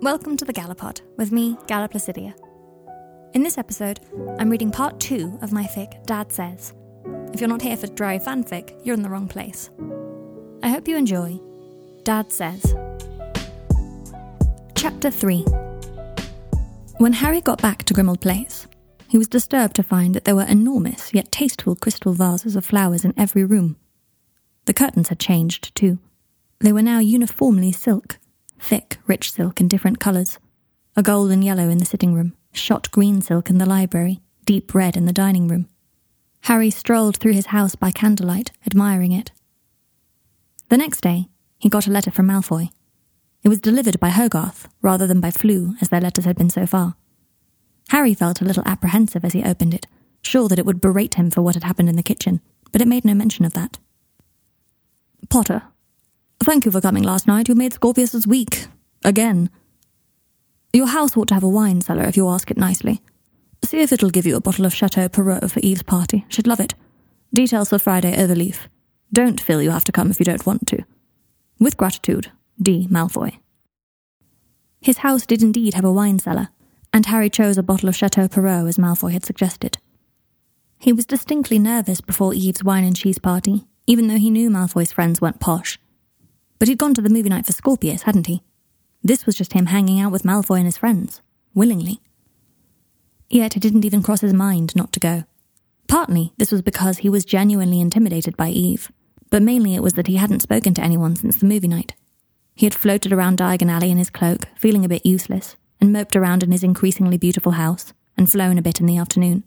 Welcome 0.00 0.36
to 0.36 0.44
the 0.44 0.52
Gallopod 0.52 1.00
with 1.16 1.32
me, 1.32 1.58
Gala 1.66 1.88
Placidia. 1.88 2.32
In 3.34 3.42
this 3.42 3.58
episode, 3.58 3.98
I'm 4.38 4.48
reading 4.48 4.70
part 4.70 5.00
two 5.00 5.36
of 5.42 5.52
my 5.52 5.64
fic, 5.64 6.06
Dad 6.06 6.30
Says. 6.30 6.72
If 7.32 7.40
you're 7.40 7.48
not 7.48 7.62
here 7.62 7.76
for 7.76 7.88
dry 7.88 8.20
fanfic, 8.20 8.78
you're 8.84 8.94
in 8.94 9.02
the 9.02 9.08
wrong 9.10 9.26
place. 9.26 9.70
I 10.62 10.68
hope 10.68 10.86
you 10.86 10.96
enjoy 10.96 11.40
Dad 12.04 12.30
Says. 12.30 12.62
Chapter 14.76 15.10
3 15.10 15.44
When 16.98 17.12
Harry 17.14 17.40
got 17.40 17.60
back 17.60 17.82
to 17.82 17.94
Grimmauld 17.94 18.20
Place, 18.20 18.68
he 19.08 19.18
was 19.18 19.26
disturbed 19.26 19.74
to 19.74 19.82
find 19.82 20.14
that 20.14 20.24
there 20.24 20.36
were 20.36 20.44
enormous 20.44 21.12
yet 21.12 21.32
tasteful 21.32 21.74
crystal 21.74 22.12
vases 22.12 22.54
of 22.54 22.64
flowers 22.64 23.04
in 23.04 23.14
every 23.16 23.44
room. 23.44 23.76
The 24.66 24.74
curtains 24.74 25.08
had 25.08 25.18
changed, 25.18 25.74
too. 25.74 25.98
They 26.60 26.72
were 26.72 26.82
now 26.82 27.00
uniformly 27.00 27.72
silk, 27.72 28.17
thick, 28.60 28.98
rich 29.06 29.32
silk 29.32 29.60
in 29.60 29.68
different 29.68 30.00
colours. 30.00 30.38
A 30.96 31.02
gold 31.02 31.30
and 31.30 31.44
yellow 31.44 31.68
in 31.68 31.78
the 31.78 31.84
sitting 31.84 32.14
room, 32.14 32.34
shot 32.52 32.90
green 32.90 33.20
silk 33.20 33.50
in 33.50 33.58
the 33.58 33.66
library, 33.66 34.20
deep 34.44 34.74
red 34.74 34.96
in 34.96 35.06
the 35.06 35.12
dining 35.12 35.48
room. 35.48 35.68
Harry 36.42 36.70
strolled 36.70 37.16
through 37.16 37.32
his 37.32 37.46
house 37.46 37.74
by 37.74 37.90
candlelight, 37.90 38.52
admiring 38.66 39.12
it. 39.12 39.32
The 40.68 40.76
next 40.76 41.00
day, 41.00 41.28
he 41.58 41.68
got 41.68 41.86
a 41.86 41.90
letter 41.90 42.10
from 42.10 42.26
Malfoy. 42.26 42.70
It 43.42 43.48
was 43.48 43.60
delivered 43.60 44.00
by 44.00 44.10
Hogarth 44.10 44.68
rather 44.82 45.06
than 45.06 45.20
by 45.20 45.30
Floo, 45.30 45.74
as 45.80 45.88
their 45.88 46.00
letters 46.00 46.24
had 46.24 46.36
been 46.36 46.50
so 46.50 46.66
far. 46.66 46.96
Harry 47.90 48.14
felt 48.14 48.40
a 48.40 48.44
little 48.44 48.62
apprehensive 48.66 49.24
as 49.24 49.32
he 49.32 49.42
opened 49.42 49.74
it, 49.74 49.86
sure 50.22 50.48
that 50.48 50.58
it 50.58 50.66
would 50.66 50.80
berate 50.80 51.14
him 51.14 51.30
for 51.30 51.42
what 51.42 51.54
had 51.54 51.64
happened 51.64 51.88
in 51.88 51.96
the 51.96 52.02
kitchen, 52.02 52.40
but 52.72 52.80
it 52.82 52.88
made 52.88 53.04
no 53.04 53.14
mention 53.14 53.44
of 53.44 53.54
that. 53.54 53.78
Potter, 55.30 55.62
thank 56.42 56.64
you 56.64 56.70
for 56.70 56.80
coming 56.80 57.02
last 57.02 57.26
night. 57.26 57.48
You 57.48 57.54
made 57.54 57.72
Scorpius's 57.72 58.26
week. 58.26 58.66
Again. 59.04 59.50
Your 60.72 60.86
house 60.86 61.16
ought 61.16 61.28
to 61.28 61.34
have 61.34 61.44
a 61.44 61.48
wine 61.48 61.80
cellar 61.80 62.04
if 62.04 62.16
you 62.16 62.28
ask 62.28 62.50
it 62.50 62.56
nicely. 62.56 63.00
See 63.64 63.80
if 63.80 63.92
it'll 63.92 64.10
give 64.10 64.26
you 64.26 64.36
a 64.36 64.40
bottle 64.40 64.66
of 64.66 64.74
Chateau 64.74 65.08
Perot 65.08 65.50
for 65.50 65.60
Eve's 65.60 65.82
party. 65.82 66.24
She'd 66.28 66.46
love 66.46 66.60
it. 66.60 66.74
Details 67.32 67.70
for 67.70 67.78
Friday 67.78 68.16
overleaf. 68.16 68.66
Don't 69.12 69.40
feel 69.40 69.62
you 69.62 69.70
have 69.70 69.84
to 69.84 69.92
come 69.92 70.10
if 70.10 70.18
you 70.18 70.24
don't 70.24 70.46
want 70.46 70.66
to. 70.68 70.84
With 71.58 71.76
gratitude, 71.76 72.30
D. 72.60 72.86
Malfoy. 72.90 73.38
His 74.80 74.98
house 74.98 75.26
did 75.26 75.42
indeed 75.42 75.74
have 75.74 75.84
a 75.84 75.92
wine 75.92 76.18
cellar, 76.18 76.48
and 76.92 77.06
Harry 77.06 77.30
chose 77.30 77.58
a 77.58 77.62
bottle 77.62 77.88
of 77.88 77.96
Chateau 77.96 78.28
Perot 78.28 78.68
as 78.68 78.78
Malfoy 78.78 79.12
had 79.12 79.24
suggested. 79.24 79.78
He 80.78 80.92
was 80.92 81.06
distinctly 81.06 81.58
nervous 81.58 82.00
before 82.00 82.34
Eve's 82.34 82.62
wine 82.62 82.84
and 82.84 82.94
cheese 82.94 83.18
party, 83.18 83.66
even 83.86 84.06
though 84.06 84.18
he 84.18 84.30
knew 84.30 84.50
Malfoy's 84.50 84.92
friends 84.92 85.20
weren't 85.20 85.40
posh. 85.40 85.78
But 86.58 86.68
he'd 86.68 86.78
gone 86.78 86.94
to 86.94 87.02
the 87.02 87.08
movie 87.08 87.28
night 87.28 87.46
for 87.46 87.52
Scorpius, 87.52 88.02
hadn't 88.02 88.26
he? 88.26 88.42
This 89.02 89.26
was 89.26 89.36
just 89.36 89.52
him 89.52 89.66
hanging 89.66 90.00
out 90.00 90.12
with 90.12 90.24
Malfoy 90.24 90.56
and 90.56 90.66
his 90.66 90.78
friends, 90.78 91.20
willingly. 91.54 92.00
Yet 93.30 93.56
it 93.56 93.60
didn't 93.60 93.84
even 93.84 94.02
cross 94.02 94.22
his 94.22 94.32
mind 94.32 94.74
not 94.74 94.92
to 94.92 95.00
go. 95.00 95.24
Partly, 95.86 96.32
this 96.36 96.50
was 96.50 96.62
because 96.62 96.98
he 96.98 97.08
was 97.08 97.24
genuinely 97.24 97.80
intimidated 97.80 98.36
by 98.36 98.48
Eve, 98.48 98.90
but 99.30 99.42
mainly 99.42 99.74
it 99.74 99.82
was 99.82 99.94
that 99.94 100.06
he 100.06 100.16
hadn't 100.16 100.42
spoken 100.42 100.74
to 100.74 100.82
anyone 100.82 101.16
since 101.16 101.36
the 101.36 101.46
movie 101.46 101.68
night. 101.68 101.94
He 102.54 102.66
had 102.66 102.74
floated 102.74 103.12
around 103.12 103.38
Diagon 103.38 103.70
Alley 103.70 103.90
in 103.90 103.98
his 103.98 104.10
cloak, 104.10 104.48
feeling 104.56 104.84
a 104.84 104.88
bit 104.88 105.06
useless, 105.06 105.56
and 105.80 105.92
moped 105.92 106.16
around 106.16 106.42
in 106.42 106.50
his 106.50 106.64
increasingly 106.64 107.16
beautiful 107.16 107.52
house, 107.52 107.92
and 108.16 108.30
flown 108.30 108.58
a 108.58 108.62
bit 108.62 108.80
in 108.80 108.86
the 108.86 108.98
afternoon. 108.98 109.44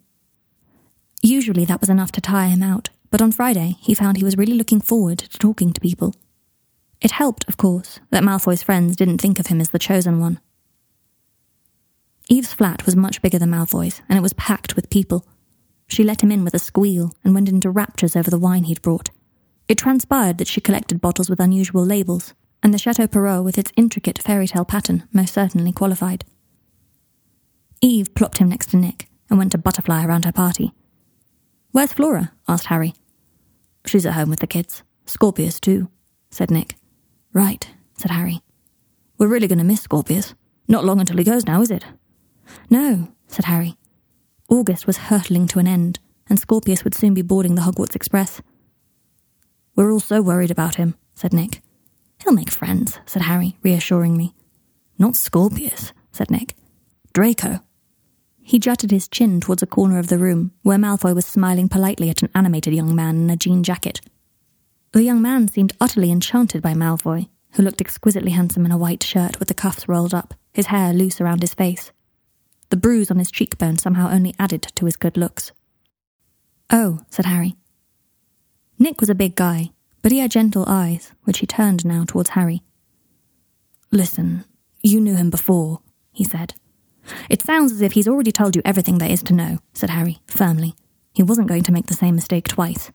Usually 1.21 1.65
that 1.65 1.81
was 1.81 1.89
enough 1.89 2.11
to 2.13 2.21
tire 2.21 2.49
him 2.49 2.63
out, 2.63 2.89
but 3.09 3.21
on 3.21 3.31
Friday 3.31 3.75
he 3.81 3.93
found 3.93 4.17
he 4.17 4.23
was 4.23 4.37
really 4.37 4.53
looking 4.53 4.79
forward 4.81 5.19
to 5.19 5.37
talking 5.37 5.73
to 5.73 5.81
people. 5.81 6.15
It 7.01 7.11
helped, 7.11 7.45
of 7.47 7.57
course, 7.57 7.99
that 8.11 8.23
Malfoy's 8.23 8.61
friends 8.63 8.95
didn't 8.95 9.19
think 9.19 9.39
of 9.39 9.47
him 9.47 9.59
as 9.59 9.69
the 9.69 9.79
chosen 9.79 10.19
one. 10.19 10.39
Eve's 12.29 12.53
flat 12.53 12.85
was 12.85 12.95
much 12.95 13.21
bigger 13.21 13.39
than 13.39 13.49
Malfoy's, 13.49 14.01
and 14.07 14.17
it 14.17 14.21
was 14.21 14.33
packed 14.33 14.75
with 14.75 14.89
people. 14.89 15.25
She 15.87 16.03
let 16.03 16.23
him 16.23 16.31
in 16.31 16.43
with 16.43 16.53
a 16.53 16.59
squeal 16.59 17.11
and 17.23 17.33
went 17.33 17.49
into 17.49 17.69
raptures 17.69 18.15
over 18.15 18.29
the 18.29 18.39
wine 18.39 18.65
he'd 18.65 18.81
brought. 18.81 19.09
It 19.67 19.77
transpired 19.77 20.37
that 20.37 20.47
she 20.47 20.61
collected 20.61 21.01
bottles 21.01 21.29
with 21.29 21.39
unusual 21.39 21.83
labels, 21.83 22.33
and 22.63 22.73
the 22.73 22.77
Chateau 22.77 23.07
Perot 23.07 23.43
with 23.43 23.57
its 23.57 23.71
intricate 23.75 24.19
fairy 24.19 24.47
tale 24.47 24.63
pattern 24.63 25.07
most 25.11 25.33
certainly 25.33 25.71
qualified. 25.71 26.23
Eve 27.81 28.13
plopped 28.13 28.37
him 28.37 28.49
next 28.49 28.69
to 28.69 28.77
Nick 28.77 29.09
and 29.29 29.39
went 29.39 29.51
to 29.53 29.57
butterfly 29.57 30.05
around 30.05 30.23
her 30.25 30.31
party. 30.31 30.71
Where's 31.71 31.93
Flora? 31.93 32.31
asked 32.47 32.67
Harry. 32.67 32.93
She's 33.85 34.05
at 34.05 34.13
home 34.13 34.29
with 34.29 34.39
the 34.39 34.47
kids. 34.47 34.83
Scorpius, 35.05 35.59
too, 35.59 35.89
said 36.29 36.51
Nick. 36.51 36.75
Right, 37.33 37.67
said 37.97 38.11
Harry. 38.11 38.41
We're 39.17 39.27
really 39.27 39.47
going 39.47 39.59
to 39.59 39.63
miss 39.63 39.81
Scorpius. 39.81 40.33
Not 40.67 40.85
long 40.85 40.99
until 40.99 41.17
he 41.17 41.23
goes 41.23 41.45
now, 41.45 41.61
is 41.61 41.71
it? 41.71 41.85
No, 42.69 43.09
said 43.27 43.45
Harry. 43.45 43.77
August 44.49 44.85
was 44.85 44.97
hurtling 44.97 45.47
to 45.47 45.59
an 45.59 45.67
end, 45.67 45.99
and 46.27 46.39
Scorpius 46.39 46.83
would 46.83 46.95
soon 46.95 47.13
be 47.13 47.21
boarding 47.21 47.55
the 47.55 47.61
Hogwarts 47.61 47.95
Express. 47.95 48.41
We're 49.75 49.91
all 49.91 49.99
so 50.01 50.21
worried 50.21 50.51
about 50.51 50.75
him, 50.75 50.95
said 51.13 51.33
Nick. 51.33 51.61
He'll 52.23 52.33
make 52.33 52.51
friends, 52.51 52.99
said 53.05 53.23
Harry, 53.23 53.57
reassuringly. 53.63 54.33
Not 54.97 55.15
Scorpius, 55.15 55.93
said 56.11 56.29
Nick. 56.29 56.55
Draco. 57.13 57.61
He 58.41 58.59
jutted 58.59 58.91
his 58.91 59.07
chin 59.07 59.39
towards 59.39 59.63
a 59.63 59.67
corner 59.67 59.97
of 59.99 60.07
the 60.07 60.17
room, 60.17 60.51
where 60.63 60.77
Malfoy 60.77 61.15
was 61.15 61.25
smiling 61.25 61.69
politely 61.69 62.09
at 62.09 62.21
an 62.21 62.29
animated 62.35 62.73
young 62.73 62.93
man 62.93 63.15
in 63.15 63.29
a 63.29 63.37
jean 63.37 63.63
jacket. 63.63 64.01
The 64.93 65.03
young 65.03 65.21
man 65.21 65.47
seemed 65.47 65.73
utterly 65.79 66.11
enchanted 66.11 66.61
by 66.61 66.73
Malfoy, 66.73 67.29
who 67.53 67.63
looked 67.63 67.79
exquisitely 67.79 68.31
handsome 68.31 68.65
in 68.65 68.71
a 68.71 68.77
white 68.77 69.03
shirt 69.03 69.39
with 69.39 69.47
the 69.47 69.53
cuffs 69.53 69.87
rolled 69.87 70.13
up, 70.13 70.33
his 70.53 70.67
hair 70.67 70.93
loose 70.93 71.21
around 71.21 71.41
his 71.41 71.53
face. 71.53 71.91
The 72.69 72.77
bruise 72.77 73.09
on 73.09 73.17
his 73.17 73.31
cheekbone 73.31 73.77
somehow 73.77 74.09
only 74.09 74.35
added 74.37 74.63
to 74.75 74.85
his 74.85 74.97
good 74.97 75.15
looks. 75.15 75.53
Oh, 76.69 76.99
said 77.09 77.25
Harry. 77.25 77.55
Nick 78.79 78.99
was 78.99 79.09
a 79.09 79.15
big 79.15 79.35
guy, 79.35 79.71
but 80.01 80.11
he 80.11 80.19
had 80.19 80.31
gentle 80.31 80.65
eyes, 80.67 81.13
which 81.23 81.39
he 81.39 81.47
turned 81.47 81.85
now 81.85 82.03
towards 82.05 82.31
Harry. 82.31 82.61
Listen, 83.91 84.43
you 84.81 84.99
knew 84.99 85.15
him 85.15 85.29
before, 85.29 85.81
he 86.11 86.23
said. 86.23 86.53
It 87.29 87.41
sounds 87.41 87.71
as 87.71 87.81
if 87.81 87.93
he's 87.93 88.07
already 88.07 88.31
told 88.31 88.55
you 88.55 88.61
everything 88.65 88.97
there 88.97 89.11
is 89.11 89.23
to 89.23 89.33
know, 89.33 89.59
said 89.73 89.89
Harry, 89.89 90.19
firmly. 90.27 90.75
He 91.13 91.23
wasn't 91.23 91.47
going 91.47 91.63
to 91.63 91.71
make 91.71 91.87
the 91.87 91.93
same 91.93 92.15
mistake 92.15 92.47
twice. 92.47 92.91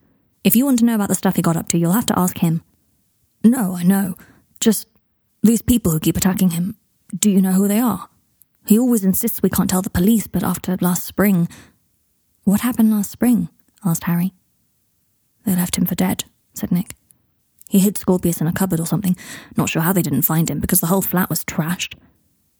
If 0.47 0.55
you 0.55 0.65
want 0.65 0.79
to 0.79 0.85
know 0.85 0.95
about 0.95 1.09
the 1.09 1.17
stuff 1.17 1.35
he 1.35 1.43
got 1.43 1.57
up 1.57 1.69
to, 1.71 1.79
you'll 1.79 1.91
have 1.91 2.07
to 2.07 2.17
ask 2.17 2.39
him. 2.39 2.63
No, 3.43 3.75
I 3.75 3.83
know. 3.83 4.15
Just 4.61 4.87
these 5.43 5.61
people 5.61 5.91
who 5.91 5.99
keep 5.99 6.17
attacking 6.17 6.51
him. 6.51 6.77
Do 7.13 7.33
you 7.33 7.43
know 7.43 7.51
who 7.51 7.67
they 7.67 7.81
are? 7.81 8.09
He 8.65 8.79
always 8.79 9.05
insists 9.05 9.43
we 9.43 9.51
can't 9.51 9.69
tell 9.69 9.83
the 9.83 9.91
police, 9.91 10.29
but 10.29 10.45
after 10.45 10.77
last 10.81 11.05
spring. 11.05 11.49
What 12.45 12.61
happened 12.61 12.93
last 12.93 13.11
spring? 13.11 13.49
asked 13.85 14.05
Harry. 14.05 14.35
They 15.45 15.57
left 15.57 15.75
him 15.75 15.85
for 15.85 15.97
dead, 15.97 16.27
said 16.55 16.71
Nick. 16.71 16.95
He 17.69 17.81
hid 17.81 17.99
Scorpius 17.99 18.41
in 18.41 18.47
a 18.47 18.53
cupboard 18.53 18.79
or 18.79 18.87
something. 18.87 19.17
Not 19.57 19.69
sure 19.69 19.83
how 19.83 19.93
they 19.93 20.03
didn't 20.03 20.23
find 20.23 20.49
him 20.49 20.61
because 20.61 20.79
the 20.79 20.87
whole 20.87 21.03
flat 21.03 21.29
was 21.29 21.45
trashed. 21.45 21.95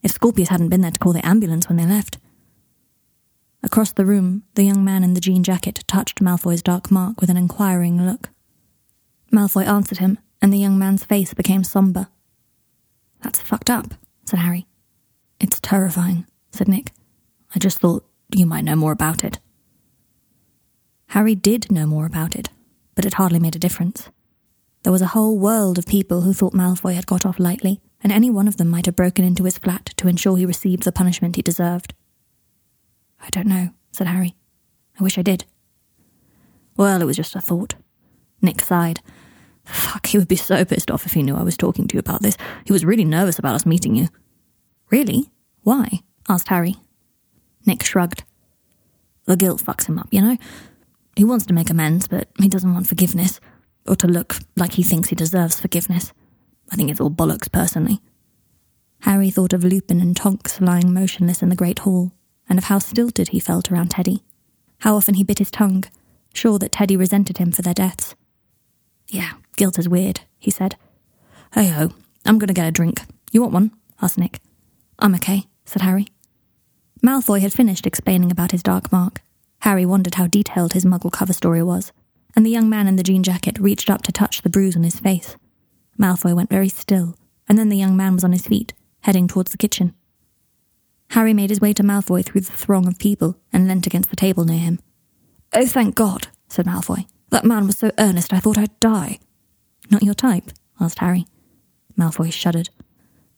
If 0.03 0.11
Scorpius 0.11 0.49
hadn't 0.49 0.71
been 0.71 0.81
there 0.81 0.91
to 0.91 0.99
call 0.99 1.13
the 1.13 1.25
ambulance 1.25 1.69
when 1.69 1.77
they 1.77 1.87
left, 1.87 2.19
Across 3.67 3.95
the 3.95 4.07
room, 4.07 4.45
the 4.55 4.63
young 4.63 4.85
man 4.85 5.03
in 5.03 5.15
the 5.15 5.21
jean 5.21 5.43
jacket 5.43 5.83
touched 5.89 6.23
Malfoy's 6.23 6.63
dark 6.63 6.89
mark 6.89 7.21
with 7.21 7.31
an 7.31 7.37
inquiring 7.37 8.07
look. 8.07 8.31
Malfoy 9.33 9.67
answered 9.67 9.99
him, 9.99 10.21
and 10.41 10.53
the 10.53 10.59
young 10.59 10.79
man's 10.79 11.03
face 11.03 11.35
became 11.35 11.65
somber. 11.65 12.07
That's 13.23 13.41
fucked 13.41 13.69
up, 13.69 13.95
said 14.25 14.39
Harry. 14.39 14.69
It's 15.41 15.59
terrifying, 15.59 16.27
said 16.53 16.69
Nick. 16.69 16.93
I 17.57 17.59
just 17.59 17.81
thought 17.81 18.09
you 18.33 18.47
might 18.47 18.63
know 18.63 18.77
more 18.77 18.93
about 18.93 19.25
it. 19.25 19.41
Harry 21.09 21.35
did 21.35 21.73
know 21.73 21.87
more 21.87 22.07
about 22.07 22.37
it, 22.37 22.51
but 22.95 23.05
it 23.05 23.15
hardly 23.15 23.41
made 23.41 23.57
a 23.57 23.59
difference. 23.59 24.11
There 24.85 24.93
was 24.93 25.03
a 25.03 25.07
whole 25.07 25.37
world 25.37 25.77
of 25.77 25.87
people 25.87 26.21
who 26.21 26.33
thought 26.33 26.55
Malfoy 26.55 26.95
had 26.95 27.07
got 27.07 27.27
off 27.27 27.41
lightly, 27.41 27.81
and 28.01 28.13
any 28.13 28.31
one 28.31 28.47
of 28.47 28.59
them 28.59 28.69
might 28.69 28.87
have 28.87 28.95
broken 28.95 29.25
into 29.25 29.43
his 29.43 29.59
flat 29.59 29.87
to 29.97 30.07
ensure 30.07 30.37
he 30.37 30.47
received 30.47 30.85
the 30.85 30.93
punishment 30.93 31.35
he 31.35 31.43
deserved. 31.43 31.95
I 33.21 33.31
don't 33.31 33.47
know, 33.47 33.71
said 33.93 34.07
Harry. 34.07 34.35
I 34.99 35.03
wish 35.03 35.19
I 35.19 35.23
did. 35.23 35.45
Well, 36.77 37.01
it 37.01 37.07
was 37.07 37.17
just 37.17 37.35
a 37.37 37.41
thought. 37.41 37.75
Nick 38.43 38.61
sighed. 38.61 39.01
Fuck, 39.65 40.07
he 40.07 40.19
would 40.19 40.29
be 40.29 40.37
so 40.37 40.65
pissed 40.65 40.91
off 40.91 41.07
if 41.07 41.13
he 41.13 41.23
knew 41.23 41.35
I 41.35 41.43
was 41.43 41.57
talking 41.57 41.89
to 41.89 41.95
you 41.95 42.01
about 42.01 42.23
this. 42.23 42.37
He 42.65 42.73
was 42.73 42.85
really 42.85 43.05
nervous 43.05 43.39
about 43.39 43.55
us 43.55 43.67
meeting 43.67 43.97
you. 43.97 44.09
Really? 44.91 45.31
Why? 45.63 46.01
asked 46.29 46.49
Harry. 46.49 46.77
Nick 47.65 47.83
shrugged. 47.83 48.23
The 49.25 49.37
guilt 49.37 49.63
fucks 49.63 49.89
him 49.89 49.99
up, 49.99 50.09
you 50.13 50.21
know? 50.21 50.37
He 51.17 51.25
wants 51.25 51.47
to 51.47 51.55
make 51.55 51.71
amends, 51.71 52.07
but 52.07 52.29
he 52.39 52.49
doesn't 52.49 52.73
want 52.73 52.87
forgiveness, 52.87 53.41
or 53.89 53.97
to 53.97 54.07
look 54.07 54.37
like 54.55 54.75
he 54.75 54.83
thinks 54.83 55.09
he 55.09 55.17
deserves 55.17 55.61
forgiveness. 55.61 56.13
I 56.71 56.77
think 56.77 56.91
it's 56.91 57.01
all 57.01 57.11
bollocks, 57.11 57.51
personally. 57.51 58.01
Harry 59.01 59.31
thought 59.31 59.53
of 59.53 59.65
Lupin 59.65 60.01
and 60.01 60.17
Tonks 60.17 60.61
lying 60.61 60.93
motionless 60.93 61.43
in 61.43 61.49
the 61.49 61.57
Great 61.57 61.81
Hall, 61.81 62.13
and 62.49 62.59
of 62.59 62.65
how 62.65 62.79
stilted 62.79 63.29
he 63.29 63.41
felt 63.41 63.71
around 63.71 63.91
Teddy. 63.91 64.23
How 64.81 64.97
often 64.97 65.15
he 65.15 65.25
bit 65.25 65.39
his 65.39 65.51
tongue, 65.51 65.85
sure 66.35 66.59
that 66.59 66.73
Teddy 66.73 66.97
resented 66.97 67.39
him 67.39 67.53
for 67.53 67.63
their 67.63 67.75
deaths. 67.75 68.15
Yeah, 69.09 69.33
guilt 69.57 69.79
is 69.79 69.89
weird, 69.89 70.21
he 70.39 70.51
said. 70.51 70.77
Hey 71.55 71.69
ho, 71.69 71.91
I'm 72.25 72.39
gonna 72.39 72.53
get 72.53 72.69
a 72.69 72.73
drink. 72.73 73.03
You 73.33 73.41
want 73.41 73.55
one? 73.55 73.73
asked 74.03 74.19
Nick. 74.19 74.41
I'm 74.99 75.15
okay, 75.15 75.45
said 75.65 75.83
Harry. 75.83 76.09
Malfoy 77.03 77.41
had 77.41 77.53
finished 77.53 77.87
explaining 77.87 78.31
about 78.31 78.53
his 78.53 78.63
dark 78.63 78.91
mark. 78.91 79.23
Harry 79.61 79.87
wondered 79.87 80.17
how 80.17 80.27
detailed 80.27 80.73
his 80.73 80.85
muggle 80.85 81.13
cover 81.13 81.33
story 81.33 81.63
was, 81.63 81.93
and 82.35 82.45
the 82.45 82.51
young 82.51 82.69
man 82.69 82.87
in 82.87 82.97
the 82.97 83.03
jean 83.03 83.23
jacket 83.23 83.59
reached 83.59 83.91
up 83.91 84.03
to 84.03 84.13
touch 84.13 84.43
the 84.43 84.51
bruise 84.51 84.77
on 84.77 84.83
his 84.83 85.01
face. 85.01 85.37
Malfoy 85.99 86.35
went 86.35 86.51
very 86.51 86.69
still, 86.69 87.17
and 87.49 87.59
then 87.59 87.69
the 87.69 87.77
young 87.77 87.97
man 87.97 88.15
was 88.15 88.25
on 88.25 88.33
his 88.33 88.47
feet, 88.47 88.73
heading 89.01 89.27
towards 89.27 89.51
the 89.51 89.59
kitchen. 89.59 89.95
Harry 91.11 91.33
made 91.33 91.51
his 91.51 91.61
way 91.61 91.73
to 91.73 91.83
Malfoy 91.83 92.25
through 92.25 92.43
the 92.43 92.53
throng 92.53 92.87
of 92.87 92.99
people 92.99 93.37
and 93.53 93.69
leant 93.69 93.87
against 93.87 94.11
the 94.11 94.17
table 94.17 94.45
near 94.45 94.59
him. 94.59 94.79
Oh, 95.53 95.67
thank 95.67 95.95
God, 95.95 96.29
said 96.49 96.67
Malfoy. 96.67 97.07
That 97.31 97.45
man 97.45 97.67
was 97.67 97.79
so 97.79 97.91
earnest 97.99 98.33
I 98.33 98.41
thought 98.41 98.59
I'd 98.59 98.79
die. 98.81 99.19
Not 99.91 100.03
your 100.03 100.15
type? 100.15 100.51
asked 100.81 100.99
Harry. 100.99 101.27
Malfoy 101.99 102.33
shuddered. 102.33 102.71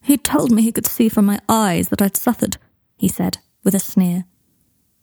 He 0.03 0.17
told 0.17 0.51
me 0.51 0.63
he 0.63 0.73
could 0.73 0.87
see 0.87 1.09
from 1.09 1.27
my 1.27 1.39
eyes 1.49 1.89
that 1.89 2.03
I'd 2.03 2.17
suffered, 2.17 2.57
he 2.97 3.09
said, 3.09 3.39
with 3.63 3.75
a 3.75 3.79
sneer. 3.79 4.25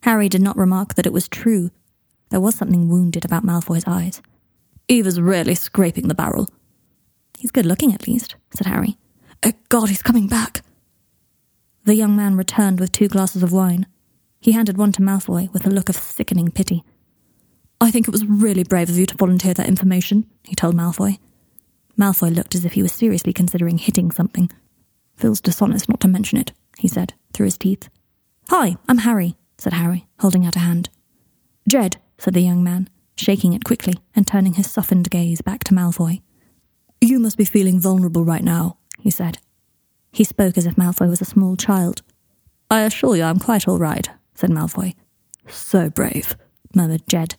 Harry 0.03 0.29
did 0.29 0.41
not 0.41 0.57
remark 0.57 0.95
that 0.95 1.05
it 1.05 1.13
was 1.13 1.27
true. 1.27 1.71
There 2.29 2.39
was 2.39 2.55
something 2.55 2.89
wounded 2.89 3.25
about 3.25 3.45
Malfoy's 3.45 3.85
eyes. 3.87 4.21
Eva's 4.87 5.19
really 5.19 5.55
scraping 5.55 6.07
the 6.07 6.15
barrel. 6.15 6.49
He's 7.37 7.51
good 7.51 7.65
looking, 7.65 7.93
at 7.93 8.07
least, 8.07 8.35
said 8.53 8.67
Harry. 8.67 8.97
Oh, 9.43 9.53
God, 9.69 9.89
he's 9.89 10.03
coming 10.03 10.27
back. 10.27 10.61
The 11.85 11.95
young 11.95 12.15
man 12.15 12.35
returned 12.35 12.79
with 12.79 12.91
two 12.91 13.07
glasses 13.07 13.43
of 13.43 13.51
wine. 13.51 13.85
He 14.39 14.53
handed 14.53 14.75
one 14.75 14.91
to 14.93 15.01
Malfoy 15.01 15.53
with 15.53 15.67
a 15.67 15.69
look 15.69 15.87
of 15.87 15.95
sickening 15.95 16.49
pity. 16.49 16.83
I 17.79 17.91
think 17.91 18.07
it 18.07 18.11
was 18.11 18.25
really 18.25 18.63
brave 18.63 18.89
of 18.89 18.97
you 18.97 19.05
to 19.05 19.15
volunteer 19.15 19.53
that 19.53 19.67
information, 19.67 20.25
he 20.43 20.55
told 20.55 20.75
Malfoy. 20.75 21.19
Malfoy 21.95 22.35
looked 22.35 22.55
as 22.55 22.65
if 22.65 22.73
he 22.73 22.81
was 22.81 22.91
seriously 22.91 23.33
considering 23.33 23.77
hitting 23.77 24.09
something. 24.09 24.49
Feels 25.15 25.39
dishonest 25.39 25.87
not 25.87 25.99
to 26.01 26.07
mention 26.07 26.39
it, 26.39 26.53
he 26.79 26.87
said, 26.87 27.13
through 27.33 27.45
his 27.45 27.57
teeth. 27.57 27.87
Hi, 28.49 28.77
I'm 28.89 28.99
Harry, 28.99 29.35
said 29.59 29.73
Harry, 29.73 30.07
holding 30.19 30.43
out 30.43 30.55
a 30.55 30.59
hand. 30.59 30.89
Jed, 31.69 31.97
said 32.17 32.33
the 32.33 32.41
young 32.41 32.63
man, 32.63 32.89
shaking 33.15 33.53
it 33.53 33.63
quickly 33.63 33.93
and 34.15 34.25
turning 34.25 34.53
his 34.53 34.69
softened 34.69 35.11
gaze 35.11 35.41
back 35.41 35.63
to 35.65 35.73
Malfoy. 35.75 36.21
You 36.99 37.19
must 37.19 37.37
be 37.37 37.45
feeling 37.45 37.79
vulnerable 37.79 38.25
right 38.25 38.43
now, 38.43 38.77
he 38.99 39.11
said. 39.11 39.37
He 40.15 40.23
spoke 40.23 40.57
as 40.57 40.65
if 40.65 40.77
Malfoy 40.77 41.09
was 41.09 41.19
a 41.19 41.25
small 41.25 41.57
child. 41.57 42.01
I 42.71 42.83
assure 42.83 43.17
you 43.17 43.23
I'm 43.23 43.37
quite 43.37 43.67
all 43.67 43.77
right, 43.77 44.09
said 44.33 44.49
Malfoy. 44.49 44.95
So 45.45 45.89
brave, 45.89 46.37
murmured 46.73 47.05
Jed. 47.05 47.35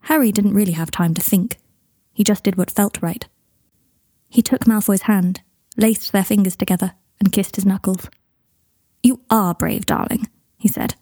Harry 0.00 0.32
didn't 0.32 0.54
really 0.54 0.72
have 0.72 0.90
time 0.90 1.14
to 1.14 1.22
think. 1.22 1.58
He 2.12 2.24
just 2.24 2.42
did 2.42 2.56
what 2.56 2.72
felt 2.72 3.00
right. 3.00 3.28
He 4.28 4.42
took 4.42 4.62
Malfoy's 4.62 5.02
hand, 5.02 5.42
laced 5.76 6.10
their 6.10 6.24
fingers 6.24 6.56
together, 6.56 6.94
and 7.20 7.30
kissed 7.30 7.54
his 7.54 7.64
knuckles. 7.64 8.10
You 9.04 9.20
are 9.30 9.54
brave, 9.54 9.86
darling, 9.86 10.28
he 10.58 10.66
said. 10.66 10.96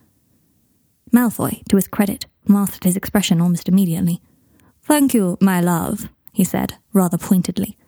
Malfoy, 1.11 1.67
to 1.71 1.77
his 1.77 1.89
credit, 1.89 2.27
mastered 2.47 2.85
his 2.85 2.97
expression 2.97 3.41
almost 3.41 3.71
immediately. 3.71 4.21
Thank 4.83 5.15
you, 5.15 5.39
my 5.41 5.63
love, 5.63 6.11
he 6.31 6.45
said, 6.45 6.75
rather 6.93 7.17
pointedly. 7.17 7.79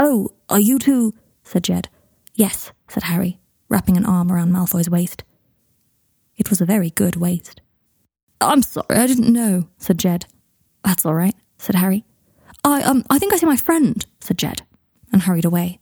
Oh, 0.00 0.30
are 0.48 0.58
you 0.58 0.80
two? 0.80 1.14
said 1.44 1.64
Jed. 1.64 1.88
Yes, 2.34 2.72
said 2.88 3.04
Harry, 3.04 3.38
wrapping 3.68 3.96
an 3.96 4.06
arm 4.06 4.32
around 4.32 4.52
Malfoy's 4.52 4.90
waist. 4.90 5.24
It 6.36 6.50
was 6.50 6.60
a 6.60 6.66
very 6.66 6.90
good 6.90 7.16
waist. 7.16 7.60
I'm 8.40 8.62
sorry, 8.62 8.86
I 8.90 9.06
didn't 9.06 9.32
know, 9.32 9.68
said 9.78 9.98
Jed. 9.98 10.26
That's 10.84 11.06
all 11.06 11.14
right, 11.14 11.34
said 11.58 11.76
Harry. 11.76 12.04
I, 12.64 12.82
um, 12.82 13.04
I 13.10 13.18
think 13.18 13.32
I 13.32 13.36
see 13.36 13.46
my 13.46 13.56
friend, 13.56 14.04
said 14.20 14.38
Jed, 14.38 14.62
and 15.12 15.22
hurried 15.22 15.44
away. 15.44 15.78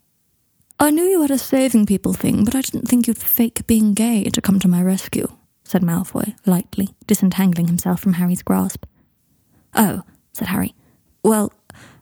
I 0.78 0.90
knew 0.90 1.04
you 1.04 1.20
had 1.22 1.30
a 1.30 1.38
saving 1.38 1.86
people 1.86 2.14
thing, 2.14 2.44
but 2.44 2.54
I 2.54 2.62
didn't 2.62 2.88
think 2.88 3.06
you'd 3.06 3.18
fake 3.18 3.66
being 3.66 3.92
gay 3.94 4.24
to 4.24 4.40
come 4.40 4.58
to 4.60 4.68
my 4.68 4.82
rescue, 4.82 5.28
said 5.62 5.82
Malfoy, 5.82 6.34
lightly, 6.46 6.94
disentangling 7.06 7.66
himself 7.66 8.00
from 8.00 8.14
Harry's 8.14 8.42
grasp. 8.42 8.86
Oh, 9.74 10.02
said 10.32 10.48
Harry. 10.48 10.74
Well, 11.22 11.52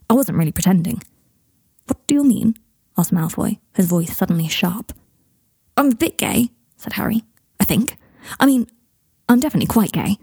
I 0.09 0.15
wasn't 0.15 0.39
really 0.39 0.53
pretending. 0.53 1.03
What 1.87 2.07
do 2.07 2.15
you 2.15 2.25
mean? 2.25 2.55
Asked 2.99 3.13
Malfoy, 3.13 3.59
his 3.75 3.87
voice 3.87 4.17
suddenly 4.17 4.49
sharp. 4.49 4.93
I'm 5.77 5.93
a 5.93 5.95
bit 5.95 6.19
gay, 6.19 6.51
said 6.77 6.95
Harry. 6.95 7.23
I 7.61 7.65
think. 7.65 7.97
I 8.41 8.47
mean, 8.47 8.67
I'm 9.29 9.41
definitely 9.41 9.67
quite 9.67 9.93
gay. 9.93 10.17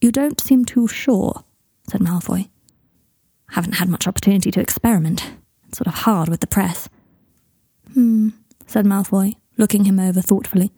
You 0.00 0.12
don't 0.12 0.40
seem 0.40 0.64
too 0.64 0.86
sure, 0.86 1.44
said 1.88 2.00
Malfoy. 2.00 2.48
Haven't 3.50 3.76
had 3.76 3.88
much 3.88 4.06
opportunity 4.06 4.50
to 4.52 4.60
experiment. 4.60 5.32
It's 5.68 5.78
sort 5.78 5.88
of 5.88 5.94
hard 5.94 6.28
with 6.28 6.40
the 6.40 6.46
press. 6.46 6.88
Hmm, 7.94 8.30
said 8.66 8.84
Malfoy, 8.84 9.36
looking 9.56 9.84
him 9.84 9.98
over 9.98 10.20
thoughtfully. 10.20 10.72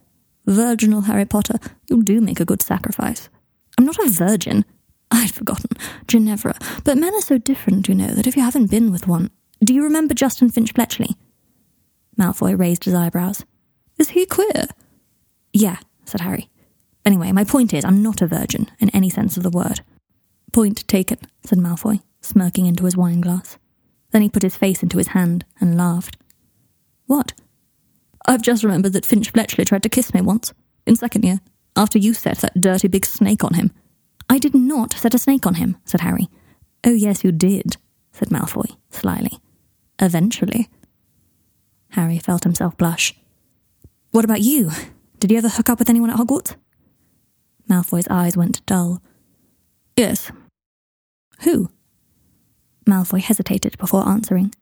Virginal 0.46 1.02
Harry 1.02 1.26
Potter, 1.26 1.58
you 1.88 2.02
do 2.02 2.20
make 2.20 2.40
a 2.40 2.44
good 2.44 2.62
sacrifice. 2.62 3.28
I'm 3.76 3.84
not 3.84 3.98
a 3.98 4.08
virgin. 4.08 4.64
I'd 5.10 5.34
forgotten. 5.34 5.70
Ginevra. 6.06 6.56
But 6.84 6.98
men 6.98 7.14
are 7.14 7.20
so 7.20 7.38
different, 7.38 7.88
you 7.88 7.94
know, 7.94 8.08
that 8.08 8.26
if 8.26 8.36
you 8.36 8.42
haven't 8.42 8.70
been 8.70 8.92
with 8.92 9.06
one. 9.06 9.30
Do 9.62 9.74
you 9.74 9.84
remember 9.84 10.14
Justin 10.14 10.48
Finch 10.48 10.72
Fletchley? 10.72 11.16
Malfoy 12.18 12.58
raised 12.58 12.84
his 12.84 12.94
eyebrows. 12.94 13.44
Is 13.98 14.10
he 14.10 14.24
queer? 14.24 14.66
Yeah, 15.52 15.76
said 16.06 16.22
Harry. 16.22 16.48
Anyway, 17.04 17.30
my 17.32 17.44
point 17.44 17.74
is, 17.74 17.84
I'm 17.84 18.02
not 18.02 18.22
a 18.22 18.26
virgin 18.26 18.70
in 18.78 18.88
any 18.90 19.10
sense 19.10 19.36
of 19.36 19.42
the 19.42 19.50
word. 19.50 19.80
Point 20.52 20.88
taken, 20.88 21.18
said 21.44 21.58
Malfoy, 21.58 22.00
smirking 22.22 22.64
into 22.64 22.86
his 22.86 22.96
wine 22.96 23.20
glass. 23.20 23.58
Then 24.12 24.22
he 24.22 24.30
put 24.30 24.42
his 24.42 24.56
face 24.56 24.82
into 24.82 24.96
his 24.96 25.08
hand 25.08 25.44
and 25.60 25.76
laughed. 25.76 26.16
What? 27.04 27.34
I've 28.26 28.42
just 28.42 28.64
remembered 28.64 28.94
that 28.94 29.06
Finch 29.06 29.30
Fletchley 29.30 29.66
tried 29.66 29.82
to 29.82 29.88
kiss 29.90 30.14
me 30.14 30.22
once, 30.22 30.54
in 30.86 30.96
second 30.96 31.24
year, 31.24 31.40
after 31.76 31.98
you 31.98 32.14
set 32.14 32.38
that 32.38 32.60
dirty 32.60 32.88
big 32.88 33.04
snake 33.04 33.44
on 33.44 33.54
him. 33.54 33.72
I 34.28 34.38
did 34.38 34.54
not 34.54 34.94
set 34.94 35.14
a 35.14 35.18
snake 35.18 35.46
on 35.46 35.54
him, 35.54 35.76
said 35.84 36.00
Harry. 36.00 36.28
Oh, 36.82 36.92
yes, 36.92 37.24
you 37.24 37.32
did, 37.32 37.76
said 38.12 38.28
Malfoy, 38.28 38.76
slyly. 38.90 39.38
Eventually. 40.00 40.68
Harry 41.90 42.18
felt 42.18 42.44
himself 42.44 42.76
blush. 42.76 43.14
What 44.10 44.24
about 44.24 44.40
you? 44.40 44.70
Did 45.18 45.30
you 45.30 45.38
ever 45.38 45.48
hook 45.48 45.68
up 45.68 45.78
with 45.78 45.90
anyone 45.90 46.10
at 46.10 46.16
Hogwarts? 46.16 46.56
Malfoy's 47.68 48.08
eyes 48.08 48.36
went 48.36 48.64
dull. 48.66 49.02
Yes. 49.96 50.32
Who? 51.42 51.70
Malfoy 52.86 53.20
hesitated 53.20 53.76
before 53.78 54.08
answering. 54.08 54.54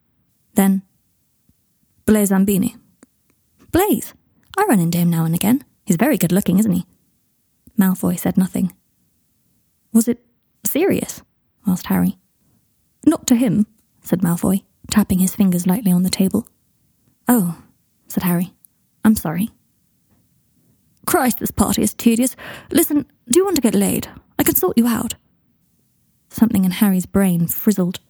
Then, 0.55 0.82
Blaise 2.05 2.31
Zabini. 2.31 2.76
Blaise? 3.70 4.14
I 4.57 4.64
run 4.64 4.80
into 4.80 4.99
him 4.99 5.11
now 5.11 5.25
and 5.25 5.35
again. 5.35 5.64
He's 5.87 5.97
very 5.97 6.18
good 6.18 6.33
looking, 6.33 6.59
isn't 6.59 6.73
he? 6.73 6.87
Malfoy 7.78 8.18
said 8.18 8.37
nothing. 8.37 8.73
Was 9.92 10.09
it 10.09 10.25
serious? 10.66 11.23
asked 11.66 11.87
Harry. 11.87 12.18
Not 13.07 13.26
to 13.28 13.37
him, 13.37 13.66
said 14.02 14.21
Malfoy, 14.21 14.64
tapping 14.90 15.18
his 15.18 15.35
fingers 15.35 15.66
lightly 15.66 15.92
on 15.92 16.02
the 16.02 16.11
table. 16.11 16.47
Oh, 17.26 17.62
said 18.09 18.23
Harry. 18.23 18.54
I'm 19.04 19.16
sorry. 19.16 19.50
Christ, 21.07 21.38
this 21.38 21.50
party 21.50 21.83
is 21.83 21.95
tedious. 21.95 22.37
Listen, 22.71 23.07
do 23.30 23.38
you 23.38 23.45
want 23.45 23.57
to 23.57 23.62
get 23.62 23.75
laid? 23.75 24.09
I 24.38 24.42
can 24.42 24.54
sort 24.54 24.76
you 24.76 24.87
out. 24.87 25.14
Something 26.28 26.64
in 26.64 26.71
Harry's 26.71 27.07
brain 27.07 27.47
frizzled. 27.47 28.00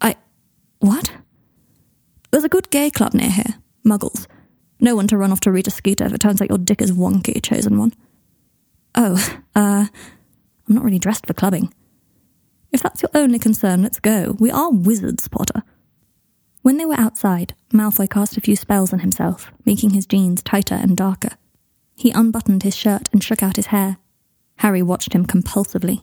I. 0.00 0.16
What? 0.78 1.12
There's 2.30 2.44
a 2.44 2.48
good 2.48 2.70
gay 2.70 2.90
club 2.90 3.14
near 3.14 3.30
here, 3.30 3.54
Muggles. 3.84 4.26
No 4.80 4.94
one 4.94 5.06
to 5.08 5.16
run 5.16 5.32
off 5.32 5.40
to 5.40 5.52
Rita 5.52 5.70
Skeeter 5.70 6.04
if 6.04 6.12
it 6.12 6.20
turns 6.20 6.40
out 6.40 6.48
your 6.48 6.58
dick 6.58 6.82
is 6.82 6.92
wonky, 6.92 7.42
chosen 7.42 7.78
one. 7.78 7.92
Oh, 8.94 9.16
uh, 9.54 9.86
I'm 10.68 10.74
not 10.74 10.84
really 10.84 10.98
dressed 10.98 11.26
for 11.26 11.34
clubbing. 11.34 11.72
If 12.72 12.82
that's 12.82 13.02
your 13.02 13.10
only 13.14 13.38
concern, 13.38 13.82
let's 13.82 14.00
go. 14.00 14.36
We 14.38 14.50
are 14.50 14.70
wizards, 14.70 15.28
Potter. 15.28 15.62
When 16.66 16.78
they 16.78 16.84
were 16.84 16.98
outside, 16.98 17.54
Malfoy 17.72 18.10
cast 18.10 18.36
a 18.36 18.40
few 18.40 18.56
spells 18.56 18.92
on 18.92 18.98
himself, 18.98 19.52
making 19.64 19.90
his 19.90 20.04
jeans 20.04 20.42
tighter 20.42 20.74
and 20.74 20.96
darker. 20.96 21.36
He 21.94 22.10
unbuttoned 22.10 22.64
his 22.64 22.74
shirt 22.74 23.08
and 23.12 23.22
shook 23.22 23.40
out 23.40 23.54
his 23.54 23.66
hair. 23.66 23.98
Harry 24.56 24.82
watched 24.82 25.12
him 25.12 25.26
compulsively. 25.26 26.02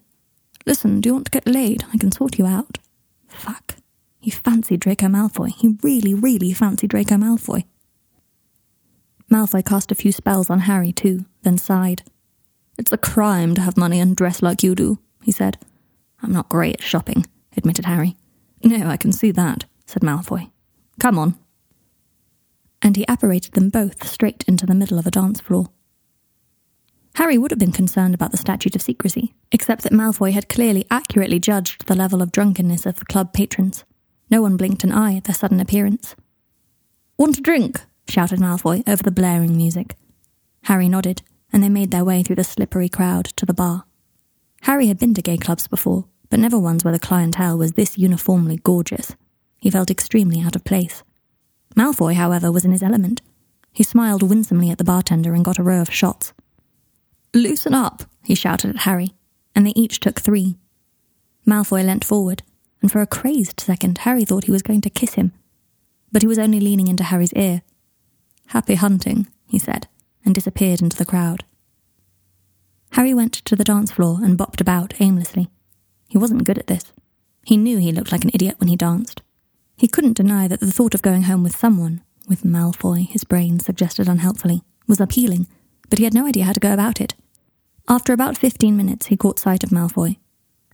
Listen, 0.65 1.01
do 1.01 1.09
you 1.09 1.13
want 1.15 1.25
to 1.25 1.31
get 1.31 1.45
laid? 1.45 1.83
I 1.93 1.97
can 1.97 2.13
sort 2.13 2.39
you 2.39 2.45
out. 2.45 2.77
Fuck. 3.27 3.75
He 4.21 4.31
fancied 4.31 4.79
Draco 4.79 5.07
Malfoy. 5.07 5.49
He 5.49 5.75
really, 5.83 6.13
really 6.13 6.53
fancied 6.53 6.91
Draco 6.91 7.15
Malfoy. 7.15 7.65
Malfoy 9.29 9.65
cast 9.65 9.91
a 9.91 9.95
few 9.95 10.13
spells 10.13 10.49
on 10.49 10.59
Harry, 10.59 10.93
too, 10.93 11.25
then 11.41 11.57
sighed. 11.57 12.03
It's 12.77 12.93
a 12.93 12.97
crime 12.97 13.53
to 13.55 13.61
have 13.61 13.75
money 13.75 13.99
and 13.99 14.15
dress 14.15 14.41
like 14.41 14.63
you 14.63 14.75
do, 14.75 14.99
he 15.23 15.33
said. 15.33 15.57
I'm 16.21 16.31
not 16.31 16.47
great 16.47 16.75
at 16.75 16.83
shopping, 16.83 17.25
admitted 17.57 17.83
Harry. 17.83 18.15
No, 18.63 18.87
I 18.87 18.95
can 18.95 19.11
see 19.11 19.31
that, 19.31 19.65
said 19.85 20.03
Malfoy. 20.03 20.51
Come 20.99 21.17
on. 21.17 21.35
And 22.81 22.95
he 22.95 23.07
apparated 23.07 23.53
them 23.53 23.69
both 23.69 24.07
straight 24.07 24.43
into 24.47 24.65
the 24.65 24.75
middle 24.75 24.99
of 24.99 25.07
a 25.07 25.11
dance 25.11 25.39
floor. 25.41 25.69
Harry 27.15 27.37
would 27.37 27.51
have 27.51 27.59
been 27.59 27.71
concerned 27.71 28.15
about 28.15 28.31
the 28.31 28.37
statute 28.37 28.75
of 28.75 28.81
secrecy, 28.81 29.33
except 29.51 29.83
that 29.83 29.93
Malfoy 29.93 30.31
had 30.31 30.49
clearly 30.49 30.85
accurately 30.89 31.39
judged 31.39 31.85
the 31.85 31.95
level 31.95 32.21
of 32.21 32.31
drunkenness 32.31 32.85
of 32.85 32.95
the 32.95 33.05
club 33.05 33.33
patrons. 33.33 33.83
No 34.29 34.41
one 34.41 34.57
blinked 34.57 34.83
an 34.83 34.91
eye 34.91 35.15
at 35.15 35.25
their 35.25 35.35
sudden 35.35 35.59
appearance. 35.59 36.15
Want 37.17 37.37
a 37.37 37.41
drink? 37.41 37.81
shouted 38.07 38.39
Malfoy 38.39 38.83
over 38.87 39.03
the 39.03 39.11
blaring 39.11 39.55
music. 39.55 39.95
Harry 40.63 40.89
nodded, 40.89 41.21
and 41.51 41.63
they 41.63 41.69
made 41.69 41.91
their 41.91 42.03
way 42.03 42.23
through 42.23 42.37
the 42.37 42.43
slippery 42.43 42.89
crowd 42.89 43.25
to 43.25 43.45
the 43.45 43.53
bar. 43.53 43.85
Harry 44.61 44.87
had 44.87 44.97
been 44.97 45.13
to 45.13 45.21
gay 45.21 45.37
clubs 45.37 45.67
before, 45.67 46.05
but 46.29 46.39
never 46.39 46.57
ones 46.57 46.83
where 46.83 46.93
the 46.93 46.99
clientele 46.99 47.57
was 47.57 47.73
this 47.73 47.97
uniformly 47.97 48.57
gorgeous. 48.63 49.15
He 49.63 49.71
felt 49.71 49.89
extremely 49.89 50.41
out 50.41 50.57
of 50.57 50.65
place. 50.65 51.03
Malfoy, 51.73 52.15
however, 52.15 52.51
was 52.51 52.65
in 52.65 52.73
his 52.73 52.83
element. 52.83 53.21
He 53.71 53.81
smiled 53.81 54.21
winsomely 54.21 54.69
at 54.69 54.77
the 54.77 54.83
bartender 54.83 55.33
and 55.33 55.45
got 55.45 55.57
a 55.57 55.63
row 55.63 55.79
of 55.79 55.89
shots. 55.89 56.33
Loosen 57.33 57.73
up, 57.73 58.03
he 58.25 58.35
shouted 58.35 58.71
at 58.71 58.81
Harry, 58.81 59.13
and 59.55 59.65
they 59.65 59.71
each 59.73 60.01
took 60.01 60.19
three. 60.19 60.57
Malfoy 61.47 61.85
leant 61.85 62.03
forward, 62.03 62.43
and 62.81 62.91
for 62.91 62.99
a 62.99 63.07
crazed 63.07 63.61
second, 63.61 63.99
Harry 63.99 64.25
thought 64.25 64.43
he 64.43 64.51
was 64.51 64.61
going 64.61 64.81
to 64.81 64.89
kiss 64.89 65.13
him. 65.13 65.31
But 66.11 66.23
he 66.23 66.27
was 66.27 66.39
only 66.39 66.59
leaning 66.59 66.89
into 66.89 67.05
Harry's 67.05 67.31
ear. 67.31 67.61
Happy 68.47 68.75
hunting, 68.75 69.27
he 69.47 69.59
said, 69.59 69.87
and 70.25 70.35
disappeared 70.35 70.81
into 70.81 70.97
the 70.97 71.05
crowd. 71.05 71.45
Harry 72.91 73.13
went 73.13 73.31
to 73.31 73.55
the 73.55 73.63
dance 73.63 73.91
floor 73.91 74.19
and 74.21 74.37
bopped 74.37 74.59
about 74.59 74.99
aimlessly. 74.99 75.47
He 76.09 76.17
wasn't 76.17 76.43
good 76.43 76.57
at 76.57 76.67
this. 76.67 76.91
He 77.45 77.55
knew 77.55 77.77
he 77.77 77.93
looked 77.93 78.11
like 78.11 78.25
an 78.25 78.31
idiot 78.33 78.55
when 78.57 78.67
he 78.67 78.75
danced. 78.75 79.21
He 79.83 79.89
couldn't 79.89 80.15
deny 80.15 80.47
that 80.47 80.61
the 80.61 80.71
thought 80.71 80.95
of 80.95 81.01
going 81.01 81.23
home 81.23 81.43
with 81.43 81.57
someone, 81.57 82.05
with 82.25 82.45
Malfoy, 82.45 83.05
his 83.05 83.25
brain 83.25 83.59
suggested 83.59 84.07
unhelpfully, 84.07 84.63
was 84.87 85.01
appealing, 85.01 85.45
but 85.89 85.99
he 85.99 86.05
had 86.05 86.13
no 86.13 86.25
idea 86.25 86.45
how 86.45 86.53
to 86.53 86.59
go 86.61 86.73
about 86.73 87.01
it. 87.01 87.15
After 87.89 88.13
about 88.13 88.37
fifteen 88.37 88.77
minutes, 88.77 89.07
he 89.07 89.17
caught 89.17 89.39
sight 89.39 89.61
of 89.61 89.71
Malfoy. 89.71 90.15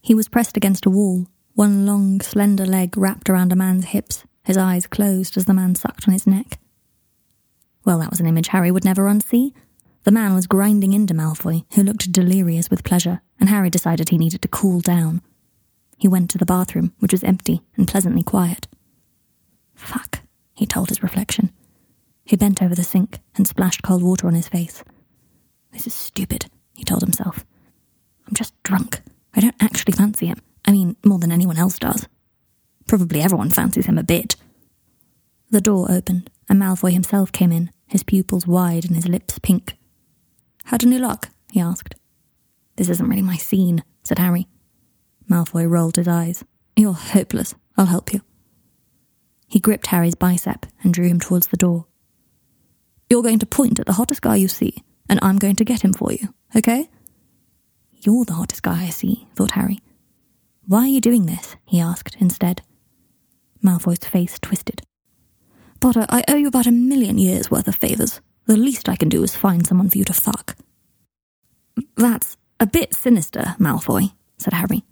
He 0.04 0.14
was 0.14 0.28
pressed 0.28 0.58
against 0.58 0.86
a 0.86 0.92
wall, 0.92 1.26
one 1.56 1.88
long, 1.88 2.22
slender 2.22 2.68
leg 2.68 2.96
wrapped 2.96 3.32
around 3.32 3.52
a 3.52 3.56
man's 3.56 3.86
hips, 3.86 4.26
his 4.44 4.58
eyes 4.58 4.86
closed 4.86 5.38
as 5.38 5.46
the 5.46 5.56
man 5.56 5.74
sucked 5.74 6.08
on 6.08 6.14
his 6.14 6.28
neck. 6.28 6.60
Well, 7.86 7.98
that 7.98 8.12
was 8.12 8.20
an 8.20 8.28
image 8.28 8.50
Harry 8.50 8.70
would 8.70 8.86
never 8.86 9.06
unsee. 9.06 9.54
The 10.04 10.12
man 10.12 10.36
was 10.36 10.46
grinding 10.46 10.94
into 10.94 11.16
Malfoy, 11.16 11.66
who 11.74 11.82
looked 11.82 12.12
delirious 12.12 12.70
with 12.70 12.84
pleasure, 12.84 13.24
and 13.40 13.50
Harry 13.50 13.72
decided 13.72 14.10
he 14.10 14.20
needed 14.20 14.44
to 14.44 14.48
cool 14.48 14.82
down. 14.82 15.24
He 15.98 16.08
went 16.08 16.30
to 16.30 16.38
the 16.38 16.46
bathroom, 16.46 16.94
which 17.00 17.12
was 17.12 17.24
empty 17.24 17.64
and 17.76 17.88
pleasantly 17.88 18.22
quiet. 18.22 18.68
Fuck, 19.80 20.20
he 20.54 20.66
told 20.68 20.90
his 20.90 21.02
reflection. 21.02 21.52
He 22.26 22.36
bent 22.36 22.62
over 22.62 22.76
the 22.76 22.84
sink 22.84 23.20
and 23.36 23.48
splashed 23.48 23.82
cold 23.82 24.04
water 24.04 24.28
on 24.28 24.36
his 24.36 24.50
face. 24.50 24.84
This 25.72 25.88
is 25.88 25.94
stupid, 25.94 26.46
he 26.76 26.84
told 26.84 27.02
himself. 27.02 27.46
I'm 28.28 28.34
just 28.36 28.62
drunk. 28.62 29.02
I 29.34 29.40
don't 29.40 29.56
actually 29.60 29.94
fancy 29.94 30.28
him. 30.28 30.42
I 30.66 30.72
mean, 30.72 30.98
more 31.04 31.18
than 31.18 31.32
anyone 31.32 31.58
else 31.58 31.80
does. 31.80 32.08
Probably 32.88 33.22
everyone 33.22 33.50
fancies 33.50 33.86
him 33.86 33.98
a 33.98 34.04
bit. 34.04 34.36
The 35.50 35.62
door 35.62 35.90
opened, 35.90 36.30
and 36.50 36.62
Malfoy 36.62 36.92
himself 36.92 37.32
came 37.32 37.52
in, 37.52 37.72
his 37.88 38.04
pupils 38.04 38.46
wide 38.46 38.86
and 38.86 38.96
his 38.96 39.08
lips 39.08 39.40
pink. 39.40 39.78
Had 40.66 40.84
any 40.84 41.00
luck? 41.00 41.30
he 41.52 41.62
asked. 41.62 41.96
This 42.76 42.90
isn't 42.90 43.08
really 43.08 43.22
my 43.22 43.38
scene, 43.38 43.84
said 44.04 44.20
Harry. 44.20 44.48
Malfoy 45.28 45.68
rolled 45.68 45.96
his 45.96 46.08
eyes. 46.08 46.44
You're 46.76 46.94
hopeless. 46.94 47.56
I'll 47.78 47.86
help 47.86 48.14
you. 48.14 48.22
He 49.50 49.60
gripped 49.60 49.88
Harry's 49.88 50.16
bicep 50.16 50.68
and 50.84 50.94
drew 50.94 51.08
him 51.08 51.20
towards 51.20 51.48
the 51.48 51.58
door. 51.58 51.88
You're 53.10 53.24
going 53.24 53.40
to 53.40 53.48
point 53.48 53.80
at 53.80 53.88
the 53.88 53.94
hottest 53.94 54.22
guy 54.22 54.36
you 54.36 54.48
see, 54.48 54.84
and 55.10 55.20
I'm 55.24 55.40
going 55.40 55.56
to 55.56 55.66
get 55.66 55.84
him 55.84 55.92
for 55.92 56.14
you, 56.14 56.34
okay? 56.56 56.88
You're 57.94 58.26
the 58.26 58.34
hottest 58.34 58.62
guy 58.62 58.84
I 58.84 58.90
see, 58.90 59.28
thought 59.36 59.52
Harry. 59.52 59.80
Why 60.68 60.82
are 60.82 60.88
you 60.88 61.02
doing 61.02 61.26
this? 61.26 61.56
he 61.66 61.80
asked 61.80 62.16
instead. 62.20 62.62
Malfoy's 63.64 64.06
face 64.06 64.38
twisted. 64.40 64.84
Potter, 65.82 66.06
I 66.10 66.24
owe 66.28 66.36
you 66.36 66.48
about 66.48 66.68
a 66.68 66.72
million 66.72 67.18
years' 67.18 67.50
worth 67.50 67.68
of 67.68 67.76
favours. 67.76 68.22
The 68.46 68.56
least 68.56 68.88
I 68.88 68.96
can 68.96 69.10
do 69.10 69.24
is 69.24 69.36
find 69.36 69.66
someone 69.66 69.90
for 69.90 69.98
you 69.98 70.06
to 70.06 70.14
fuck. 70.14 70.56
That's 71.98 72.38
a 72.60 72.68
bit 72.68 72.94
sinister, 72.94 73.56
Malfoy, 73.60 74.14
said 74.38 74.54
Harry. 74.54 74.84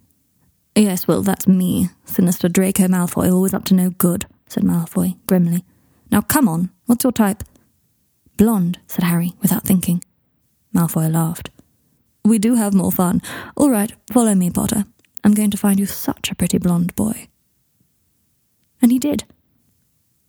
Yes, 0.74 1.06
well, 1.06 1.22
that's 1.22 1.46
me, 1.46 1.90
sinister 2.04 2.48
Draco 2.48 2.84
Malfoy, 2.84 3.32
always 3.32 3.54
up 3.54 3.64
to 3.66 3.74
no 3.74 3.90
good, 3.90 4.26
said 4.48 4.64
Malfoy 4.64 5.16
grimly. 5.26 5.64
Now 6.10 6.20
come 6.20 6.48
on, 6.48 6.70
what's 6.86 7.04
your 7.04 7.12
type? 7.12 7.44
Blonde, 8.36 8.78
said 8.86 9.04
Harry, 9.04 9.34
without 9.40 9.64
thinking. 9.64 10.02
Malfoy 10.74 11.12
laughed. 11.12 11.50
We 12.24 12.38
do 12.38 12.54
have 12.54 12.74
more 12.74 12.92
fun. 12.92 13.22
All 13.56 13.70
right, 13.70 13.92
follow 14.12 14.34
me, 14.34 14.50
Potter. 14.50 14.84
I'm 15.24 15.34
going 15.34 15.50
to 15.50 15.56
find 15.56 15.80
you 15.80 15.86
such 15.86 16.30
a 16.30 16.34
pretty 16.34 16.58
blonde 16.58 16.94
boy. 16.94 17.28
And 18.80 18.92
he 18.92 18.98
did. 18.98 19.24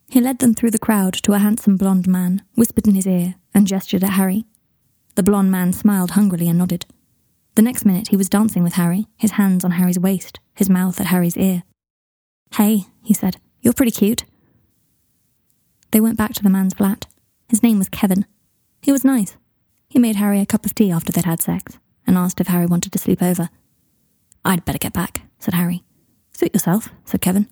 He 0.08 0.20
led 0.20 0.40
them 0.40 0.54
through 0.54 0.72
the 0.72 0.78
crowd 0.78 1.14
to 1.22 1.34
a 1.34 1.38
handsome 1.38 1.76
blonde 1.76 2.08
man, 2.08 2.42
whispered 2.54 2.88
in 2.88 2.94
his 2.94 3.06
ear, 3.06 3.36
and 3.54 3.66
gestured 3.66 4.02
at 4.02 4.10
Harry. 4.10 4.44
The 5.14 5.22
blonde 5.22 5.50
man 5.52 5.72
smiled 5.72 6.12
hungrily 6.12 6.48
and 6.48 6.58
nodded. 6.58 6.86
The 7.54 7.62
next 7.62 7.84
minute 7.84 8.08
he 8.08 8.16
was 8.16 8.28
dancing 8.28 8.62
with 8.62 8.74
Harry, 8.74 9.06
his 9.16 9.32
hands 9.32 9.64
on 9.64 9.72
Harry's 9.72 9.98
waist, 9.98 10.40
his 10.54 10.70
mouth 10.70 11.00
at 11.00 11.06
Harry's 11.06 11.36
ear. 11.36 11.62
Hey, 12.54 12.84
he 13.02 13.14
said, 13.14 13.36
you're 13.60 13.74
pretty 13.74 13.90
cute. 13.90 14.24
They 15.90 16.00
went 16.00 16.16
back 16.16 16.34
to 16.34 16.42
the 16.42 16.50
man's 16.50 16.74
flat. 16.74 17.06
His 17.48 17.62
name 17.62 17.78
was 17.78 17.88
Kevin. 17.88 18.26
He 18.80 18.92
was 18.92 19.04
nice. 19.04 19.36
He 19.88 19.98
made 19.98 20.16
Harry 20.16 20.40
a 20.40 20.46
cup 20.46 20.64
of 20.64 20.74
tea 20.74 20.90
after 20.90 21.10
they'd 21.12 21.24
had 21.24 21.42
sex, 21.42 21.78
and 22.06 22.16
asked 22.16 22.40
if 22.40 22.46
Harry 22.46 22.66
wanted 22.66 22.92
to 22.92 22.98
sleep 22.98 23.22
over. 23.22 23.50
I'd 24.44 24.64
better 24.64 24.78
get 24.78 24.92
back, 24.92 25.22
said 25.38 25.54
Harry. 25.54 25.82
Suit 26.32 26.54
yourself, 26.54 26.88
said 27.04 27.20
Kevin. 27.20 27.48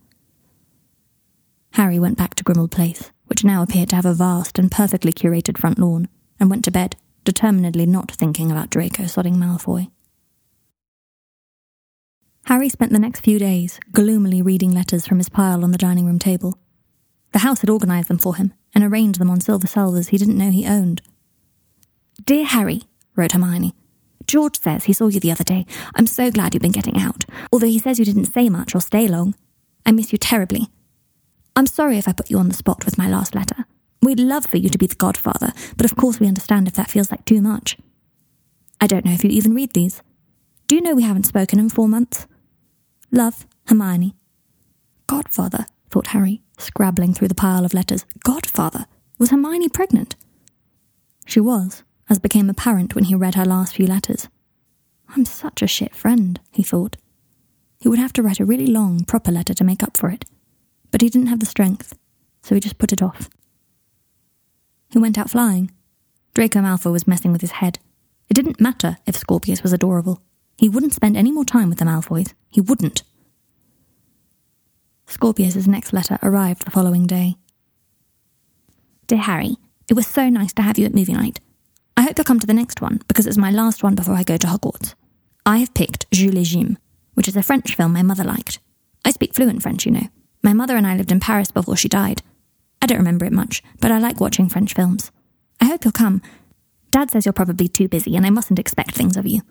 Harry 1.73 1.99
went 1.99 2.17
back 2.17 2.35
to 2.37 2.45
Grimmauld 2.45 2.71
Place, 2.71 3.11
which 3.27 3.45
now 3.45 3.62
appeared 3.62 3.91
to 3.91 3.97
have 3.97 4.07
a 4.07 4.15
vast 4.15 4.59
and 4.59 4.71
perfectly 4.71 5.12
curated 5.12 5.59
front 5.59 5.79
lawn, 5.79 6.09
and 6.41 6.49
went 6.49 6.65
to 6.65 6.71
bed, 6.71 6.97
determinedly 7.25 7.87
not 7.87 8.11
thinking 8.11 8.50
about 8.50 8.71
Draco 8.71 9.03
sodding 9.05 9.37
Malfoy. 9.37 9.91
Harry 12.49 12.71
spent 12.71 12.90
the 12.90 12.99
next 12.99 13.21
few 13.21 13.38
days 13.38 13.78
gloomily 13.93 14.40
reading 14.40 14.71
letters 14.71 15.07
from 15.07 15.19
his 15.19 15.28
pile 15.28 15.62
on 15.62 15.71
the 15.71 15.76
dining 15.76 16.07
room 16.07 16.19
table. 16.19 16.57
The 17.33 17.40
house 17.40 17.61
had 17.61 17.69
organised 17.69 18.09
them 18.09 18.17
for 18.17 18.37
him 18.37 18.55
and 18.75 18.83
arranged 18.83 19.21
them 19.21 19.28
on 19.28 19.43
silver 19.43 19.67
salvers 19.67 20.09
he 20.09 20.17
didn't 20.17 20.38
know 20.38 20.50
he 20.50 20.67
owned. 20.67 21.02
Dear 22.25 22.47
Harry, 22.47 22.85
wrote 23.14 23.33
Hermione, 23.33 23.75
George 24.26 24.59
says 24.59 24.85
he 24.85 24.95
saw 24.95 25.09
you 25.09 25.21
the 25.21 25.31
other 25.31 25.45
day. 25.45 25.67
I'm 25.95 26.07
so 26.07 26.31
glad 26.31 26.55
you've 26.55 26.62
been 26.62 26.73
getting 26.73 26.97
out, 26.97 27.26
although 27.52 27.67
he 27.67 27.78
says 27.78 27.99
you 27.99 28.07
didn't 28.07 28.33
say 28.33 28.49
much 28.49 28.75
or 28.75 28.81
stay 28.81 29.07
long. 29.07 29.35
I 29.85 29.93
miss 29.93 30.11
you 30.11 30.17
terribly. 30.17 30.71
I'm 31.55 31.67
sorry 31.67 31.99
if 31.99 32.09
I 32.09 32.12
put 32.14 32.31
you 32.31 32.38
on 32.38 32.49
the 32.49 32.55
spot 32.55 32.87
with 32.87 32.97
my 32.97 33.11
last 33.11 33.35
letter. 33.35 33.67
We'd 34.00 34.21
love 34.21 34.47
for 34.47 34.57
you 34.57 34.71
to 34.71 34.78
be 34.78 34.87
the 34.87 34.95
godfather, 34.95 35.52
but 35.76 35.85
of 35.85 35.97
course 35.97 36.19
we 36.19 36.26
understand 36.26 36.67
if 36.67 36.73
that 36.76 36.90
feels 36.90 37.11
like 37.11 37.26
too 37.26 37.43
much. 37.43 37.76
I 38.81 38.87
don't 38.87 39.05
know 39.05 39.12
if 39.12 39.23
you 39.23 39.28
even 39.28 39.55
read 39.55 39.75
these. 39.75 40.00
Do 40.67 40.76
you 40.76 40.81
know 40.81 40.95
we 40.95 41.02
haven't 41.02 41.26
spoken 41.26 41.59
in 41.59 41.69
four 41.69 41.88
months? 41.88 42.26
Love, 43.11 43.47
Hermione. 43.67 44.15
Godfather, 45.07 45.67
thought 45.91 46.09
Harry, 46.09 46.43
scrabbling 46.59 47.15
through 47.15 47.29
the 47.29 47.35
pile 47.35 47.65
of 47.65 47.73
letters. 47.73 48.05
Godfather? 48.23 48.87
Was 49.19 49.31
Hermione 49.31 49.69
pregnant? 49.69 50.15
She 51.25 51.41
was, 51.41 51.83
as 52.11 52.19
became 52.19 52.50
apparent 52.50 52.95
when 52.95 53.05
he 53.05 53.15
read 53.15 53.35
her 53.35 53.45
last 53.45 53.75
few 53.75 53.87
letters. 53.87 54.29
I'm 55.09 55.25
such 55.25 55.62
a 55.62 55.67
shit 55.67 55.95
friend, 55.95 56.38
he 56.53 56.62
thought. 56.62 56.97
He 57.81 57.88
would 57.88 57.99
have 57.99 58.12
to 58.15 58.23
write 58.23 58.41
a 58.41 58.45
really 58.45 58.67
long, 58.67 59.05
proper 59.05 59.33
letter 59.33 59.55
to 59.55 59.65
make 59.65 59.83
up 59.83 59.97
for 59.97 60.11
it. 60.11 60.25
But 60.91 61.00
he 61.00 61.09
didn't 61.09 61.29
have 61.29 61.41
the 61.41 61.47
strength, 61.47 61.97
so 62.43 62.55
he 62.55 62.61
just 62.61 62.79
put 62.79 62.93
it 62.93 63.03
off. 63.03 63.31
He 64.91 64.99
went 64.99 65.19
out 65.19 65.31
flying. 65.31 65.71
Draco 66.35 66.61
Malfoy 66.61 66.93
was 66.93 67.09
messing 67.09 67.33
with 67.33 67.41
his 67.41 67.53
head. 67.53 67.79
It 68.29 68.35
didn't 68.35 68.61
matter 68.61 68.99
if 69.07 69.17
Scorpius 69.17 69.62
was 69.62 69.73
adorable. 69.73 70.23
He 70.59 70.69
wouldn't 70.69 70.95
spend 70.95 71.17
any 71.17 71.31
more 71.31 71.45
time 71.45 71.69
with 71.69 71.79
the 71.79 71.85
Malfoys. 71.85 72.35
He 72.50 72.61
wouldn't. 72.61 73.05
Scorpius's 75.07 75.69
next 75.69 75.93
letter 75.93 76.19
arrived 76.23 76.67
the 76.67 76.71
following 76.71 77.07
day. 77.07 77.37
Dear 79.07 79.21
Harry, 79.21 79.57
it 79.88 79.95
was 79.95 80.07
so 80.07 80.29
nice 80.29 80.53
to 80.55 80.62
have 80.62 80.77
you 80.77 80.85
at 80.85 80.95
movie 80.95 81.12
night. 81.15 81.41
I 81.97 82.03
hope 82.03 82.19
you'll 82.19 82.25
come 82.25 82.41
to 82.41 82.47
the 82.47 82.53
next 82.53 82.83
one 82.83 83.00
because 83.09 83.27
it's 83.27 83.38
my 83.38 83.50
last 83.50 83.83
one 83.83 83.95
before 83.95 84.15
I 84.15 84.23
go 84.23 84.37
to 84.37 84.47
Hogwarts. 84.49 84.95
I 85.47 85.59
have 85.59 85.75
picked 85.75 86.11
Jules 86.11 86.37
et 86.37 86.43
Jim, 86.43 86.77
which 87.15 87.29
is 87.29 87.37
a 87.37 87.43
French 87.43 87.75
film 87.75 87.93
my 87.93 88.03
mother 88.03 88.25
liked. 88.25 88.59
I 89.05 89.12
speak 89.12 89.35
fluent 89.35 89.62
French, 89.62 89.87
you 89.87 89.93
know. 89.93 90.09
My 90.43 90.53
mother 90.53 90.77
and 90.77 90.87
I 90.87 90.97
lived 90.97 91.12
in 91.12 91.21
Paris 91.21 91.50
before 91.50 91.77
she 91.77 91.88
died. 91.88 92.23
I 92.83 92.87
don't 92.87 92.99
remember 92.99 93.25
it 93.25 93.33
much, 93.33 93.62
but 93.81 93.91
I 93.91 93.99
like 93.99 94.21
watching 94.21 94.49
French 94.49 94.75
films. 94.75 95.11
I 95.61 95.67
hope 95.67 95.85
you'll 95.85 95.93
come. 95.93 96.21
Dad 96.91 97.11
says 97.11 97.27
you're 97.27 97.33
probably 97.33 97.69
too 97.69 97.88
busy 97.88 98.17
and 98.17 98.27
I 98.27 98.31
mustn't 98.31 98.59
expect 98.59 98.95
things 98.95 99.17
of 99.17 99.27
you. 99.27 99.43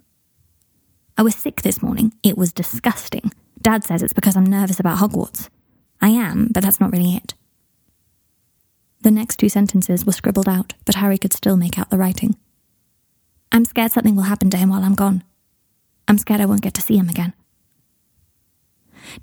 I 1.18 1.24
was 1.24 1.36
sick 1.36 1.64
this 1.64 1.82
morning. 1.82 2.14
It 2.22 2.38
was 2.38 2.54
disgusting. 2.54 3.32
Dad 3.60 3.84
says 3.84 4.04
it's 4.04 4.14
because 4.14 4.38
I'm 4.38 4.46
nervous 4.46 4.80
about 4.80 5.00
Hogwarts. 5.00 5.50
I 6.00 6.10
am, 6.10 6.50
but 6.54 6.64
that's 6.64 6.80
not 6.80 6.92
really 6.92 7.16
it. 7.16 7.34
The 9.02 9.10
next 9.10 9.38
two 9.38 9.50
sentences 9.50 10.06
were 10.06 10.12
scribbled 10.12 10.48
out, 10.48 10.74
but 10.86 10.96
Harry 10.96 11.18
could 11.18 11.34
still 11.34 11.58
make 11.58 11.80
out 11.80 11.90
the 11.90 11.98
writing. 11.98 12.36
I'm 13.52 13.66
scared 13.66 13.92
something 13.92 14.16
will 14.16 14.24
happen 14.24 14.52
to 14.52 14.58
him 14.58 14.70
while 14.70 14.84
I'm 14.84 14.94
gone. 14.94 15.24
I'm 16.08 16.20
scared 16.20 16.42
I 16.42 16.46
won't 16.46 16.62
get 16.62 16.76
to 16.76 16.82
see 16.82 16.98
him 16.98 17.10
again. 17.10 17.34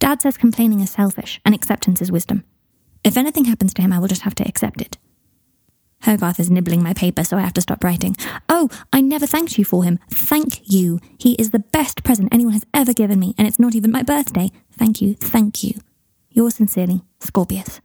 Dad 0.01 0.21
says 0.21 0.37
complaining 0.37 0.81
is 0.81 0.91
selfish 0.91 1.41
and 1.45 1.55
acceptance 1.55 2.03
is 2.03 2.11
wisdom. 2.11 2.43
If 3.05 3.17
anything 3.17 3.45
happens 3.45 3.73
to 3.75 3.83
him, 3.83 3.93
I 3.93 3.99
will 4.01 4.09
just 4.09 4.23
have 4.23 4.35
to 4.37 4.49
accept 4.49 4.81
it. 4.81 4.99
Hogarth 6.05 6.39
is 6.39 6.51
nibbling 6.51 6.83
my 6.83 6.93
paper, 6.93 7.25
so 7.25 7.39
I 7.39 7.41
have 7.41 7.55
to 7.55 7.63
stop 7.63 7.83
writing. 7.83 8.15
Oh, 8.49 8.69
I 8.93 9.01
never 9.01 9.27
thanked 9.27 9.57
you 9.59 9.65
for 9.65 9.85
him. 9.85 9.99
Thank 10.11 10.61
you. 10.71 11.01
He 11.19 11.33
is 11.35 11.51
the 11.51 11.61
best 11.61 12.05
present 12.05 12.29
anyone 12.31 12.53
has 12.53 12.67
ever 12.75 12.93
given 12.93 13.19
me, 13.19 13.35
and 13.39 13.49
it's 13.49 13.59
not 13.59 13.75
even 13.75 13.91
my 13.91 14.03
birthday. 14.03 14.51
Thank 14.73 15.01
you, 15.01 15.15
thank 15.15 15.65
you. 15.65 15.81
Yours 16.31 16.57
sincerely, 16.57 17.03
Scorpius. 17.21 17.81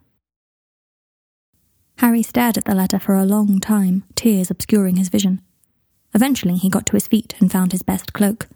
Harry 1.99 2.21
stared 2.23 2.57
at 2.57 2.65
the 2.65 2.75
letter 2.75 2.99
for 2.99 3.15
a 3.15 3.25
long 3.25 3.59
time, 3.59 4.03
tears 4.15 4.51
obscuring 4.51 4.97
his 4.97 5.09
vision. 5.09 5.41
Eventually, 6.13 6.55
he 6.55 6.69
got 6.69 6.85
to 6.87 6.95
his 6.95 7.07
feet 7.07 7.35
and 7.39 7.51
found 7.51 7.71
his 7.71 7.83
best 7.83 8.11
cloak. 8.13 8.47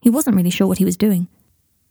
He 0.00 0.10
wasn't 0.10 0.36
really 0.36 0.50
sure 0.50 0.66
what 0.66 0.78
he 0.78 0.84
was 0.84 0.96
doing. 0.96 1.28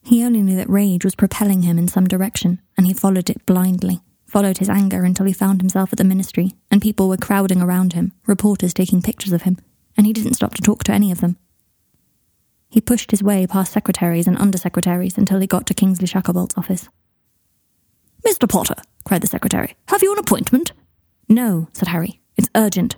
He 0.04 0.24
only 0.24 0.42
knew 0.42 0.56
that 0.56 0.70
rage 0.70 1.04
was 1.04 1.16
propelling 1.16 1.64
him 1.64 1.78
in 1.78 1.88
some 1.88 2.08
direction, 2.08 2.62
and 2.78 2.88
he 2.88 2.94
followed 2.94 3.30
it 3.30 3.46
blindly 3.46 4.02
followed 4.36 4.58
his 4.58 4.68
anger 4.68 5.06
until 5.06 5.26
he 5.26 5.32
found 5.32 5.62
himself 5.62 5.94
at 5.94 5.98
the 5.98 6.04
ministry, 6.04 6.52
and 6.70 6.82
people 6.82 7.08
were 7.08 7.16
crowding 7.16 7.62
around 7.62 7.94
him, 7.94 8.12
reporters 8.28 8.74
taking 8.74 9.02
pictures 9.02 9.32
of 9.32 9.44
him, 9.44 9.58
and 9.96 10.06
he 10.06 10.12
didn't 10.12 10.34
stop 10.34 10.54
to 10.54 10.62
talk 10.62 10.84
to 10.84 10.92
any 10.92 11.10
of 11.10 11.22
them. 11.22 11.38
He 12.68 12.82
pushed 12.82 13.12
his 13.12 13.24
way 13.24 13.48
past 13.48 13.72
secretaries 13.72 14.28
and 14.28 14.38
undersecretaries 14.38 15.18
until 15.18 15.40
he 15.40 15.48
got 15.48 15.66
to 15.68 15.74
Kingsley 15.74 16.06
Shacklebolt's 16.06 16.58
office. 16.58 16.90
Mr. 18.28 18.50
Potter, 18.50 18.76
cried 19.06 19.22
the 19.22 19.28
secretary, 19.28 19.78
have 19.88 20.04
you 20.04 20.12
an 20.12 20.20
appointment? 20.20 20.74
No, 21.30 21.70
said 21.72 21.88
Harry. 21.88 22.20
It's 22.36 22.50
urgent. 22.56 22.98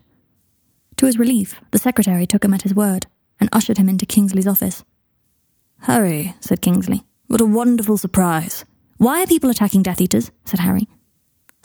To 0.95 1.05
his 1.05 1.19
relief, 1.19 1.61
the 1.69 1.77
secretary 1.77 2.25
took 2.25 2.43
him 2.43 2.55
at 2.55 2.63
his 2.63 2.73
word 2.73 3.05
and 3.39 3.47
ushered 3.53 3.77
him 3.77 3.89
into 3.89 4.07
Kingsley's 4.07 4.47
office. 4.47 4.83
Harry, 5.81 6.33
said 6.39 6.63
Kingsley, 6.63 7.03
what 7.27 7.41
a 7.41 7.45
wonderful 7.45 7.99
surprise. 7.99 8.65
Why 8.97 9.21
are 9.21 9.27
people 9.27 9.51
attacking 9.51 9.83
Death 9.83 10.01
Eaters? 10.01 10.31
said 10.43 10.61
Harry. 10.61 10.87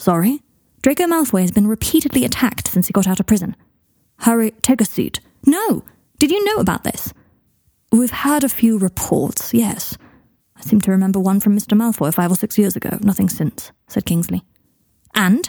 Sorry? 0.02 0.42
Draco 0.82 1.04
Malfoy 1.04 1.42
has 1.42 1.52
been 1.52 1.68
repeatedly 1.68 2.24
attacked 2.24 2.66
since 2.66 2.88
he 2.88 2.92
got 2.92 3.06
out 3.06 3.20
of 3.20 3.26
prison. 3.26 3.54
Harry, 4.18 4.50
take 4.60 4.80
a 4.80 4.84
seat. 4.84 5.20
No! 5.46 5.84
Did 6.18 6.32
you 6.32 6.44
know 6.44 6.56
about 6.56 6.82
this? 6.82 7.14
We've 7.92 8.10
had 8.10 8.42
a 8.42 8.48
few 8.48 8.78
reports, 8.78 9.54
yes. 9.54 9.96
I 10.56 10.62
seem 10.62 10.80
to 10.80 10.90
remember 10.90 11.20
one 11.20 11.38
from 11.38 11.56
Mr. 11.56 11.78
Malfoy 11.78 12.12
five 12.12 12.32
or 12.32 12.34
six 12.34 12.58
years 12.58 12.74
ago, 12.74 12.98
nothing 13.00 13.28
since, 13.28 13.70
said 13.86 14.04
Kingsley. 14.04 14.42
And? 15.14 15.48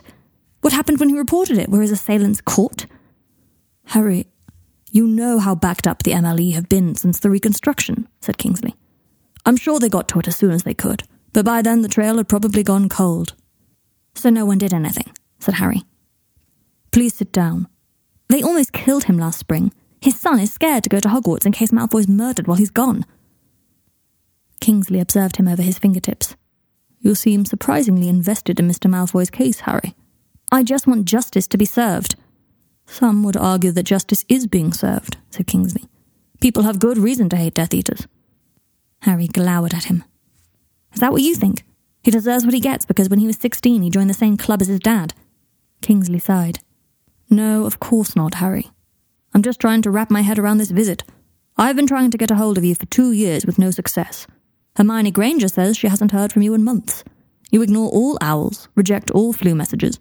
What 0.62 0.72
happened 0.72 1.00
when 1.00 1.10
he 1.10 1.18
reported 1.18 1.58
it? 1.58 1.70
Were 1.70 1.82
his 1.82 1.92
assailants 1.92 2.40
caught? 2.40 2.86
Harry, 3.86 4.28
you 4.92 5.08
know 5.08 5.40
how 5.40 5.56
backed 5.56 5.88
up 5.88 6.04
the 6.04 6.12
MLE 6.12 6.54
have 6.54 6.70
been 6.70 6.94
since 6.94 7.20
the 7.20 7.32
reconstruction, 7.32 8.08
said 8.22 8.38
Kingsley. 8.38 8.76
I'm 9.48 9.58
sure 9.58 9.80
they 9.80 9.90
got 9.90 10.08
to 10.10 10.20
it 10.20 10.28
as 10.28 10.36
soon 10.36 10.52
as 10.52 10.62
they 10.62 10.76
could, 10.76 11.06
but 11.32 11.44
by 11.44 11.64
then 11.64 11.82
the 11.82 11.88
trail 11.88 12.18
had 12.18 12.30
probably 12.30 12.62
gone 12.62 12.88
cold. 12.88 13.34
So 14.16 14.30
no 14.30 14.46
one 14.46 14.58
did 14.58 14.74
anything, 14.74 15.12
said 15.40 15.56
Harry. 15.56 15.84
Please 16.92 17.16
sit 17.16 17.32
down. 17.32 17.68
They 18.30 18.42
almost 18.42 18.74
killed 18.74 19.06
him 19.06 19.18
last 19.18 19.40
spring. 19.40 19.74
His 20.02 20.20
son 20.20 20.40
is 20.40 20.54
scared 20.54 20.84
to 20.84 20.90
go 20.90 21.00
to 21.00 21.10
Hogwarts 21.10 21.46
in 21.46 21.52
case 21.52 21.72
Malfoy's 21.72 22.08
murdered 22.08 22.48
while 22.48 22.58
he's 22.58 22.70
gone. 22.70 23.06
Kingsley 24.60 25.00
observed 25.00 25.38
him 25.38 25.48
over 25.48 25.62
his 25.62 25.80
fingertips. 25.80 26.36
You 27.00 27.16
seem 27.16 27.46
surprisingly 27.46 28.08
invested 28.08 28.60
in 28.60 28.68
Mr. 28.68 28.90
Malfoy's 28.90 29.30
case, 29.30 29.62
Harry. 29.62 29.96
I 30.52 30.64
just 30.64 30.88
want 30.88 31.06
justice 31.06 31.48
to 31.48 31.58
be 31.58 31.66
served. 31.66 32.16
Some 32.86 33.24
would 33.24 33.38
argue 33.38 33.72
that 33.72 33.84
justice 33.84 34.24
is 34.30 34.48
being 34.48 34.72
served, 34.72 35.18
said 35.30 35.48
Kingsley. 35.48 35.86
People 36.42 36.64
have 36.64 36.80
good 36.80 36.98
reason 36.98 37.28
to 37.30 37.36
hate 37.36 37.56
Death 37.56 37.74
Eaters. 37.74 38.08
Harry 39.02 39.28
glowered 39.28 39.74
at 39.74 39.86
him. 39.86 40.04
Is 40.94 41.00
that 41.00 41.12
what 41.12 41.22
you 41.22 41.36
think? 41.36 41.64
He 42.04 42.12
deserves 42.12 42.46
what 42.46 42.54
he 42.54 42.60
gets 42.60 42.86
because 42.86 43.10
when 43.10 43.20
he 43.20 43.28
was 43.28 43.38
16 43.38 43.82
he 43.82 43.90
joined 43.90 44.10
the 44.10 44.14
same 44.14 44.38
club 44.38 44.62
as 44.62 44.68
his 44.68 44.80
dad. 44.80 45.14
Kingsley 45.82 46.20
sighed. 46.20 46.60
No, 47.30 47.66
of 47.66 47.80
course 47.80 48.16
not, 48.16 48.36
Harry. 48.36 48.70
I'm 49.34 49.42
just 49.42 49.60
trying 49.60 49.82
to 49.84 49.92
wrap 49.92 50.12
my 50.12 50.22
head 50.22 50.38
around 50.38 50.58
this 50.58 50.72
visit. 50.72 51.04
I've 51.58 51.76
been 51.76 51.88
trying 51.88 52.12
to 52.12 52.18
get 52.18 52.32
a 52.32 52.36
hold 52.36 52.58
of 52.58 52.64
you 52.64 52.76
for 52.76 52.86
two 52.88 53.12
years 53.12 53.46
with 53.46 53.58
no 53.60 53.72
success. 53.72 54.28
Hermione 54.76 55.12
Granger 55.12 55.48
says 55.48 55.78
she 55.78 55.88
hasn't 55.88 56.12
heard 56.12 56.34
from 56.34 56.42
you 56.42 56.54
in 56.54 56.64
months. 56.64 57.04
You 57.52 57.62
ignore 57.62 57.90
all 57.90 58.18
owls, 58.22 58.68
reject 58.76 59.12
all 59.12 59.34
Floo 59.34 59.56
messages, 59.56 60.00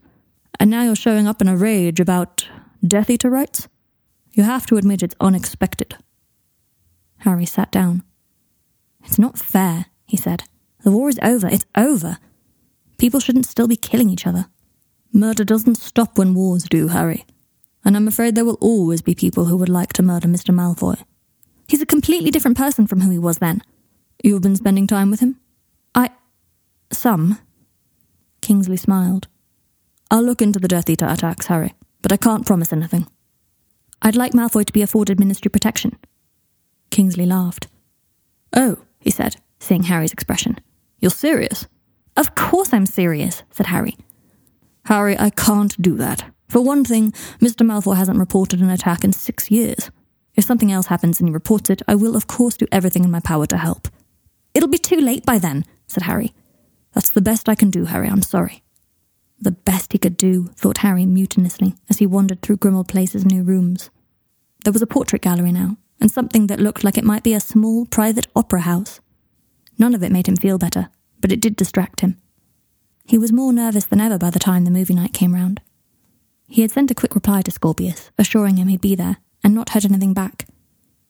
and 0.59 0.71
now 0.71 0.83
you're 0.83 0.97
showing 0.97 1.27
up 1.27 1.41
in 1.41 1.49
a 1.49 1.57
rage 1.57 2.01
about 2.01 2.49
Death 2.87 3.11
Eater 3.11 3.31
rights? 3.31 3.69
You 4.33 4.45
have 4.45 4.67
to 4.67 4.77
admit 4.77 5.03
it's 5.03 5.15
unexpected. 5.21 5.97
Harry 7.19 7.47
sat 7.47 7.71
down. 7.71 8.03
It's 9.05 9.19
not 9.19 9.39
fair, 9.39 9.87
he 10.07 10.17
said. 10.17 10.45
The 10.85 10.91
war 10.91 11.09
is 11.09 11.19
over. 11.23 11.49
It's 11.49 11.67
over. 11.77 12.19
People 12.99 13.21
shouldn't 13.21 13.47
still 13.47 13.69
be 13.69 13.77
killing 13.77 14.11
each 14.11 14.27
other. 14.27 14.47
Murder 15.13 15.45
doesn't 15.45 15.77
stop 15.77 16.19
when 16.19 16.35
wars 16.35 16.65
do, 16.65 16.89
Harry. 16.89 17.27
And 17.85 17.97
I'm 17.97 18.09
afraid 18.09 18.35
there 18.35 18.45
will 18.45 18.59
always 18.61 19.03
be 19.03 19.15
people 19.15 19.47
who 19.47 19.57
would 19.57 19.69
like 19.69 19.93
to 19.95 20.03
murder 20.03 20.29
Mr. 20.29 20.55
Malfoy. 20.55 21.03
He's 21.69 21.83
a 21.83 21.87
completely 21.87 22.31
different 22.31 22.57
person 22.57 22.87
from 22.87 23.01
who 23.01 23.11
he 23.11 23.19
was 23.19 23.39
then. 23.39 23.63
You've 24.23 24.43
been 24.43 24.57
spending 24.57 24.87
time 24.87 25.11
with 25.11 25.21
him? 25.21 25.41
I. 25.95 26.11
some. 26.93 27.39
Kingsley 28.41 28.77
smiled. 28.77 29.29
I'll 30.11 30.23
look 30.23 30.43
into 30.43 30.59
the 30.59 30.69
Death 30.69 30.91
Eater 30.91 31.07
attacks, 31.07 31.47
Harry, 31.47 31.75
but 32.03 32.13
I 32.13 32.17
can't 32.17 32.47
promise 32.47 32.73
anything. 32.73 33.07
I'd 34.01 34.17
like 34.17 34.33
Malfoy 34.33 34.65
to 34.67 34.73
be 34.73 34.83
afforded 34.83 35.19
ministry 35.19 35.49
protection. 35.49 35.97
Kingsley 36.91 37.25
laughed. 37.25 37.69
Oh, 38.55 38.79
he 38.99 39.11
said, 39.11 39.37
seeing 39.59 39.85
Harry's 39.85 40.13
expression. 40.13 40.59
You're 41.03 41.11
serious? 41.11 41.67
Of 42.17 42.37
course 42.37 42.73
I'm 42.73 42.87
serious, 42.87 43.43
said 43.51 43.67
Harry. 43.67 43.97
Harry, 44.85 45.19
I 45.19 45.31
can't 45.31 45.81
do 45.83 45.97
that. 45.97 46.25
For 46.49 46.61
one 46.61 46.85
thing, 46.85 47.11
Mr. 47.41 47.67
Malfoy 47.67 47.97
hasn't 47.97 48.19
reported 48.19 48.61
an 48.61 48.71
attack 48.71 49.03
in 49.03 49.13
six 49.13 49.51
years. 49.51 49.91
If 50.35 50.45
something 50.45 50.71
else 50.71 50.87
happens 50.87 51.19
and 51.19 51.29
he 51.29 51.33
reports 51.35 51.71
it, 51.71 51.83
I 51.89 51.97
will 51.97 52.15
of 52.15 52.29
course 52.29 52.57
do 52.57 52.67
everything 52.71 53.03
in 53.03 53.11
my 53.11 53.21
power 53.21 53.47
to 53.47 53.57
help. 53.57 53.89
It'll 54.55 54.69
be 54.69 54.79
too 54.79 55.01
late 55.01 55.27
by 55.27 55.39
then, 55.39 55.65
said 55.89 56.05
Harry. 56.05 56.35
That's 56.93 57.11
the 57.11 57.21
best 57.21 57.49
I 57.49 57.57
can 57.57 57.71
do, 57.71 57.87
Harry, 57.87 58.09
I'm 58.09 58.23
sorry. 58.23 58.63
The 59.41 59.51
best 59.51 59.93
he 59.93 59.99
could 59.99 60.17
do, 60.17 60.51
thought 60.55 60.79
Harry 60.79 61.05
mutinously 61.05 61.77
as 61.91 61.99
he 61.99 62.07
wandered 62.07 62.43
through 62.43 62.59
Grimmauld 62.59 62.87
Place's 62.87 63.27
new 63.27 63.43
rooms. 63.43 63.91
There 64.63 64.73
was 64.73 64.83
a 64.83 64.87
portrait 64.87 65.23
gallery 65.23 65.51
now, 65.51 65.79
and 66.01 66.13
something 66.13 66.47
that 66.47 66.61
looked 66.61 66.85
like 66.85 66.97
it 66.97 67.05
might 67.05 67.25
be 67.25 67.35
a 67.35 67.41
small 67.41 67.87
private 67.87 68.29
opera 68.37 68.61
house. 68.61 69.01
None 69.79 69.95
of 69.95 70.03
it 70.03 70.13
made 70.13 70.27
him 70.27 70.37
feel 70.37 70.59
better, 70.59 70.89
but 71.21 71.33
it 71.33 71.41
did 71.41 71.57
distract 71.57 72.01
him. 72.01 72.17
He 73.05 73.19
was 73.19 73.33
more 73.33 73.53
nervous 73.53 73.85
than 73.85 74.01
ever 74.01 74.19
by 74.19 74.31
the 74.31 74.39
time 74.39 74.65
the 74.65 74.71
movie 74.71 74.95
night 74.95 75.13
came 75.13 75.35
round. 75.35 75.61
He 76.47 76.63
had 76.63 76.71
sent 76.71 76.91
a 76.91 76.95
quick 76.95 77.15
reply 77.15 77.43
to 77.43 77.51
Scorpius, 77.51 78.11
assuring 78.19 78.57
him 78.57 78.69
he'd 78.69 78.81
be 78.81 78.95
there, 78.95 79.17
and 79.43 79.55
not 79.55 79.71
heard 79.71 79.85
anything 79.85 80.15
back. 80.15 80.47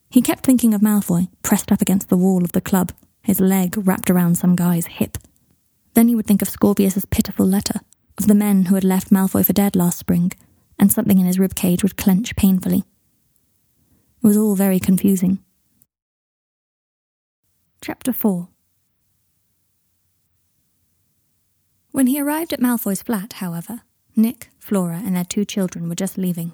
He 0.09 0.23
kept 0.23 0.45
thinking 0.45 0.75
of 0.75 0.81
Malfoy, 0.81 1.29
pressed 1.43 1.73
up 1.73 1.81
against 1.81 2.09
the 2.09 2.17
wall 2.17 2.45
of 2.45 2.53
the 2.53 2.61
club, 2.61 2.93
his 3.23 3.41
leg 3.41 3.77
wrapped 3.77 4.11
around 4.11 4.37
some 4.37 4.57
guy's 4.57 4.87
hip. 4.87 5.19
Then 5.95 6.09
he 6.09 6.15
would 6.15 6.27
think 6.27 6.43
of 6.43 6.49
Scorpius's 6.49 7.05
pitiful 7.07 7.47
letter, 7.47 7.81
of 8.19 8.27
the 8.27 8.35
men 8.35 8.67
who 8.67 8.75
had 8.75 8.85
left 8.85 9.11
Malfoy 9.11 9.45
for 9.45 9.53
dead 9.53 9.75
last 9.75 9.99
spring, 9.99 10.33
and 10.79 10.93
something 10.93 11.19
in 11.19 11.27
his 11.27 11.39
rib 11.39 11.55
cage 11.55 11.83
would 11.83 11.97
clench 11.97 12.37
painfully. 12.37 12.85
It 14.23 14.27
was 14.27 14.37
all 14.37 14.55
very 14.55 14.79
confusing. 14.79 15.39
Chapter 17.81 18.13
4 18.13 18.49
When 21.93 22.07
he 22.07 22.21
arrived 22.21 22.53
at 22.55 22.61
Malfoy's 22.61 23.03
flat, 23.03 23.35
however, 23.35 23.83
Nick, 24.17 24.49
Flora, 24.59 25.03
and 25.05 25.15
their 25.15 25.25
two 25.25 25.45
children 25.45 25.89
were 25.89 25.95
just 25.95 26.17
leaving. 26.17 26.53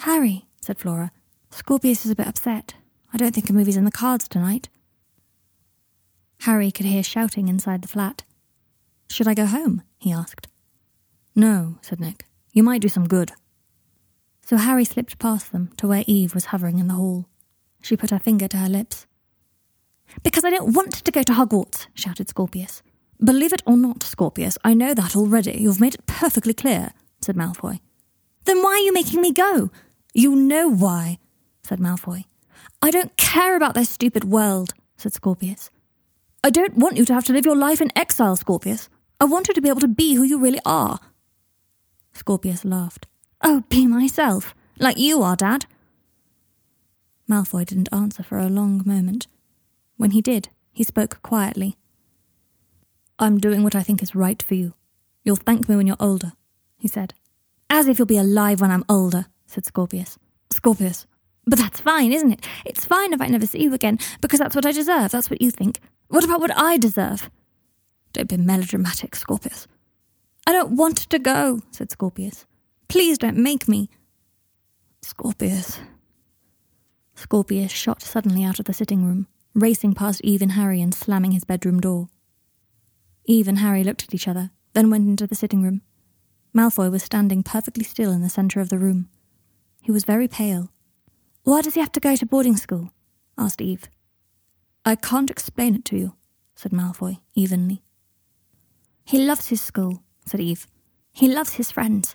Harry, 0.00 0.46
said 0.60 0.78
Flora, 0.78 1.10
Scorpius 1.50 2.04
is 2.04 2.12
a 2.12 2.16
bit 2.16 2.28
upset. 2.28 2.74
I 3.12 3.18
don't 3.18 3.34
think 3.34 3.50
a 3.50 3.52
movie's 3.52 3.76
in 3.76 3.84
the 3.84 3.90
cards 3.90 4.28
tonight. 4.28 4.68
Harry 6.42 6.70
could 6.70 6.86
hear 6.86 7.02
shouting 7.02 7.48
inside 7.48 7.82
the 7.82 7.88
flat. 7.88 8.22
Should 9.08 9.28
I 9.28 9.34
go 9.34 9.46
home? 9.46 9.82
he 9.98 10.12
asked. 10.12 10.48
No, 11.34 11.78
said 11.82 12.00
Nick. 12.00 12.26
You 12.52 12.62
might 12.62 12.80
do 12.80 12.88
some 12.88 13.08
good. 13.08 13.32
So 14.44 14.56
Harry 14.56 14.84
slipped 14.84 15.18
past 15.18 15.50
them 15.50 15.70
to 15.78 15.88
where 15.88 16.04
Eve 16.06 16.34
was 16.34 16.46
hovering 16.46 16.78
in 16.78 16.86
the 16.86 16.94
hall. 16.94 17.26
She 17.80 17.96
put 17.96 18.10
her 18.10 18.18
finger 18.18 18.48
to 18.48 18.56
her 18.56 18.68
lips. 18.68 19.06
Because 20.22 20.44
I 20.44 20.50
don't 20.50 20.74
want 20.74 20.92
to 20.92 21.10
go 21.10 21.22
to 21.22 21.32
Hogwarts, 21.32 21.86
shouted 21.94 22.28
Scorpius. 22.28 22.82
Believe 23.24 23.52
it 23.52 23.62
or 23.66 23.76
not, 23.76 24.02
Scorpius, 24.02 24.58
I 24.64 24.74
know 24.74 24.94
that 24.94 25.14
already. 25.14 25.52
You've 25.60 25.80
made 25.80 25.94
it 25.94 26.06
perfectly 26.06 26.54
clear, 26.54 26.92
said 27.20 27.36
Malfoy. 27.36 27.80
Then 28.44 28.62
why 28.62 28.72
are 28.72 28.78
you 28.78 28.92
making 28.92 29.20
me 29.20 29.32
go? 29.32 29.70
You 30.12 30.34
know 30.34 30.68
why, 30.68 31.18
said 31.62 31.78
Malfoy. 31.78 32.24
I 32.80 32.90
don't 32.90 33.16
care 33.16 33.56
about 33.56 33.74
their 33.74 33.84
stupid 33.84 34.24
world, 34.24 34.74
said 34.96 35.12
Scorpius. 35.12 35.70
I 36.42 36.50
don't 36.50 36.76
want 36.76 36.96
you 36.96 37.04
to 37.04 37.14
have 37.14 37.24
to 37.26 37.32
live 37.32 37.46
your 37.46 37.56
life 37.56 37.80
in 37.80 37.96
exile, 37.96 38.34
Scorpius. 38.34 38.88
I 39.20 39.24
want 39.24 39.46
you 39.46 39.54
to 39.54 39.60
be 39.60 39.68
able 39.68 39.80
to 39.80 39.88
be 39.88 40.14
who 40.14 40.24
you 40.24 40.38
really 40.38 40.60
are. 40.66 40.98
Scorpius 42.12 42.64
laughed. 42.64 43.06
Oh, 43.40 43.62
be 43.68 43.86
myself, 43.86 44.52
like 44.80 44.98
you 44.98 45.22
are, 45.22 45.36
Dad. 45.36 45.66
Malfoy 47.30 47.64
didn't 47.64 47.88
answer 47.92 48.24
for 48.24 48.38
a 48.38 48.48
long 48.48 48.82
moment. 48.84 49.28
When 49.96 50.10
he 50.10 50.20
did, 50.20 50.48
he 50.72 50.82
spoke 50.82 51.22
quietly. 51.22 51.76
I'm 53.22 53.38
doing 53.38 53.62
what 53.62 53.76
I 53.76 53.84
think 53.84 54.02
is 54.02 54.16
right 54.16 54.42
for 54.42 54.56
you. 54.56 54.74
You'll 55.22 55.36
thank 55.36 55.68
me 55.68 55.76
when 55.76 55.86
you're 55.86 55.94
older, 56.00 56.32
he 56.76 56.88
said. 56.88 57.14
As 57.70 57.86
if 57.86 57.96
you'll 57.96 58.06
be 58.06 58.18
alive 58.18 58.60
when 58.60 58.72
I'm 58.72 58.84
older, 58.88 59.26
said 59.46 59.64
Scorpius. 59.64 60.18
Scorpius. 60.52 61.06
But 61.46 61.60
that's 61.60 61.80
fine, 61.80 62.12
isn't 62.12 62.32
it? 62.32 62.44
It's 62.66 62.84
fine 62.84 63.12
if 63.12 63.20
I 63.20 63.28
never 63.28 63.46
see 63.46 63.62
you 63.62 63.74
again, 63.74 64.00
because 64.20 64.40
that's 64.40 64.56
what 64.56 64.66
I 64.66 64.72
deserve. 64.72 65.12
That's 65.12 65.30
what 65.30 65.40
you 65.40 65.52
think. 65.52 65.78
What 66.08 66.24
about 66.24 66.40
what 66.40 66.50
I 66.56 66.78
deserve? 66.78 67.30
Don't 68.12 68.28
be 68.28 68.38
melodramatic, 68.38 69.14
Scorpius. 69.14 69.68
I 70.44 70.50
don't 70.50 70.74
want 70.74 70.96
to 70.96 71.18
go, 71.20 71.60
said 71.70 71.92
Scorpius. 71.92 72.44
Please 72.88 73.18
don't 73.18 73.36
make 73.36 73.68
me. 73.68 73.88
Scorpius. 75.00 75.78
Scorpius 77.14 77.70
shot 77.70 78.02
suddenly 78.02 78.42
out 78.42 78.58
of 78.58 78.64
the 78.64 78.74
sitting 78.74 79.04
room, 79.04 79.28
racing 79.54 79.94
past 79.94 80.20
Eve 80.22 80.42
and 80.42 80.52
Harry 80.52 80.80
and 80.80 80.92
slamming 80.92 81.30
his 81.30 81.44
bedroom 81.44 81.78
door. 81.78 82.08
Eve 83.24 83.48
and 83.48 83.58
Harry 83.58 83.84
looked 83.84 84.02
at 84.02 84.14
each 84.14 84.28
other, 84.28 84.50
then 84.72 84.90
went 84.90 85.08
into 85.08 85.26
the 85.26 85.34
sitting 85.34 85.62
room. 85.62 85.82
Malfoy 86.54 86.90
was 86.90 87.02
standing 87.02 87.42
perfectly 87.42 87.84
still 87.84 88.12
in 88.12 88.22
the 88.22 88.28
centre 88.28 88.60
of 88.60 88.68
the 88.68 88.78
room. 88.78 89.08
He 89.80 89.90
was 89.90 90.04
very 90.04 90.28
pale. 90.28 90.70
Why 91.44 91.62
does 91.62 91.74
he 91.74 91.80
have 91.80 91.92
to 91.92 92.00
go 92.00 92.14
to 92.16 92.26
boarding 92.26 92.56
school? 92.56 92.90
asked 93.38 93.60
Eve. 93.60 93.88
I 94.84 94.96
can't 94.96 95.30
explain 95.30 95.74
it 95.74 95.84
to 95.86 95.96
you, 95.96 96.14
said 96.54 96.72
Malfoy 96.72 97.20
evenly. 97.34 97.82
He 99.04 99.18
loves 99.18 99.48
his 99.48 99.60
school, 99.60 100.02
said 100.26 100.40
Eve. 100.40 100.66
He 101.12 101.28
loves 101.28 101.54
his 101.54 101.70
friends. 101.70 102.14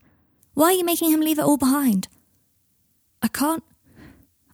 Why 0.54 0.67
are 0.67 0.74
you 0.74 0.86
making 0.86 1.12
him 1.12 1.22
leave 1.22 1.39
it 1.39 1.46
all 1.46 1.58
behind? 1.58 2.08
I 3.22 3.28
can't. 3.28 3.63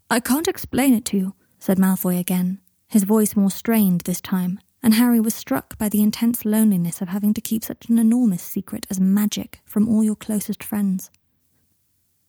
I 0.10 0.20
can't 0.20 0.48
explain 0.48 0.94
it 0.94 1.06
to 1.06 1.18
you, 1.18 1.36
said 1.60 1.78
Malfoy 1.78 2.20
again, 2.20 2.60
his 2.88 3.04
voice 3.04 3.36
more 3.36 3.52
strained 3.52 4.02
this 4.02 4.22
time, 4.22 4.60
and 4.84 4.96
Harry 4.96 5.22
was 5.22 5.34
struck 5.34 5.78
by 5.78 5.88
the 5.88 6.04
intense 6.04 6.44
loneliness 6.44 7.02
of 7.02 7.08
having 7.08 7.34
to 7.34 7.42
keep 7.42 7.64
such 7.64 7.88
an 7.88 7.98
enormous 7.98 8.44
secret 8.44 8.86
as 8.90 9.00
magic 9.00 9.62
from 9.66 9.88
all 9.88 10.04
your 10.04 10.16
closest 10.16 10.62
friends. 10.62 11.10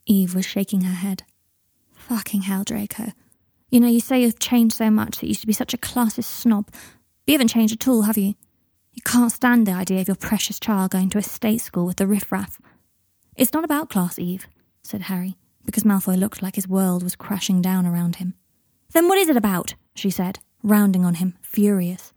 Eve 0.07 0.35
was 0.35 0.47
shaking 0.47 0.83
her 0.83 0.95
head. 0.95 1.25
Fucking 1.97 2.43
hell, 2.43 2.63
Draco. 2.63 3.13
You 3.71 3.81
know, 3.81 3.89
you 3.89 3.99
say 3.99 4.23
you've 4.23 4.39
changed 4.39 4.77
so 4.77 4.89
much 4.89 5.19
that 5.19 5.27
you 5.27 5.31
used 5.31 5.41
to 5.41 5.49
be 5.49 5.53
such 5.53 5.75
a 5.75 5.79
classist 5.79 6.25
snob, 6.27 6.67
but 6.71 6.79
you 7.27 7.35
haven't 7.35 7.49
changed 7.49 7.75
at 7.75 7.89
all, 7.89 8.03
have 8.03 8.17
you? 8.17 8.35
You 8.93 9.03
can't 9.05 9.33
stand 9.33 9.67
the 9.67 9.73
idea 9.73 10.01
of 10.01 10.07
your 10.07 10.15
precious 10.15 10.61
child 10.61 10.93
going 10.93 11.11
to 11.11 11.19
a 11.19 11.23
state 11.23 11.61
school 11.61 11.87
with 11.87 11.97
the 11.97 12.07
riffraff. 12.07 12.61
It's 13.35 13.53
not 13.53 13.65
about 13.65 13.91
class, 13.91 14.17
Eve, 14.17 14.47
said 14.85 15.03
Harry, 15.03 15.37
because 15.65 15.83
Malfoy 15.83 16.17
looked 16.17 16.41
like 16.41 16.55
his 16.55 16.69
world 16.69 17.03
was 17.03 17.17
crashing 17.17 17.61
down 17.61 17.85
around 17.85 18.17
him. 18.17 18.35
Then 18.93 19.09
what 19.09 19.19
is 19.19 19.29
it 19.29 19.37
about? 19.37 19.75
she 19.97 20.11
said, 20.11 20.39
rounding 20.63 21.05
on 21.05 21.15
him, 21.15 21.37
furious. 21.43 22.14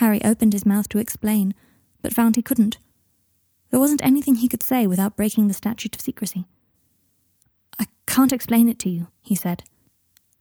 Harry 0.00 0.24
opened 0.24 0.54
his 0.54 0.64
mouth 0.64 0.88
to 0.88 0.98
explain, 0.98 1.54
but 2.00 2.14
found 2.14 2.34
he 2.34 2.42
couldn't. 2.42 2.78
There 3.70 3.78
wasn't 3.78 4.02
anything 4.02 4.36
he 4.36 4.48
could 4.48 4.62
say 4.62 4.86
without 4.86 5.14
breaking 5.14 5.46
the 5.46 5.54
statute 5.54 5.94
of 5.94 6.00
secrecy. 6.00 6.46
I 7.78 7.84
can't 8.06 8.32
explain 8.32 8.70
it 8.70 8.78
to 8.78 8.88
you, 8.88 9.08
he 9.20 9.34
said. 9.34 9.62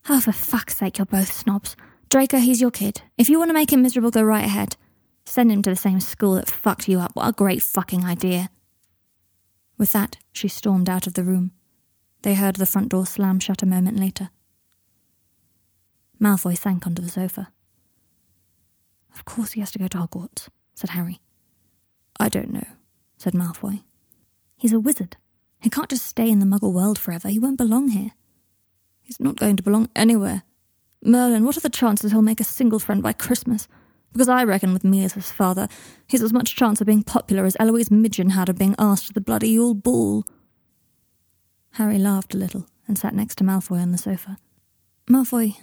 Oh, 0.08 0.22
for 0.22 0.32
fuck's 0.32 0.78
sake, 0.78 0.98
you're 0.98 1.06
both 1.06 1.34
snobs. 1.34 1.76
Draco, 2.10 2.38
he's 2.38 2.62
your 2.62 2.72
kid. 2.72 3.02
If 3.18 3.30
you 3.30 3.38
want 3.38 3.50
to 3.50 3.54
make 3.54 3.74
him 3.74 3.82
miserable, 3.82 4.12
go 4.12 4.24
right 4.24 4.46
ahead. 4.46 4.78
Send 5.26 5.52
him 5.52 5.62
to 5.64 5.70
the 5.70 5.76
same 5.76 6.00
school 6.00 6.36
that 6.36 6.50
fucked 6.50 6.88
you 6.88 7.02
up. 7.02 7.12
What 7.14 7.28
a 7.28 7.34
great 7.34 7.62
fucking 7.62 8.06
idea. 8.06 8.50
With 9.78 9.92
that, 9.92 10.16
she 10.32 10.48
stormed 10.48 10.90
out 10.90 11.06
of 11.06 11.16
the 11.16 11.24
room. 11.26 11.52
They 12.22 12.36
heard 12.36 12.56
the 12.56 12.66
front 12.66 12.90
door 12.90 13.06
slam 13.06 13.42
shut 13.42 13.62
a 13.62 13.66
moment 13.66 14.00
later. 14.00 14.30
Malfoy 16.18 16.58
sank 16.58 16.88
onto 16.88 17.02
the 17.02 17.10
sofa. 17.10 17.52
Of 19.14 19.26
course 19.26 19.54
he 19.54 19.60
has 19.60 19.72
to 19.72 19.80
go 19.80 19.88
to 19.88 19.98
Hogwarts, 19.98 20.50
said 20.76 20.92
Harry. 20.92 21.20
I 22.20 22.30
don't 22.30 22.52
know, 22.52 22.68
said 23.18 23.34
Malfoy. 23.34 23.84
He's 24.58 24.74
a 24.74 24.80
wizard. 24.80 25.18
He 25.62 25.70
can't 25.70 25.90
just 25.90 26.06
stay 26.06 26.30
in 26.30 26.40
the 26.40 26.46
muggle 26.46 26.74
world 26.74 27.00
forever. 27.00 27.30
He 27.30 27.40
won't 27.40 27.58
belong 27.58 27.90
here. 27.90 28.12
He's 29.02 29.20
not 29.20 29.38
going 29.38 29.56
to 29.58 29.64
belong 29.64 29.90
anywhere, 29.96 30.44
Merlin, 31.02 31.46
what 31.46 31.56
are 31.56 31.62
the 31.62 31.70
chances 31.70 32.12
he'll 32.12 32.22
make 32.22 32.42
a 32.42 32.46
single 32.46 32.80
friend 32.80 33.02
by 33.02 33.14
Christmas? 33.14 33.68
Because 34.12 34.28
I 34.28 34.44
reckon 34.44 34.74
with 34.74 34.84
me 34.84 35.06
as 35.06 35.14
his 35.14 35.32
father, 35.32 35.68
he's 36.08 36.22
as 36.22 36.34
much 36.34 36.56
chance 36.56 36.82
of 36.82 36.88
being 36.88 37.04
popular 37.04 37.46
as 37.46 37.56
Eloise 37.60 37.92
Midgen 37.92 38.32
had 38.32 38.50
of 38.50 38.58
being 38.58 38.76
asked 38.78 39.08
to 39.08 39.14
the 39.14 39.22
bloody 39.22 39.50
Yule 39.50 39.76
Ball. 39.76 40.26
Harry 41.74 42.00
laughed 42.00 42.34
a 42.34 42.38
little 42.38 42.66
and 42.88 42.98
sat 42.98 43.14
next 43.14 43.36
to 43.36 43.44
Malfoy 43.44 43.82
on 43.82 43.92
the 43.92 43.98
sofa. 43.98 44.38
Malfoy, 45.10 45.56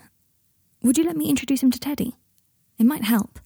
would 0.83 0.97
you 0.97 1.05
let 1.05 1.17
me 1.17 1.29
introduce 1.29 1.63
him 1.63 1.71
to 1.71 1.81
Teddy? 1.81 2.15
It 2.79 2.87
might 2.87 3.05
help. 3.05 3.41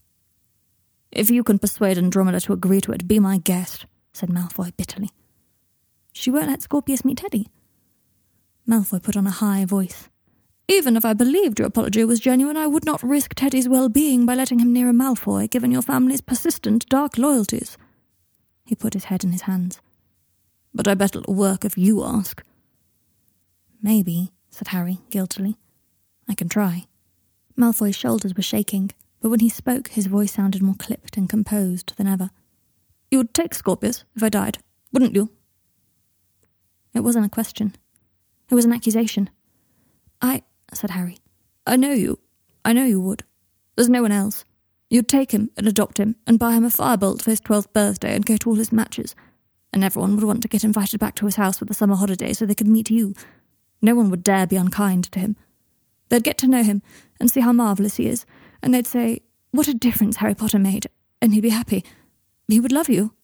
If 1.12 1.30
you 1.30 1.42
can 1.42 1.58
persuade 1.58 1.98
Andromeda 1.98 2.40
to 2.40 2.52
agree 2.52 2.80
to 2.82 2.92
it, 2.92 3.08
be 3.08 3.18
my 3.18 3.38
guest, 3.38 3.86
said 4.12 4.28
Malfoy 4.28 4.76
bitterly. 4.76 5.10
She 6.12 6.30
won't 6.30 6.48
let 6.48 6.62
Scorpius 6.62 7.04
meet 7.04 7.18
Teddy. 7.18 7.48
Malfoy 8.68 9.02
put 9.02 9.16
on 9.16 9.26
a 9.26 9.30
high 9.30 9.64
voice. 9.64 10.08
Even 10.68 10.96
if 10.96 11.04
I 11.04 11.14
believed 11.14 11.58
your 11.58 11.66
apology 11.66 12.04
was 12.04 12.20
genuine, 12.20 12.56
I 12.56 12.68
would 12.68 12.84
not 12.84 13.02
risk 13.02 13.34
Teddy's 13.34 13.68
well 13.68 13.88
being 13.88 14.24
by 14.24 14.34
letting 14.34 14.60
him 14.60 14.72
near 14.72 14.88
a 14.88 14.92
Malfoy, 14.92 15.50
given 15.50 15.72
your 15.72 15.82
family's 15.82 16.20
persistent 16.20 16.88
dark 16.88 17.18
loyalties. 17.18 17.76
He 18.64 18.76
put 18.76 18.94
his 18.94 19.04
head 19.04 19.24
in 19.24 19.32
his 19.32 19.42
hands. 19.42 19.80
But 20.72 20.86
I 20.86 20.94
bet 20.94 21.16
it'll 21.16 21.34
work 21.34 21.64
if 21.64 21.76
you 21.76 22.04
ask. 22.04 22.44
Maybe, 23.82 24.30
said 24.50 24.68
Harry 24.68 24.98
guiltily. 25.10 25.56
I 26.28 26.36
can 26.36 26.48
try. 26.48 26.84
Malfoy's 27.58 27.96
shoulders 27.96 28.36
were 28.36 28.42
shaking, 28.42 28.92
but 29.20 29.30
when 29.30 29.40
he 29.40 29.48
spoke, 29.48 29.88
his 29.88 30.06
voice 30.06 30.32
sounded 30.32 30.62
more 30.62 30.74
clipped 30.74 31.16
and 31.16 31.28
composed 31.28 31.96
than 31.96 32.06
ever. 32.06 32.30
You 33.10 33.18
would 33.18 33.34
take 33.34 33.54
Scorpius 33.54 34.04
if 34.16 34.22
I 34.22 34.28
died, 34.28 34.58
wouldn't 34.92 35.14
you? 35.14 35.30
It 36.94 37.00
wasn't 37.00 37.26
a 37.26 37.30
question. 37.30 37.76
It 38.50 38.54
was 38.54 38.64
an 38.64 38.72
accusation. 38.72 39.30
I 40.20 40.42
said 40.72 40.90
Harry. 40.90 41.18
I 41.66 41.76
know 41.76 41.92
you. 41.92 42.18
I 42.64 42.72
know 42.72 42.84
you 42.84 43.00
would. 43.00 43.24
There's 43.76 43.88
no 43.88 44.02
one 44.02 44.12
else. 44.12 44.44
You'd 44.88 45.08
take 45.08 45.30
him 45.32 45.50
and 45.56 45.68
adopt 45.68 45.98
him 45.98 46.16
and 46.26 46.38
buy 46.38 46.52
him 46.52 46.64
a 46.64 46.68
firebolt 46.68 47.22
for 47.22 47.30
his 47.30 47.40
twelfth 47.40 47.72
birthday 47.72 48.14
and 48.14 48.26
go 48.26 48.36
to 48.36 48.50
all 48.50 48.56
his 48.56 48.72
matches. 48.72 49.14
And 49.72 49.84
everyone 49.84 50.16
would 50.16 50.24
want 50.24 50.42
to 50.42 50.48
get 50.48 50.64
invited 50.64 50.98
back 50.98 51.14
to 51.16 51.26
his 51.26 51.36
house 51.36 51.58
for 51.58 51.64
the 51.64 51.74
summer 51.74 51.94
holiday 51.94 52.32
so 52.32 52.44
they 52.44 52.56
could 52.56 52.66
meet 52.66 52.90
you. 52.90 53.14
No 53.80 53.94
one 53.94 54.10
would 54.10 54.24
dare 54.24 54.48
be 54.48 54.56
unkind 54.56 55.10
to 55.12 55.20
him. 55.20 55.36
They'd 56.08 56.24
get 56.24 56.38
to 56.38 56.48
know 56.48 56.64
him 56.64 56.82
and 57.20 57.30
see 57.30 57.40
how 57.40 57.52
marvellous 57.52 57.96
he 57.96 58.08
is, 58.08 58.26
and 58.62 58.72
they'd 58.72 58.86
say, 58.86 59.20
What 59.50 59.68
a 59.68 59.74
difference 59.74 60.16
Harry 60.16 60.34
Potter 60.34 60.58
made, 60.58 60.86
and 61.20 61.34
he'd 61.34 61.40
be 61.40 61.50
happy. 61.50 61.84
He 62.48 62.60
would 62.60 62.72
love 62.72 62.88
you. 62.88 63.14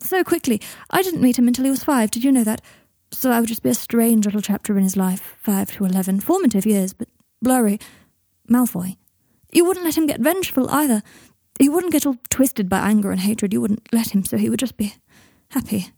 So 0.00 0.24
quickly. 0.24 0.60
I 0.90 1.02
didn't 1.02 1.22
meet 1.22 1.38
him 1.38 1.46
until 1.46 1.64
he 1.64 1.70
was 1.70 1.84
five, 1.84 2.10
did 2.10 2.24
you 2.24 2.32
know 2.32 2.44
that? 2.44 2.60
So 3.12 3.30
I 3.30 3.40
would 3.40 3.48
just 3.48 3.62
be 3.62 3.68
a 3.68 3.74
strange 3.74 4.24
little 4.24 4.40
chapter 4.40 4.76
in 4.76 4.82
his 4.82 4.96
life, 4.96 5.36
five 5.40 5.70
to 5.72 5.84
eleven, 5.84 6.18
formative 6.18 6.66
years, 6.66 6.92
but 6.92 7.08
blurry. 7.40 7.78
Malfoy. 8.50 8.96
You 9.52 9.64
wouldn't 9.64 9.84
let 9.84 9.96
him 9.96 10.06
get 10.06 10.20
vengeful 10.20 10.68
either. 10.70 11.02
He 11.58 11.68
wouldn't 11.68 11.92
get 11.92 12.06
all 12.06 12.16
twisted 12.30 12.68
by 12.68 12.78
anger 12.78 13.10
and 13.10 13.20
hatred. 13.20 13.52
You 13.52 13.60
wouldn't 13.60 13.88
let 13.92 14.14
him, 14.14 14.24
so 14.24 14.36
he 14.36 14.48
would 14.48 14.58
just 14.58 14.76
be 14.76 14.94
happy. 15.50 15.90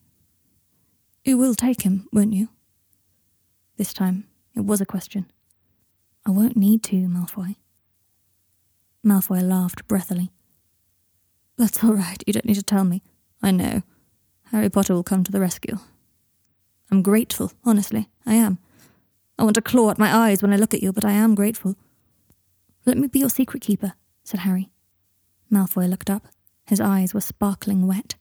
You 1.25 1.39
will 1.39 1.55
take 1.55 1.83
him, 1.83 2.09
won't 2.13 2.35
you? 2.35 2.49
This 3.77 3.93
time, 3.93 4.27
it 4.55 4.65
was 4.65 4.81
a 4.81 4.87
question. 4.87 5.31
I 6.27 6.31
won't 6.31 6.57
need 6.57 6.83
to, 6.85 6.97
Malfoy. 6.97 7.57
Malfoy 9.05 9.43
laughed 9.43 9.87
breathily. 9.87 10.31
That's 11.57 11.85
all 11.85 11.95
right. 11.95 12.23
You 12.27 12.33
don't 12.33 12.47
need 12.47 12.55
to 12.55 12.63
tell 12.63 12.85
me. 12.85 13.03
I 13.43 13.51
know. 13.51 13.83
Harry 14.51 14.71
Potter 14.71 14.95
will 14.95 15.03
come 15.03 15.25
to 15.25 15.33
the 15.33 15.41
rescue. 15.41 15.79
I'm 16.91 17.03
grateful, 17.03 17.53
honestly, 17.65 18.09
I 18.25 18.35
am. 18.35 18.59
I 19.39 19.45
want 19.45 19.55
to 19.55 19.63
claw 19.63 19.91
at 19.91 19.99
my 19.99 20.15
eyes 20.15 20.43
when 20.43 20.53
I 20.53 20.57
look 20.57 20.75
at 20.75 20.83
you, 20.83 20.93
but 20.93 21.05
I 21.05 21.13
am 21.13 21.35
grateful. 21.35 21.77
Let 22.87 22.99
me 22.99 23.09
be 23.09 23.19
your 23.19 23.31
secret 23.31 23.63
keeper, 23.63 23.95
said 24.23 24.41
Harry. 24.41 24.71
Malfoy 25.51 25.89
looked 25.89 26.11
up. 26.11 26.29
His 26.67 26.81
eyes 26.81 27.13
were 27.13 27.21
sparkling 27.21 27.87
wet. 27.87 28.15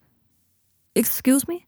Excuse 0.94 1.48
me? 1.48 1.66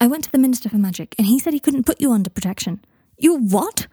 I 0.00 0.06
went 0.06 0.24
to 0.24 0.32
the 0.32 0.38
Minister 0.38 0.68
for 0.68 0.78
Magic, 0.78 1.14
and 1.18 1.26
he 1.26 1.38
said 1.38 1.52
he 1.52 1.60
couldn't 1.60 1.86
put 1.86 2.00
you 2.00 2.12
under 2.12 2.30
protection. 2.30 2.84
You 3.16 3.36
what? 3.36 3.86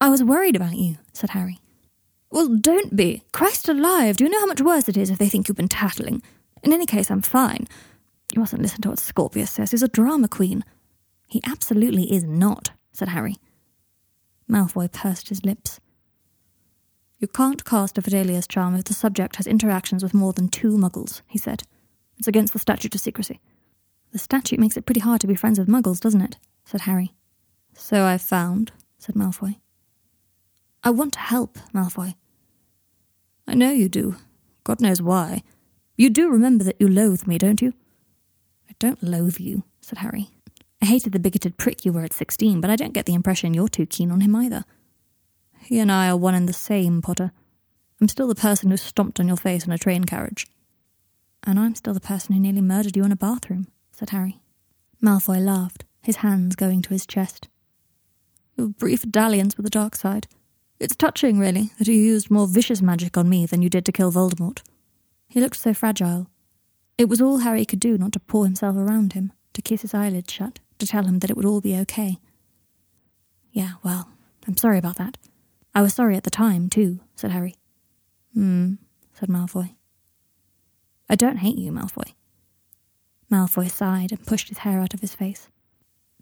I 0.00 0.10
was 0.10 0.22
worried 0.22 0.56
about 0.56 0.76
you, 0.76 0.98
said 1.12 1.30
Harry. 1.30 1.58
Well, 2.30 2.48
don't 2.48 2.94
be. 2.94 3.22
Christ 3.32 3.68
alive, 3.68 4.16
do 4.16 4.24
you 4.24 4.30
know 4.30 4.40
how 4.40 4.46
much 4.46 4.60
worse 4.60 4.88
it 4.88 4.96
is 4.96 5.10
if 5.10 5.18
they 5.18 5.28
think 5.28 5.48
you've 5.48 5.56
been 5.56 5.68
tattling? 5.68 6.22
In 6.62 6.72
any 6.72 6.86
case, 6.86 7.10
I'm 7.10 7.22
fine. 7.22 7.66
You 8.34 8.40
mustn't 8.40 8.60
listen 8.60 8.82
to 8.82 8.90
what 8.90 8.98
Scorpius 8.98 9.50
says. 9.50 9.70
He's 9.70 9.82
a 9.82 9.88
drama 9.88 10.28
queen. 10.28 10.64
He 11.28 11.40
absolutely 11.46 12.12
is 12.12 12.24
not, 12.24 12.70
said 12.92 13.08
Harry. 13.08 13.36
Malfoy 14.50 14.90
pursed 14.92 15.28
his 15.28 15.44
lips. 15.44 15.80
You 17.18 17.28
can't 17.28 17.64
cast 17.64 17.98
a 17.98 18.02
Fidelius 18.02 18.46
charm 18.46 18.74
if 18.74 18.84
the 18.84 18.94
subject 18.94 19.36
has 19.36 19.46
interactions 19.46 20.02
with 20.02 20.14
more 20.14 20.32
than 20.32 20.48
two 20.48 20.76
muggles, 20.76 21.22
he 21.26 21.38
said. 21.38 21.62
It's 22.18 22.28
against 22.28 22.52
the 22.52 22.58
statute 22.58 22.94
of 22.94 23.00
secrecy. 23.00 23.40
The 24.12 24.18
statute 24.18 24.58
makes 24.58 24.76
it 24.76 24.86
pretty 24.86 25.00
hard 25.00 25.20
to 25.22 25.26
be 25.26 25.34
friends 25.34 25.58
with 25.58 25.68
muggles, 25.68 26.00
doesn't 26.00 26.20
it? 26.20 26.36
said 26.64 26.82
Harry. 26.82 27.14
So 27.74 28.04
I've 28.04 28.22
found, 28.22 28.72
said 28.98 29.14
Malfoy. 29.14 29.56
I 30.82 30.90
want 30.90 31.12
to 31.14 31.18
help, 31.18 31.58
Malfoy. 31.74 32.14
I 33.46 33.54
know 33.54 33.70
you 33.70 33.88
do. 33.88 34.16
God 34.64 34.80
knows 34.80 35.02
why. 35.02 35.42
You 35.96 36.10
do 36.10 36.30
remember 36.30 36.64
that 36.64 36.80
you 36.80 36.88
loathe 36.88 37.26
me, 37.26 37.38
don't 37.38 37.60
you? 37.60 37.74
I 38.68 38.74
don't 38.78 39.02
loathe 39.02 39.40
you, 39.40 39.64
said 39.80 39.98
Harry. 39.98 40.30
I 40.80 40.86
hated 40.86 41.12
the 41.12 41.18
bigoted 41.18 41.56
prick 41.56 41.84
you 41.84 41.92
were 41.92 42.04
at 42.04 42.12
sixteen, 42.12 42.60
but 42.60 42.70
I 42.70 42.76
don't 42.76 42.92
get 42.92 43.06
the 43.06 43.14
impression 43.14 43.54
you're 43.54 43.68
too 43.68 43.86
keen 43.86 44.12
on 44.12 44.20
him 44.20 44.36
either. 44.36 44.64
He 45.60 45.80
and 45.80 45.90
I 45.90 46.08
are 46.08 46.16
one 46.16 46.34
and 46.34 46.48
the 46.48 46.52
same, 46.52 47.02
Potter. 47.02 47.32
I'm 48.00 48.08
still 48.08 48.28
the 48.28 48.34
person 48.34 48.70
who 48.70 48.76
stomped 48.76 49.18
on 49.18 49.26
your 49.26 49.36
face 49.36 49.66
in 49.66 49.72
a 49.72 49.78
train 49.78 50.04
carriage. 50.04 50.46
And 51.44 51.58
I'm 51.58 51.74
still 51.74 51.94
the 51.94 52.00
person 52.00 52.34
who 52.34 52.40
nearly 52.40 52.60
murdered 52.60 52.96
you 52.96 53.04
in 53.04 53.10
a 53.10 53.16
bathroom, 53.16 53.66
said 53.90 54.10
Harry. 54.10 54.40
Malfoy 55.02 55.44
laughed, 55.44 55.84
his 56.02 56.16
hands 56.16 56.54
going 56.54 56.82
to 56.82 56.90
his 56.90 57.06
chest. 57.06 57.48
Your 58.56 58.68
brief 58.68 59.02
dalliance 59.02 59.56
with 59.56 59.64
the 59.64 59.70
dark 59.70 59.96
side. 59.96 60.28
It's 60.80 60.94
touching, 60.94 61.38
really, 61.38 61.72
that 61.78 61.88
you 61.88 61.94
used 61.94 62.30
more 62.30 62.46
vicious 62.46 62.80
magic 62.80 63.16
on 63.16 63.28
me 63.28 63.46
than 63.46 63.62
you 63.62 63.68
did 63.68 63.84
to 63.86 63.92
kill 63.92 64.12
Voldemort. 64.12 64.62
He 65.28 65.40
looked 65.40 65.56
so 65.56 65.74
fragile. 65.74 66.28
It 66.96 67.08
was 67.08 67.20
all 67.20 67.38
Harry 67.38 67.64
could 67.64 67.80
do 67.80 67.98
not 67.98 68.12
to 68.12 68.20
pour 68.20 68.44
himself 68.44 68.76
around 68.76 69.12
him, 69.12 69.32
to 69.54 69.62
kiss 69.62 69.82
his 69.82 69.94
eyelids 69.94 70.32
shut, 70.32 70.60
to 70.78 70.86
tell 70.86 71.04
him 71.04 71.18
that 71.18 71.30
it 71.30 71.36
would 71.36 71.44
all 71.44 71.60
be 71.60 71.76
okay. 71.78 72.18
Yeah, 73.50 73.72
well, 73.82 74.08
I'm 74.46 74.56
sorry 74.56 74.78
about 74.78 74.96
that. 74.96 75.18
I 75.74 75.82
was 75.82 75.94
sorry 75.94 76.16
at 76.16 76.22
the 76.22 76.30
time, 76.30 76.68
too, 76.68 77.00
said 77.16 77.32
Harry. 77.32 77.56
Hmm, 78.34 78.74
said 79.12 79.28
Malfoy. 79.28 79.74
I 81.08 81.16
don't 81.16 81.38
hate 81.38 81.58
you, 81.58 81.72
Malfoy. 81.72 82.14
Malfoy 83.30 83.70
sighed 83.70 84.12
and 84.12 84.26
pushed 84.26 84.48
his 84.48 84.58
hair 84.58 84.80
out 84.80 84.94
of 84.94 85.00
his 85.00 85.14
face. 85.14 85.48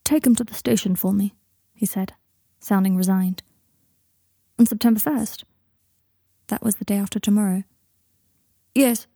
Take 0.03 0.27
him 0.27 0.35
to 0.37 0.45
the 0.45 0.55
station 0.55 0.97
for 0.97 1.13
me, 1.13 1.35
he 1.75 1.85
said, 1.85 2.15
sounding 2.59 2.97
resigned. 2.97 3.43
On 4.59 4.67
September 4.67 5.01
1st? 5.01 5.45
That 6.49 6.63
was 6.63 6.77
the 6.77 6.85
day 6.85 6.97
after 6.97 7.19
tomorrow. 7.19 7.65
Yes, 8.75 9.07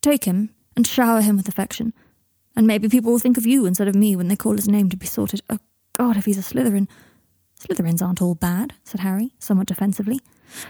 take 0.00 0.24
him 0.24 0.50
and 0.76 0.86
shower 0.86 1.20
him 1.20 1.36
with 1.36 1.48
affection. 1.48 1.92
And 2.56 2.66
maybe 2.66 2.88
people 2.88 3.12
will 3.12 3.18
think 3.18 3.36
of 3.36 3.46
you 3.46 3.66
instead 3.66 3.88
of 3.88 3.94
me 3.94 4.16
when 4.16 4.28
they 4.28 4.36
call 4.36 4.56
his 4.56 4.68
name 4.68 4.88
to 4.90 4.96
be 4.96 5.06
sorted. 5.06 5.40
Oh, 5.50 5.58
God, 5.94 6.16
if 6.16 6.24
he's 6.24 6.38
a 6.38 6.42
Slytherin. 6.42 6.88
Slytherins 7.58 8.02
aren't 8.02 8.22
all 8.22 8.34
bad, 8.34 8.74
said 8.84 9.00
Harry, 9.00 9.34
somewhat 9.38 9.66
defensively. 9.66 10.20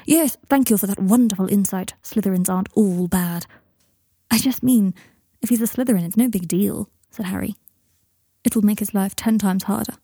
Yes, 0.07 0.37
thank 0.49 0.71
you 0.71 0.77
for 0.77 0.87
that 0.87 1.01
wonderful 1.01 1.49
insight. 1.49 1.95
Slytherins 2.03 2.49
aren't 2.49 2.69
all 2.75 3.07
bad. 3.07 3.47
I 4.31 4.39
just 4.39 4.63
mean, 4.63 4.95
if 5.41 5.49
he's 5.49 5.63
a 5.63 5.67
Slytherin, 5.67 6.05
it's 6.05 6.17
no 6.17 6.29
big 6.29 6.49
deal, 6.49 6.91
said 7.11 7.27
Harry. 7.27 7.55
It 8.45 8.55
will 8.55 8.63
make 8.63 8.81
his 8.81 8.95
life 8.95 9.15
ten 9.15 9.39
times 9.39 9.65
harder. 9.65 9.95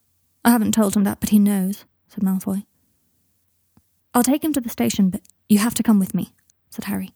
I 0.44 0.50
haven't 0.50 0.72
told 0.72 0.94
him 0.94 1.04
that, 1.04 1.20
but 1.20 1.30
he 1.30 1.38
knows, 1.38 1.84
said 2.08 2.22
Malfoy. 2.22 2.64
I'll 4.16 4.22
take 4.22 4.42
him 4.42 4.54
to 4.54 4.62
the 4.62 4.70
station, 4.70 5.10
but 5.10 5.20
you 5.46 5.58
have 5.58 5.74
to 5.74 5.82
come 5.82 5.98
with 5.98 6.14
me, 6.14 6.32
said 6.70 6.84
Harry. 6.84 7.10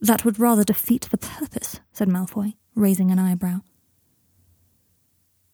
That 0.00 0.24
would 0.24 0.38
rather 0.38 0.64
defeat 0.64 1.06
the 1.10 1.18
purpose, 1.18 1.80
said 1.92 2.08
Malfoy, 2.08 2.54
raising 2.74 3.10
an 3.10 3.18
eyebrow. 3.18 3.60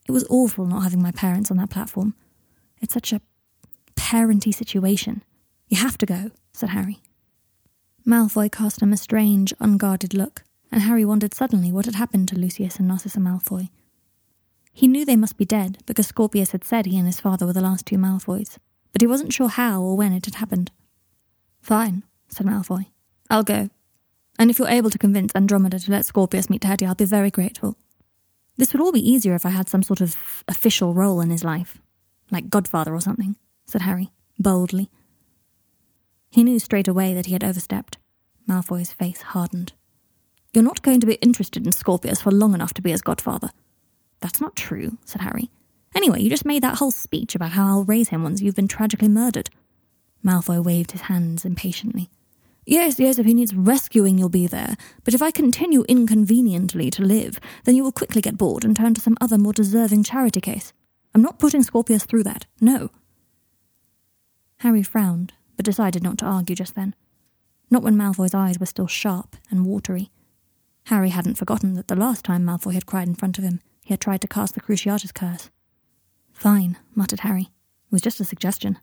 It 0.07 0.13
was 0.13 0.25
awful 0.31 0.65
not 0.65 0.85
having 0.85 1.03
my 1.03 1.11
parents 1.11 1.51
on 1.51 1.57
that 1.57 1.71
platform. 1.71 2.15
It's 2.81 2.95
such 2.95 3.13
a 3.13 3.21
parenty 3.97 4.53
situation. 4.53 5.25
You 5.67 5.79
have 5.79 5.99
to 5.99 6.07
go, 6.07 6.31
said 6.53 6.69
Harry. 6.69 7.03
Malfoy 8.07 8.49
cast 8.53 8.81
him 8.81 8.93
a 8.93 8.97
strange, 8.97 9.53
unguarded 9.59 10.15
look, 10.15 10.45
and 10.71 10.83
Harry 10.83 11.05
wondered 11.05 11.35
suddenly 11.35 11.73
what 11.73 11.87
had 11.87 11.97
happened 11.97 12.29
to 12.29 12.39
Lucius 12.39 12.77
and 12.77 12.87
Narcissa 12.87 13.19
Malfoy. 13.19 13.71
He 14.73 14.87
knew 14.87 15.05
they 15.05 15.17
must 15.17 15.37
be 15.37 15.45
dead 15.45 15.79
because 15.85 16.07
Scorpius 16.07 16.53
had 16.53 16.63
said 16.63 16.87
he 16.87 16.97
and 16.97 17.07
his 17.09 17.19
father 17.19 17.45
were 17.45 17.53
the 17.53 17.61
last 17.61 17.87
two 17.87 17.99
Malfoys, 17.99 18.59
but 18.95 19.03
he 19.03 19.09
wasn't 19.09 19.33
sure 19.33 19.49
how 19.49 19.83
or 19.83 19.97
when 19.97 20.13
it 20.13 20.25
had 20.25 20.37
happened. 20.37 20.71
Fine, 21.61 22.05
said 22.29 22.47
Malfoy. 22.47 22.87
I'll 23.29 23.43
go. 23.43 23.69
And 24.39 24.51
if 24.51 24.59
you're 24.59 24.69
able 24.69 24.91
to 24.91 24.99
convince 24.99 25.35
Andromeda 25.35 25.81
to 25.81 25.91
let 25.91 26.07
Scorpius 26.07 26.49
meet 26.49 26.61
Teddy, 26.61 26.87
I'll 26.87 26.95
be 26.95 27.05
very 27.05 27.31
grateful. 27.31 27.77
This 28.57 28.73
would 28.73 28.81
all 28.81 28.93
be 28.93 29.11
easier 29.11 29.35
if 29.35 29.45
I 29.45 29.51
had 29.51 29.69
some 29.69 29.83
sort 29.83 30.01
of 30.01 30.45
official 30.47 30.95
role 30.95 31.21
in 31.21 31.31
his 31.31 31.43
life, 31.43 31.79
like 32.31 32.49
godfather 32.49 32.95
or 32.95 33.01
something, 33.01 33.35
said 33.67 33.83
Harry, 33.83 34.13
boldly. 34.39 34.91
He 36.31 36.45
knew 36.45 36.61
straight 36.61 36.87
away 36.87 37.15
that 37.15 37.27
he 37.27 37.33
had 37.33 37.43
overstepped. 37.43 37.99
Malfoy's 38.49 38.93
face 38.93 39.23
hardened. 39.23 39.73
You're 40.53 40.63
not 40.63 40.83
going 40.83 41.01
to 41.01 41.07
be 41.07 41.15
interested 41.15 41.67
in 41.67 41.73
Scorpius 41.73 42.23
for 42.23 42.31
long 42.31 42.55
enough 42.55 42.75
to 42.75 42.83
be 42.83 42.93
his 42.93 43.03
godfather. 43.03 43.51
That's 44.21 44.41
not 44.41 44.55
true, 44.55 44.99
said 45.05 45.23
Harry. 45.23 45.51
Anyway, 45.95 46.21
you 46.21 46.29
just 46.29 46.45
made 46.45 46.63
that 46.63 46.79
whole 46.79 46.91
speech 46.91 47.35
about 47.35 47.53
how 47.53 47.67
I'll 47.67 47.85
raise 47.85 48.09
him 48.09 48.23
once 48.23 48.43
you've 48.43 48.57
been 48.57 48.69
tragically 48.69 49.09
murdered. 49.09 49.51
Malfoy 50.25 50.63
waved 50.65 50.93
his 50.93 51.03
hands 51.03 51.45
impatiently. 51.45 52.11
Yes, 52.67 52.99
yes, 52.99 53.19
if 53.19 53.27
he 53.27 53.35
needs 53.35 53.55
rescuing, 53.55 54.17
you'll 54.17 54.31
be 54.31 54.47
there. 54.47 54.77
But 55.05 55.13
if 55.13 55.21
I 55.21 55.31
continue 55.31 55.85
inconveniently 55.87 56.91
to 56.93 57.03
live, 57.03 57.39
then 57.65 57.77
you 57.77 57.85
will 57.85 57.93
quickly 57.93 58.23
get 58.23 58.39
bored 58.39 58.65
and 58.65 58.75
turn 58.75 58.95
to 58.95 59.03
some 59.03 59.19
other 59.21 59.37
more 59.37 59.53
deserving 59.53 60.05
charity 60.05 60.41
case. 60.41 60.73
I'm 61.15 61.23
not 61.23 61.39
putting 61.39 61.63
Scorpius 61.63 62.05
through 62.05 62.23
that. 62.25 62.47
No. 62.61 62.91
Harry 64.59 64.83
frowned, 64.83 65.35
but 65.57 65.67
decided 65.67 66.03
not 66.03 66.17
to 66.19 66.25
argue 66.25 66.57
just 66.57 66.75
then. 66.75 66.95
Not 67.71 67.83
when 67.83 67.97
Malfoy's 67.97 68.35
eyes 68.35 68.59
were 68.59 68.67
still 68.67 68.87
sharp 68.87 69.37
and 69.51 69.67
watery. 69.67 70.11
Harry 70.85 71.11
hadn't 71.11 71.37
forgotten 71.37 71.75
that 71.75 71.89
the 71.89 71.97
last 71.97 72.25
time 72.25 72.45
Malfoy 72.45 72.73
had 72.73 72.87
cried 72.87 73.09
in 73.09 73.15
front 73.15 73.37
of 73.37 73.45
him, 73.45 73.61
he 73.83 73.93
had 73.93 74.01
tried 74.01 74.23
to 74.23 74.29
cast 74.29 74.55
the 74.55 74.61
Cruciatus 74.61 75.13
curse. 75.13 75.51
Fine, 76.35 76.77
muttered 76.95 77.21
Harry. 77.21 77.45
It 77.87 77.93
was 77.93 78.03
just 78.03 78.21
a 78.21 78.25
suggestion. 78.25 78.79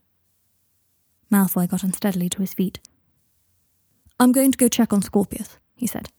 Malfoy 1.31 1.69
got 1.69 1.83
unsteadily 1.83 2.27
to 2.29 2.41
his 2.41 2.53
feet. 2.53 2.79
I'm 4.19 4.31
going 4.31 4.51
to 4.51 4.57
go 4.57 4.67
check 4.67 4.91
on 4.91 5.01
Scorpius, 5.01 5.57
he 5.75 5.85
said. 5.85 6.09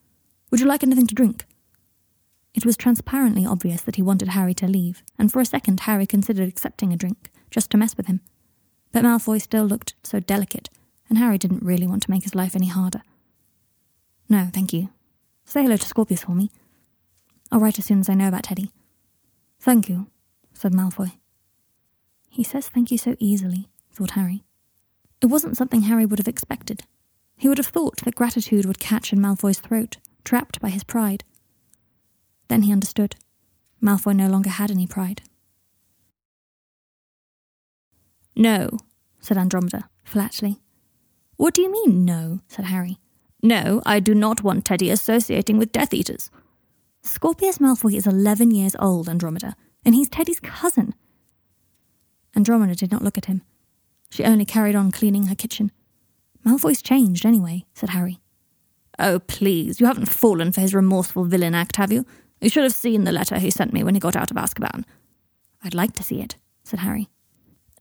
Would 0.51 0.61
you 0.61 0.66
like 0.66 0.83
anything 0.83 1.07
to 1.07 1.14
drink? 1.14 1.47
It 2.55 2.66
was 2.66 2.77
transparently 2.77 3.47
obvious 3.47 3.83
that 3.83 3.97
he 3.97 4.03
wanted 4.03 4.29
Harry 4.29 4.55
to 4.55 4.66
leave, 4.66 5.03
and 5.18 5.33
for 5.33 5.40
a 5.40 5.47
second 5.47 5.81
Harry 5.81 6.07
considered 6.07 6.49
accepting 6.49 6.92
a 6.92 6.97
drink, 6.97 7.31
just 7.51 7.71
to 7.71 7.77
mess 7.77 7.97
with 7.97 8.07
him. 8.07 8.21
But 8.92 9.05
Malfoy 9.05 9.40
still 9.40 9.64
looked 9.64 9.95
so 10.03 10.21
delicate, 10.21 10.68
and 11.09 11.18
Harry 11.18 11.38
didn't 11.38 11.62
really 11.62 11.87
want 11.87 12.03
to 12.03 12.11
make 12.11 12.25
his 12.25 12.35
life 12.35 12.55
any 12.55 12.68
harder. 12.68 13.03
No, 14.29 14.49
thank 14.53 14.73
you. 14.73 14.90
Say 15.45 15.62
hello 15.62 15.77
to 15.77 15.87
Scorpius 15.87 16.25
for 16.25 16.33
me. 16.33 16.51
I'll 17.51 17.61
write 17.61 17.79
as 17.79 17.87
soon 17.87 18.01
as 18.01 18.09
I 18.09 18.14
know 18.14 18.29
about 18.29 18.45
Teddy. 18.45 18.71
Thank 19.61 19.88
you, 19.88 20.09
said 20.53 20.73
Malfoy. 20.73 21.12
He 22.33 22.42
says 22.42 22.66
thank 22.66 22.90
you 22.90 22.97
so 22.97 23.14
easily, 23.18 23.68
thought 23.92 24.12
Harry. 24.12 24.42
It 25.21 25.27
wasn't 25.27 25.59
something 25.59 25.83
Harry 25.83 26.07
would 26.07 26.18
have 26.18 26.27
expected. 26.27 26.85
He 27.37 27.47
would 27.47 27.59
have 27.59 27.66
thought 27.66 27.99
that 27.99 28.14
gratitude 28.14 28.64
would 28.64 28.79
catch 28.79 29.12
in 29.12 29.18
Malfoy's 29.18 29.61
throat, 29.61 29.99
trapped 30.25 30.59
by 30.59 30.71
his 30.71 30.83
pride. 30.83 31.25
Then 32.49 32.62
he 32.62 32.73
understood. 32.73 33.16
Malfoy 33.83 34.16
no 34.16 34.29
longer 34.29 34.49
had 34.49 34.71
any 34.71 34.87
pride. 34.87 35.21
No, 38.35 38.79
said 39.21 39.37
Andromeda, 39.37 39.90
flatly. 40.03 40.62
What 41.37 41.53
do 41.53 41.61
you 41.61 41.71
mean, 41.71 42.07
no? 42.07 42.40
said 42.49 42.64
Harry. 42.64 42.97
No, 43.42 43.83
I 43.85 44.01
do 44.01 44.14
not 44.14 44.42
want 44.42 44.64
Teddy 44.64 44.88
associating 44.88 45.59
with 45.59 45.71
Death 45.71 45.92
Eaters. 45.92 46.31
Scorpius 47.03 47.59
Malfoy 47.59 47.95
is 47.95 48.07
eleven 48.07 48.51
years 48.53 48.75
old, 48.79 49.07
Andromeda, 49.07 49.55
and 49.85 49.95
he's 49.95 50.09
Teddy's 50.09 50.40
cousin. 50.40 50.95
Andromeda 52.35 52.75
did 52.75 52.90
not 52.90 53.03
look 53.03 53.18
at 53.18 53.27
him. 53.27 53.42
She 54.11 54.25
only 54.25 54.45
carried 54.45 54.75
on 54.75 54.90
cleaning 54.90 55.27
her 55.27 55.35
kitchen. 55.35 55.73
Malfoy's 56.45 56.83
changed, 56.83 57.25
anyway, 57.25 57.64
said 57.75 57.90
Harry. 57.90 58.21
Oh, 58.99 59.21
please, 59.21 59.81
you 59.81 59.87
haven't 59.87 60.07
fallen 60.07 60.53
for 60.53 60.61
his 60.61 60.75
remorseful 60.75 61.25
villain 61.25 61.55
act, 61.55 61.77
have 61.77 61.92
you? 61.92 62.05
You 62.40 62.51
should 62.51 62.64
have 62.64 62.75
seen 62.75 63.05
the 63.05 63.12
letter 63.12 63.38
he 63.38 63.51
sent 63.51 63.73
me 63.73 63.83
when 63.83 63.95
he 63.95 64.01
got 64.01 64.16
out 64.16 64.31
of 64.31 64.37
Azkaban. 64.37 64.85
I'd 65.62 65.75
like 65.75 65.92
to 65.95 66.03
see 66.03 66.21
it, 66.21 66.37
said 66.64 66.81
Harry. 66.81 67.09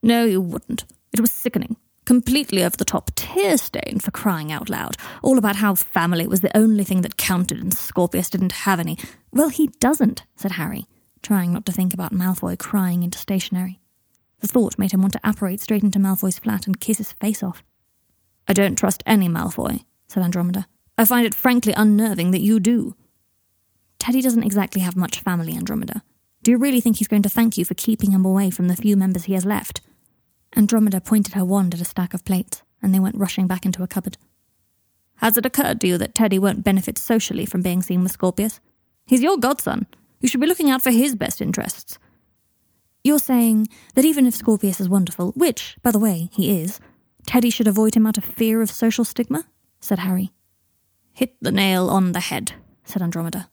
No, 0.02 0.24
you 0.24 0.40
wouldn't. 0.40 0.86
It 1.12 1.20
was 1.20 1.32
sickening. 1.32 1.76
Completely 2.06 2.64
over 2.64 2.78
the 2.78 2.86
top, 2.86 3.12
tear 3.16 3.58
stained 3.58 4.04
for 4.04 4.12
crying 4.12 4.52
out 4.52 4.70
loud. 4.70 4.98
All 5.22 5.38
about 5.38 5.58
how 5.58 5.76
family 5.76 6.28
was 6.28 6.42
the 6.42 6.56
only 6.56 6.84
thing 6.84 7.02
that 7.02 7.18
counted 7.18 7.60
and 7.60 7.74
Scorpius 7.74 8.30
didn't 8.30 8.52
have 8.52 8.80
any. 8.80 8.98
Well, 9.32 9.50
he 9.50 9.68
doesn't, 9.80 10.24
said 10.36 10.54
Harry, 10.54 10.86
trying 11.22 11.52
not 11.54 11.66
to 11.66 11.72
think 11.72 11.94
about 11.94 12.14
Malfoy 12.14 12.58
crying 12.58 13.04
into 13.04 13.18
stationery. 13.18 13.81
The 14.42 14.48
thought 14.48 14.78
made 14.78 14.92
him 14.92 15.02
want 15.02 15.14
to 15.14 15.20
apparate 15.24 15.62
straight 15.62 15.84
into 15.84 16.00
Malfoy's 16.00 16.40
flat 16.40 16.68
and 16.68 16.80
kiss 16.80 16.98
his 16.98 17.14
face 17.14 17.42
off. 17.42 17.64
I 18.48 18.54
don't 18.54 18.78
trust 18.78 19.04
any 19.06 19.30
Malfoy, 19.30 19.86
said 20.08 20.24
Andromeda. 20.24 20.68
I 20.98 21.06
find 21.06 21.26
it 21.26 21.36
frankly 21.36 21.74
unnerving 21.74 22.32
that 22.32 22.42
you 22.42 22.60
do. 22.60 22.96
Teddy 24.00 24.22
doesn't 24.22 24.44
exactly 24.44 24.82
have 24.82 24.96
much 24.96 25.20
family, 25.20 25.56
Andromeda. 25.56 26.04
Do 26.44 26.52
you 26.52 26.58
really 26.58 26.82
think 26.82 26.98
he's 26.98 27.08
going 27.08 27.22
to 27.22 27.30
thank 27.30 27.58
you 27.58 27.66
for 27.66 27.76
keeping 27.76 28.12
him 28.12 28.26
away 28.26 28.50
from 28.50 28.68
the 28.68 28.76
few 28.76 28.98
members 28.98 29.26
he 29.26 29.34
has 29.34 29.46
left? 29.46 29.82
Andromeda 30.56 31.00
pointed 31.00 31.36
her 31.36 31.46
wand 31.46 31.76
at 31.76 31.82
a 31.82 31.86
stack 31.86 32.14
of 32.14 32.26
plates, 32.26 32.64
and 32.82 32.94
they 32.94 33.00
went 33.00 33.16
rushing 33.16 33.46
back 33.46 33.64
into 33.66 33.84
a 33.84 33.88
cupboard. 33.88 34.18
Has 35.18 35.38
it 35.38 35.46
occurred 35.46 35.80
to 35.82 35.88
you 35.88 36.00
that 36.00 36.16
Teddy 36.16 36.40
won't 36.40 36.64
benefit 36.64 36.98
socially 36.98 37.46
from 37.46 37.62
being 37.62 37.84
seen 37.84 38.02
with 38.02 38.12
Scorpius? 38.12 38.60
He's 39.06 39.22
your 39.22 39.38
godson. 39.38 39.86
You 40.20 40.28
should 40.28 40.42
be 40.42 40.48
looking 40.48 40.72
out 40.72 40.82
for 40.82 40.90
his 40.90 41.16
best 41.16 41.42
interests. 41.42 42.00
You're 43.04 43.20
saying 43.20 43.68
that 43.96 44.06
even 44.06 44.28
if 44.28 44.36
Scorpius 44.36 44.80
is 44.80 44.90
wonderful, 44.90 45.32
which, 45.32 45.76
by 45.82 45.92
the 45.92 46.00
way, 46.00 46.30
he 46.34 46.62
is, 46.62 46.80
Teddy 47.26 47.50
should 47.50 47.68
avoid 47.68 47.96
him 47.96 48.06
out 48.06 48.18
of 48.18 48.24
fear 48.24 48.62
of 48.62 48.70
social 48.70 49.06
stigma? 49.06 49.46
said 49.80 50.00
Harry. 50.00 50.32
Hit 51.14 51.36
the 51.42 51.52
nail 51.52 51.90
on 51.90 52.12
the 52.12 52.20
head, 52.20 52.54
said 52.84 53.02
Andromeda. 53.02 53.50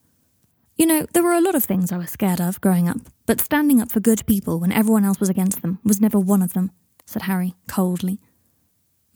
You 0.76 0.86
know, 0.86 1.06
there 1.12 1.22
were 1.22 1.32
a 1.32 1.40
lot 1.40 1.54
of 1.54 1.64
things 1.64 1.90
I 1.90 1.96
was 1.98 2.10
scared 2.10 2.40
of 2.40 2.60
growing 2.60 2.88
up, 2.88 2.98
but 3.26 3.40
standing 3.40 3.80
up 3.80 3.90
for 3.90 4.00
good 4.00 4.24
people 4.26 4.60
when 4.60 4.70
everyone 4.70 5.04
else 5.04 5.18
was 5.18 5.28
against 5.28 5.62
them 5.62 5.78
was 5.82 6.00
never 6.00 6.20
one 6.20 6.42
of 6.42 6.52
them, 6.52 6.70
said 7.06 7.22
Harry 7.22 7.54
coldly. 7.66 8.20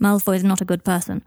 Malfoy 0.00 0.36
is 0.36 0.44
not 0.44 0.60
a 0.60 0.64
good 0.64 0.84
person. 0.84 1.22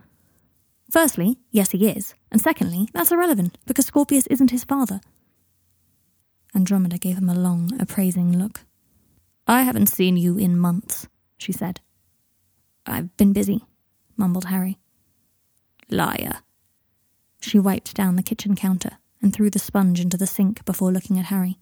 Firstly, 0.91 1.37
yes, 1.51 1.71
he 1.71 1.87
is, 1.87 2.15
and 2.31 2.41
secondly, 2.41 2.89
that's 2.93 3.11
irrelevant 3.11 3.57
because 3.65 3.85
Scorpius 3.85 4.27
isn't 4.27 4.51
his 4.51 4.63
father. 4.63 4.99
Andromeda 6.53 6.97
gave 6.97 7.17
him 7.17 7.29
a 7.29 7.35
long, 7.35 7.71
appraising 7.79 8.37
look. 8.37 8.61
I 9.47 9.61
haven't 9.61 9.87
seen 9.87 10.17
you 10.17 10.37
in 10.37 10.57
months, 10.57 11.07
she 11.37 11.51
said. 11.51 11.79
I've 12.85 13.15
been 13.17 13.33
busy, 13.33 13.65
mumbled 14.17 14.45
Harry. 14.45 14.79
Liar. 15.89 16.39
She 17.41 17.59
wiped 17.59 17.93
down 17.93 18.15
the 18.15 18.23
kitchen 18.23 18.55
counter 18.55 18.97
and 19.21 19.33
threw 19.33 19.49
the 19.49 19.59
sponge 19.59 19.99
into 19.99 20.17
the 20.17 20.27
sink 20.27 20.65
before 20.65 20.91
looking 20.91 21.19
at 21.19 21.25
Harry. 21.25 21.59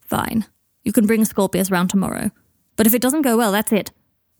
Fine. 0.00 0.46
You 0.82 0.92
can 0.92 1.06
bring 1.06 1.24
Scorpius 1.24 1.70
round 1.70 1.90
tomorrow. 1.90 2.30
But 2.76 2.86
if 2.86 2.94
it 2.94 3.02
doesn't 3.02 3.22
go 3.22 3.36
well, 3.36 3.52
that's 3.52 3.72
it. 3.72 3.92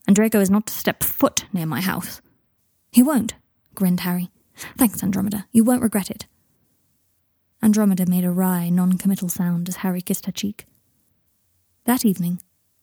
And 0.06 0.16
Draco 0.16 0.40
is 0.40 0.50
not 0.50 0.66
to 0.66 0.72
step 0.72 1.04
foot 1.04 1.44
near 1.52 1.66
my 1.66 1.80
house. 1.80 2.20
He 2.90 3.02
won't, 3.02 3.34
grinned 3.74 4.00
Harry. 4.00 4.30
Thanks, 4.76 5.02
Andromeda. 5.02 5.46
You 5.52 5.62
won't 5.62 5.82
regret 5.82 6.10
it. 6.10 6.26
Andromeda 7.62 8.06
made 8.06 8.24
a 8.24 8.30
wry, 8.30 8.68
non 8.68 8.98
committal 8.98 9.28
sound 9.28 9.68
as 9.68 9.76
Harry 9.76 10.00
kissed 10.00 10.26
her 10.26 10.32
cheek. 10.32 10.66
That 11.84 12.04
evening, 12.04 12.40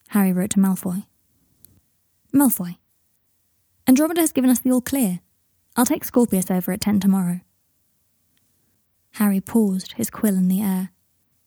Harry 0.10 0.32
wrote 0.34 0.52
to 0.52 0.60
Malfoy. 0.60 1.06
Malfoy, 2.34 2.78
Andromeda 3.88 4.22
has 4.22 4.32
given 4.32 4.50
us 4.50 4.60
the 4.60 4.72
all 4.72 4.82
clear. 4.82 5.22
I'll 5.76 5.86
take 5.86 6.04
Scorpius 6.04 6.52
over 6.52 6.72
at 6.72 6.82
ten 6.82 7.00
tomorrow. 7.00 7.42
Harry 9.14 9.40
paused, 9.42 9.94
his 9.94 10.10
quill 10.10 10.36
in 10.36 10.48
the 10.48 10.62
air. 10.62 10.90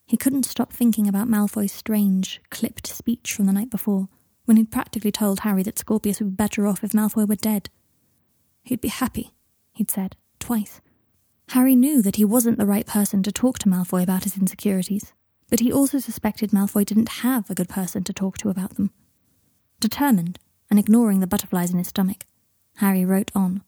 He 0.06 0.16
couldn't 0.16 0.44
stop 0.44 0.72
thinking 0.72 1.06
about 1.06 1.28
Malfoy's 1.28 1.72
strange, 1.72 2.40
clipped 2.50 2.86
speech 2.86 3.32
from 3.32 3.46
the 3.46 3.52
night 3.52 3.70
before, 3.70 4.08
when 4.44 4.56
he'd 4.56 4.72
practically 4.72 5.12
told 5.12 5.40
Harry 5.40 5.62
that 5.62 5.78
Scorpius 5.78 6.20
would 6.20 6.30
be 6.30 6.42
better 6.42 6.66
off 6.66 6.82
if 6.82 6.92
Malfoy 6.92 7.28
were 7.28 7.36
dead. 7.36 7.70
He'd 8.64 8.80
be 8.80 8.88
happy, 8.88 9.32
he'd 9.72 9.90
said, 9.90 10.16
twice. 10.38 10.80
Harry 11.50 11.76
knew 11.76 12.02
that 12.02 12.16
he 12.16 12.24
wasn't 12.24 12.58
the 12.58 12.66
right 12.66 12.86
person 12.86 13.22
to 13.22 13.30
talk 13.30 13.58
to 13.60 13.68
Malfoy 13.68 14.02
about 14.02 14.24
his 14.24 14.36
insecurities, 14.36 15.12
but 15.50 15.60
he 15.60 15.72
also 15.72 15.98
suspected 15.98 16.50
Malfoy 16.50 16.86
didn't 16.86 17.08
have 17.08 17.50
a 17.50 17.54
good 17.54 17.68
person 17.68 18.04
to 18.04 18.12
talk 18.12 18.38
to 18.38 18.48
about 18.48 18.76
them. 18.76 18.90
Determined, 19.80 20.38
and 20.70 20.78
ignoring 20.78 21.20
the 21.20 21.26
butterflies 21.26 21.72
in 21.72 21.78
his 21.78 21.88
stomach, 21.88 22.24
Harry 22.76 23.04
wrote 23.04 23.32
on. 23.34 23.62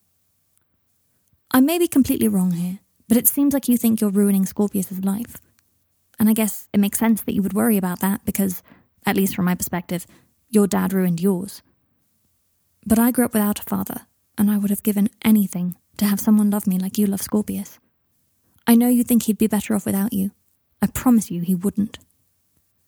I 1.51 1.61
may 1.61 1.79
be 1.79 1.89
completely 1.89 2.29
wrong 2.29 2.53
here, 2.53 2.79
but 3.09 3.17
it 3.17 3.29
seems 3.29 3.53
like 3.53 3.69
you 3.69 3.77
think 3.77 4.01
you're 4.01 4.11
ruining 4.11 4.47
Scorpius's 4.47 5.05
life. 5.05 5.39
And 6.19 6.29
I 6.29 6.33
guess 6.33 6.69
it 6.73 6.81
makes 6.81 6.99
sense 6.99 7.23
that 7.23 7.35
you 7.35 7.43
would 7.43 7.53
worry 7.53 7.77
about 7.77 8.01
that 8.01 8.25
because, 8.25 8.63
at 9.05 9.17
least 9.17 9.35
from 9.35 9.45
my 9.47 9.55
perspective, 9.55 10.07
your 10.49 10.67
dad 10.67 10.93
ruined 10.93 11.21
yours. 11.21 11.63
But 12.87 12.99
I 12.99 13.11
grew 13.11 13.25
up 13.25 13.35
without 13.35 13.61
a 13.61 13.65
father, 13.65 14.07
and 14.39 14.51
I 14.51 14.59
would 14.59 14.71
have 14.71 14.83
given 14.83 15.11
anything 15.25 15.77
to 15.97 16.07
have 16.07 16.21
someone 16.21 16.51
love 16.51 16.67
me 16.67 16.79
like 16.79 16.97
you 16.97 17.07
love 17.07 17.23
Scorpius. 17.23 17.79
I 18.67 18.77
know 18.77 18.89
you 18.89 19.03
think 19.03 19.25
he'd 19.25 19.39
be 19.39 19.47
better 19.47 19.75
off 19.75 19.87
without 19.87 20.13
you. 20.13 20.31
I 20.83 20.89
promise 20.89 21.31
you 21.31 21.41
he 21.41 21.55
wouldn't. 21.55 22.01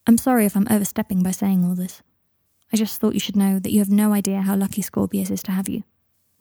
I'm 0.07 0.18
sorry 0.18 0.44
if 0.44 0.57
I'm 0.57 0.66
overstepping 0.68 1.22
by 1.22 1.30
saying 1.30 1.64
all 1.64 1.76
this. 1.76 2.02
I 2.72 2.76
just 2.76 3.00
thought 3.00 3.14
you 3.14 3.20
should 3.20 3.37
know 3.37 3.61
that 3.61 3.70
you 3.70 3.78
have 3.78 3.88
no 3.88 4.12
idea 4.12 4.42
how 4.42 4.57
lucky 4.57 4.83
Scorpius 4.83 5.30
is 5.30 5.44
to 5.44 5.52
have 5.52 5.68
you. 5.68 5.85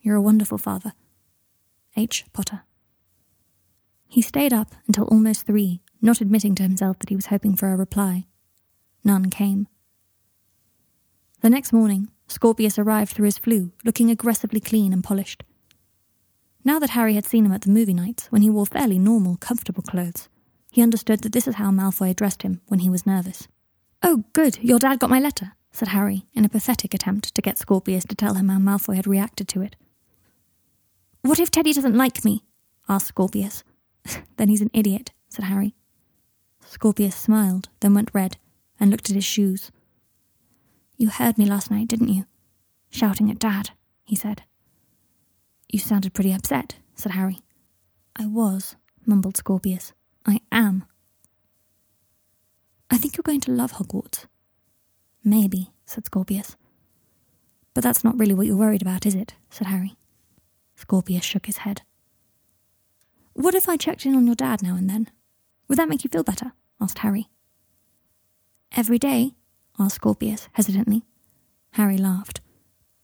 You're 0.01 0.15
a 0.15 0.21
wonderful 0.21 0.57
father. 0.57 0.93
H. 1.95 2.25
Potter. 2.33 2.63
He 4.07 4.21
stayed 4.21 4.51
up 4.51 4.73
until 4.87 5.05
almost 5.05 5.45
three, 5.45 5.81
not 6.01 6.21
admitting 6.21 6.55
to 6.55 6.63
himself 6.63 6.97
that 6.99 7.09
he 7.09 7.15
was 7.15 7.27
hoping 7.27 7.55
for 7.55 7.71
a 7.71 7.77
reply. 7.77 8.25
None 9.03 9.29
came. 9.29 9.67
The 11.41 11.49
next 11.51 11.71
morning, 11.71 12.09
Scorpius 12.27 12.79
arrived 12.79 13.11
through 13.11 13.25
his 13.25 13.37
Floo, 13.37 13.71
looking 13.85 14.09
aggressively 14.09 14.59
clean 14.59 14.91
and 14.91 15.03
polished. 15.03 15.43
Now 16.65 16.79
that 16.79 16.91
Harry 16.91 17.13
had 17.13 17.25
seen 17.25 17.45
him 17.45 17.51
at 17.51 17.61
the 17.61 17.69
movie 17.69 17.93
nights, 17.93 18.27
when 18.27 18.41
he 18.41 18.49
wore 18.49 18.65
fairly 18.65 18.97
normal, 18.97 19.35
comfortable 19.37 19.83
clothes, 19.83 20.29
he 20.73 20.81
understood 20.81 21.19
that 21.19 21.31
this 21.33 21.47
is 21.47 21.55
how 21.55 21.69
Malfoy 21.69 22.09
addressed 22.09 22.41
him 22.41 22.59
when 22.65 22.79
he 22.79 22.89
was 22.89 23.05
nervous. 23.05 23.47
Oh, 24.01 24.23
good, 24.33 24.57
your 24.57 24.79
dad 24.79 24.97
got 24.97 25.11
my 25.11 25.19
letter, 25.19 25.51
said 25.71 25.89
Harry, 25.89 26.25
in 26.33 26.45
a 26.45 26.49
pathetic 26.49 26.95
attempt 26.95 27.35
to 27.35 27.43
get 27.43 27.59
Scorpius 27.59 28.05
to 28.05 28.15
tell 28.15 28.33
him 28.33 28.49
how 28.49 28.57
Malfoy 28.57 28.95
had 28.95 29.05
reacted 29.05 29.47
to 29.49 29.61
it. 29.61 29.75
What 31.21 31.39
if 31.39 31.51
Teddy 31.51 31.73
doesn't 31.73 31.95
like 31.95 32.25
me? 32.25 32.43
asked 32.89 33.05
Scorpius. 33.05 33.63
then 34.37 34.49
he's 34.49 34.61
an 34.61 34.71
idiot, 34.73 35.11
said 35.29 35.45
Harry. 35.45 35.75
Scorpius 36.65 37.15
smiled, 37.15 37.69
then 37.81 37.93
went 37.93 38.09
red, 38.11 38.37
and 38.79 38.89
looked 38.89 39.11
at 39.11 39.15
his 39.15 39.23
shoes. 39.23 39.71
You 40.97 41.09
heard 41.09 41.37
me 41.37 41.45
last 41.45 41.69
night, 41.69 41.87
didn't 41.87 42.09
you? 42.09 42.25
Shouting 42.89 43.29
at 43.29 43.37
Dad, 43.37 43.69
he 44.05 44.15
said. 44.15 44.41
You 45.71 45.77
sounded 45.77 46.15
pretty 46.15 46.33
upset, 46.33 46.77
said 46.95 47.11
Harry. 47.11 47.41
I 48.15 48.25
was, 48.25 48.75
mumbled 49.05 49.37
Scorpius. 49.37 49.93
I 50.25 50.39
am. 50.51 50.85
I 52.89 52.97
think 52.97 53.17
you're 53.17 53.23
going 53.23 53.41
to 53.41 53.51
love 53.51 53.73
Hogwarts. 53.73 54.25
Maybe, 55.23 55.71
said 55.85 56.05
Scorpius. 56.05 56.55
But 57.73 57.83
that's 57.83 58.03
not 58.03 58.17
really 58.17 58.33
what 58.33 58.45
you're 58.45 58.55
worried 58.55 58.81
about, 58.81 59.05
is 59.05 59.15
it? 59.15 59.35
said 59.49 59.67
Harry. 59.67 59.95
Scorpius 60.75 61.23
shook 61.23 61.45
his 61.45 61.57
head. 61.57 61.81
What 63.33 63.55
if 63.55 63.67
I 63.67 63.77
checked 63.77 64.05
in 64.05 64.15
on 64.15 64.27
your 64.27 64.35
dad 64.35 64.61
now 64.61 64.75
and 64.75 64.89
then? 64.89 65.09
Would 65.67 65.77
that 65.79 65.89
make 65.89 66.03
you 66.03 66.09
feel 66.09 66.23
better? 66.23 66.53
asked 66.79 66.99
Harry. 66.99 67.29
Every 68.71 68.99
day? 68.99 69.33
asked 69.79 69.95
Scorpius 69.95 70.49
hesitantly. 70.53 71.03
Harry 71.71 71.97
laughed. 71.97 72.41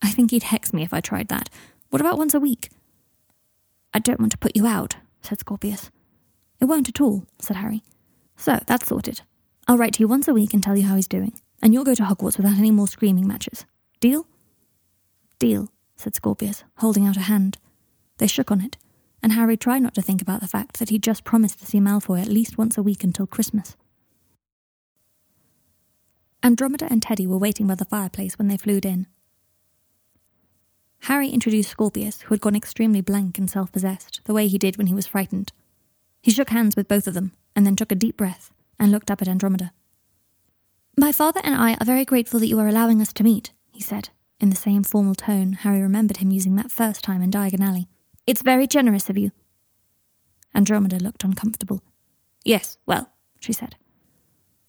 I 0.01 0.11
think 0.11 0.31
he'd 0.31 0.43
hex 0.43 0.71
me 0.71 0.83
if 0.83 0.93
I 0.93 1.01
tried 1.01 1.29
that. 1.29 1.49
What 1.89 2.01
about 2.01 2.17
once 2.17 2.33
a 2.33 2.39
week? 2.39 2.69
I 3.93 3.99
don't 3.99 4.19
want 4.19 4.31
to 4.33 4.37
put 4.37 4.55
you 4.55 4.67
out, 4.67 4.97
said 5.21 5.39
Scorpius. 5.39 5.89
It 6.59 6.65
won't 6.65 6.89
at 6.89 7.01
all, 7.01 7.25
said 7.39 7.57
Harry. 7.57 7.83
So, 8.35 8.59
that's 8.67 8.87
sorted. 8.87 9.21
I'll 9.67 9.77
write 9.77 9.93
to 9.93 9.99
you 10.01 10.07
once 10.07 10.27
a 10.27 10.33
week 10.33 10.53
and 10.53 10.63
tell 10.63 10.77
you 10.77 10.83
how 10.83 10.95
he's 10.95 11.07
doing, 11.07 11.33
and 11.61 11.73
you'll 11.73 11.83
go 11.83 11.95
to 11.95 12.03
Hogwarts 12.03 12.37
without 12.37 12.57
any 12.57 12.71
more 12.71 12.87
screaming 12.87 13.27
matches. 13.27 13.65
Deal? 13.99 14.27
Deal, 15.39 15.69
said 15.95 16.15
Scorpius, 16.15 16.63
holding 16.77 17.05
out 17.05 17.17
a 17.17 17.21
hand. 17.21 17.57
They 18.17 18.27
shook 18.27 18.51
on 18.51 18.61
it, 18.61 18.77
and 19.21 19.33
Harry 19.33 19.57
tried 19.57 19.81
not 19.81 19.93
to 19.95 20.01
think 20.01 20.21
about 20.21 20.41
the 20.41 20.47
fact 20.47 20.79
that 20.79 20.89
he'd 20.89 21.03
just 21.03 21.23
promised 21.23 21.59
to 21.59 21.65
see 21.65 21.79
Malfoy 21.79 22.21
at 22.21 22.27
least 22.27 22.57
once 22.57 22.77
a 22.77 22.83
week 22.83 23.03
until 23.03 23.27
Christmas. 23.27 23.75
Andromeda 26.41 26.87
and 26.89 27.01
Teddy 27.01 27.27
were 27.27 27.37
waiting 27.37 27.67
by 27.67 27.75
the 27.75 27.85
fireplace 27.85 28.37
when 28.37 28.47
they 28.47 28.57
flew 28.57 28.79
in. 28.83 29.07
Harry 31.03 31.29
introduced 31.29 31.69
Scorpius, 31.69 32.21
who 32.21 32.33
had 32.33 32.41
gone 32.41 32.55
extremely 32.55 33.01
blank 33.01 33.37
and 33.37 33.49
self 33.49 33.71
possessed, 33.71 34.21
the 34.25 34.33
way 34.33 34.47
he 34.47 34.57
did 34.57 34.77
when 34.77 34.87
he 34.87 34.93
was 34.93 35.07
frightened. 35.07 35.51
He 36.21 36.31
shook 36.31 36.49
hands 36.49 36.75
with 36.75 36.87
both 36.87 37.07
of 37.07 37.13
them, 37.13 37.31
and 37.55 37.65
then 37.65 37.75
took 37.75 37.91
a 37.91 37.95
deep 37.95 38.17
breath 38.17 38.51
and 38.79 38.91
looked 38.91 39.11
up 39.11 39.21
at 39.21 39.27
Andromeda. 39.27 39.71
My 40.97 41.11
father 41.11 41.41
and 41.43 41.55
I 41.55 41.73
are 41.75 41.85
very 41.85 42.05
grateful 42.05 42.39
that 42.39 42.47
you 42.47 42.59
are 42.59 42.67
allowing 42.67 43.01
us 43.01 43.13
to 43.13 43.23
meet, 43.23 43.53
he 43.71 43.81
said, 43.81 44.09
in 44.39 44.49
the 44.49 44.55
same 44.55 44.83
formal 44.83 45.15
tone 45.15 45.53
Harry 45.53 45.81
remembered 45.81 46.17
him 46.17 46.31
using 46.31 46.55
that 46.55 46.71
first 46.71 47.03
time 47.03 47.21
in 47.21 47.31
Diagon 47.31 47.61
Alley. 47.61 47.87
It's 48.27 48.41
very 48.41 48.67
generous 48.67 49.09
of 49.09 49.17
you. 49.17 49.31
Andromeda 50.53 50.97
looked 50.97 51.23
uncomfortable. 51.23 51.81
Yes, 52.43 52.77
well, 52.85 53.11
she 53.39 53.53
said. 53.53 53.75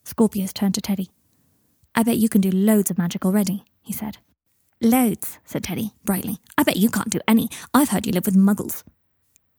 Scorpius 0.04 0.52
turned 0.52 0.74
to 0.74 0.80
Teddy. 0.80 1.10
I 1.94 2.02
bet 2.02 2.16
you 2.16 2.28
can 2.28 2.40
do 2.40 2.50
loads 2.50 2.90
of 2.90 2.98
magic 2.98 3.24
already, 3.24 3.64
he 3.82 3.92
said. 3.92 4.18
Loads, 4.80 5.38
said 5.44 5.64
Teddy, 5.64 5.92
brightly. 6.04 6.38
I 6.56 6.62
bet 6.62 6.76
you 6.76 6.90
can't 6.90 7.10
do 7.10 7.20
any. 7.28 7.48
I've 7.74 7.90
heard 7.90 8.06
you 8.06 8.12
live 8.12 8.26
with 8.26 8.36
muggles. 8.36 8.82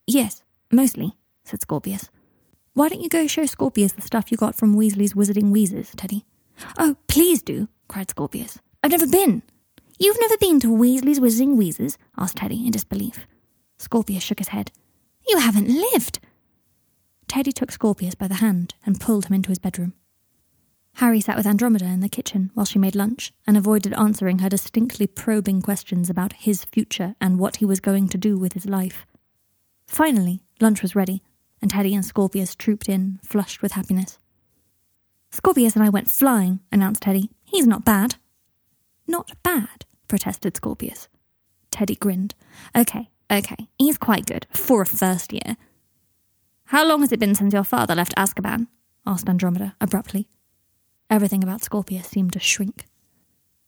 Yes, 0.08 0.42
mostly, 0.72 1.16
said 1.44 1.62
Scorpius. 1.62 2.10
Why 2.74 2.90
don't 2.90 3.02
you 3.02 3.10
go 3.10 3.28
show 3.28 3.46
Scorpius 3.46 3.94
the 3.94 4.02
stuff 4.02 4.32
you 4.32 4.38
got 4.38 4.56
from 4.56 4.76
Weasley's 4.76 5.14
Wizarding 5.14 5.52
Wheezes, 5.52 5.92
Teddy? 5.96 6.26
Oh, 6.78 6.96
please 7.08 7.42
do, 7.42 7.68
cried 7.88 8.10
Scorpius. 8.10 8.60
I've 8.84 8.92
never 8.92 9.08
been. 9.08 9.44
You've 10.00 10.20
never 10.20 10.38
been 10.38 10.60
to 10.62 10.68
Weasley's 10.68 11.20
Wizarding 11.20 11.56
Wheezes? 11.56 11.98
asked 12.18 12.38
Teddy 12.38 12.66
in 12.66 12.72
disbelief. 12.72 13.28
Scorpius 13.78 14.24
shook 14.24 14.40
his 14.40 14.50
head. 14.50 14.72
You 15.28 15.40
haven't 15.40 15.68
lived. 15.68 16.20
Teddy 17.28 17.52
took 17.52 17.72
Scorpius 17.72 18.16
by 18.16 18.28
the 18.28 18.36
hand 18.36 18.76
and 18.86 19.00
pulled 19.00 19.26
him 19.26 19.34
into 19.34 19.50
his 19.50 19.60
bedroom. 19.60 19.94
Harry 20.96 21.22
sat 21.22 21.38
with 21.38 21.48
Andromeda 21.48 21.86
in 21.86 22.02
the 22.02 22.10
kitchen 22.10 22.52
while 22.54 22.66
she 22.66 22.80
made 22.80 22.96
lunch 22.96 23.32
and 23.48 23.56
avoided 23.58 23.94
answering 23.94 24.40
her 24.40 24.50
distinctly 24.50 25.08
probing 25.08 25.62
questions 25.62 26.10
about 26.10 26.34
his 26.34 26.66
future 26.66 27.16
and 27.22 27.40
what 27.40 27.58
he 27.58 27.66
was 27.66 27.80
going 27.80 28.10
to 28.10 28.18
do 28.18 28.38
with 28.38 28.54
his 28.54 28.66
life. 28.66 29.06
Finally, 29.88 30.42
lunch 30.60 30.82
was 30.82 30.96
ready, 30.96 31.24
and 31.62 31.70
Teddy 31.70 31.94
and 31.94 32.04
Scorpius 32.06 32.56
trooped 32.56 32.90
in, 32.90 33.20
flushed 33.24 33.62
with 33.62 33.74
happiness. 33.74 34.18
Scorpius 35.32 35.76
and 35.76 35.84
I 35.84 35.90
went 35.90 36.10
flying, 36.10 36.60
announced 36.72 37.04
Teddy. 37.04 37.30
He's 37.46 37.68
not 37.68 37.86
bad. 37.86 38.16
Not 39.08 39.32
bad, 39.44 39.86
protested 40.08 40.56
Scorpius. 40.58 41.08
Teddy 41.70 41.96
grinned. 41.96 42.36
Okay, 42.76 43.10
okay, 43.32 43.68
he's 43.78 43.98
quite 43.98 44.26
good 44.26 44.46
for 44.52 44.82
a 44.82 44.86
first 44.86 45.32
year. 45.32 45.56
How 46.66 46.86
long 46.86 47.02
has 47.02 47.12
it 47.12 47.20
been 47.20 47.36
since 47.36 47.54
your 47.54 47.64
father 47.64 47.96
left 47.96 48.16
Azkaban? 48.16 48.68
asked 49.06 49.30
Andromeda 49.30 49.76
abruptly. 49.82 50.28
Everything 51.10 51.44
about 51.44 51.64
Scorpius 51.64 52.08
seemed 52.08 52.34
to 52.34 52.40
shrink. 52.40 52.86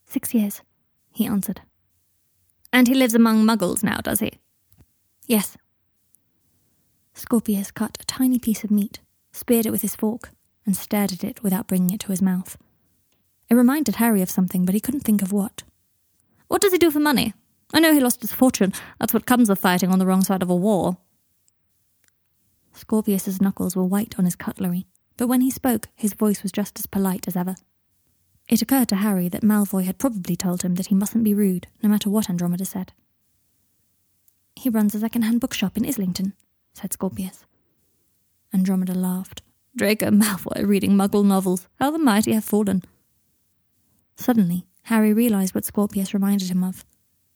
Six 0.06 0.32
years, 0.32 0.62
he 1.12 1.26
answered. 1.26 1.60
And 2.72 2.88
he 2.88 2.94
lives 2.94 3.14
among 3.14 3.44
muggles 3.44 3.82
now, 3.82 3.98
does 3.98 4.20
he? 4.20 4.32
Yes. 5.26 5.56
Scorpius 7.14 7.70
cut 7.70 7.96
a 8.00 8.04
tiny 8.04 8.38
piece 8.38 8.64
of 8.64 8.70
meat, 8.70 9.00
speared 9.32 9.66
it 9.66 9.70
with 9.70 9.82
his 9.82 9.94
fork, 9.94 10.30
and 10.66 10.76
stared 10.76 11.12
at 11.12 11.24
it 11.24 11.42
without 11.42 11.66
bringing 11.68 11.90
it 11.90 12.00
to 12.00 12.08
his 12.08 12.20
mouth. 12.20 12.56
It 13.48 13.54
reminded 13.54 13.96
Harry 13.96 14.20
of 14.20 14.30
something, 14.30 14.64
but 14.64 14.74
he 14.74 14.80
couldn't 14.80 15.00
think 15.00 15.22
of 15.22 15.32
what. 15.32 15.62
What 16.48 16.60
does 16.60 16.72
he 16.72 16.78
do 16.78 16.90
for 16.90 17.00
money? 17.00 17.34
I 17.72 17.80
know 17.80 17.92
he 17.92 18.00
lost 18.00 18.20
his 18.20 18.32
fortune. 18.32 18.72
That's 18.98 19.14
what 19.14 19.26
comes 19.26 19.48
of 19.48 19.58
fighting 19.58 19.90
on 19.90 19.98
the 19.98 20.06
wrong 20.06 20.22
side 20.22 20.42
of 20.42 20.50
a 20.50 20.56
war. 20.56 20.96
Scorpius's 22.72 23.40
knuckles 23.40 23.76
were 23.76 23.84
white 23.84 24.18
on 24.18 24.24
his 24.24 24.36
cutlery, 24.36 24.86
but 25.16 25.28
when 25.28 25.40
he 25.40 25.50
spoke, 25.50 25.88
his 25.94 26.14
voice 26.14 26.42
was 26.42 26.52
just 26.52 26.78
as 26.78 26.86
polite 26.86 27.28
as 27.28 27.36
ever. 27.36 27.54
It 28.48 28.60
occurred 28.60 28.88
to 28.88 28.96
Harry 28.96 29.28
that 29.28 29.42
Malfoy 29.42 29.84
had 29.84 29.98
probably 29.98 30.36
told 30.36 30.62
him 30.62 30.74
that 30.74 30.86
he 30.86 30.94
mustn't 30.94 31.24
be 31.24 31.34
rude, 31.34 31.68
no 31.82 31.88
matter 31.88 32.10
what 32.10 32.28
Andromeda 32.28 32.64
said. 32.64 32.92
He 34.56 34.68
runs 34.68 34.94
a 34.94 35.00
second-hand 35.00 35.40
bookshop 35.40 35.76
in 35.76 35.86
Islington, 35.86 36.34
said 36.74 36.92
Scorpius. 36.92 37.46
Andromeda 38.52 38.94
laughed. 38.94 39.42
Draco 39.74 40.10
Malfoy 40.10 40.66
reading 40.66 40.92
Muggle 40.92 41.24
novels. 41.24 41.68
How 41.80 41.90
the 41.90 41.98
mighty 41.98 42.32
have 42.32 42.44
fallen. 42.44 42.82
Suddenly, 44.16 44.66
Harry 44.82 45.12
realized 45.12 45.54
what 45.54 45.64
Scorpius 45.64 46.12
reminded 46.12 46.50
him 46.50 46.62
of. 46.62 46.84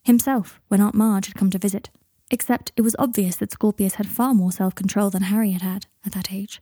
Himself, 0.02 0.60
when 0.68 0.80
Aunt 0.80 0.94
Marge 0.94 1.26
had 1.26 1.34
come 1.34 1.50
to 1.50 1.58
visit. 1.58 1.90
Except 2.30 2.72
it 2.76 2.82
was 2.82 2.94
obvious 2.98 3.36
that 3.36 3.52
Scorpius 3.52 3.94
had 3.94 4.06
far 4.06 4.34
more 4.34 4.52
self 4.52 4.74
control 4.74 5.10
than 5.10 5.22
Harry 5.22 5.52
had 5.52 5.62
had 5.62 5.86
at 6.04 6.12
that 6.12 6.32
age. 6.32 6.60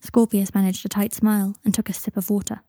Scorpius 0.00 0.54
managed 0.54 0.84
a 0.84 0.88
tight 0.88 1.14
smile 1.14 1.56
and 1.64 1.74
took 1.74 1.88
a 1.88 1.92
sip 1.94 2.16
of 2.16 2.28
water. 2.28 2.60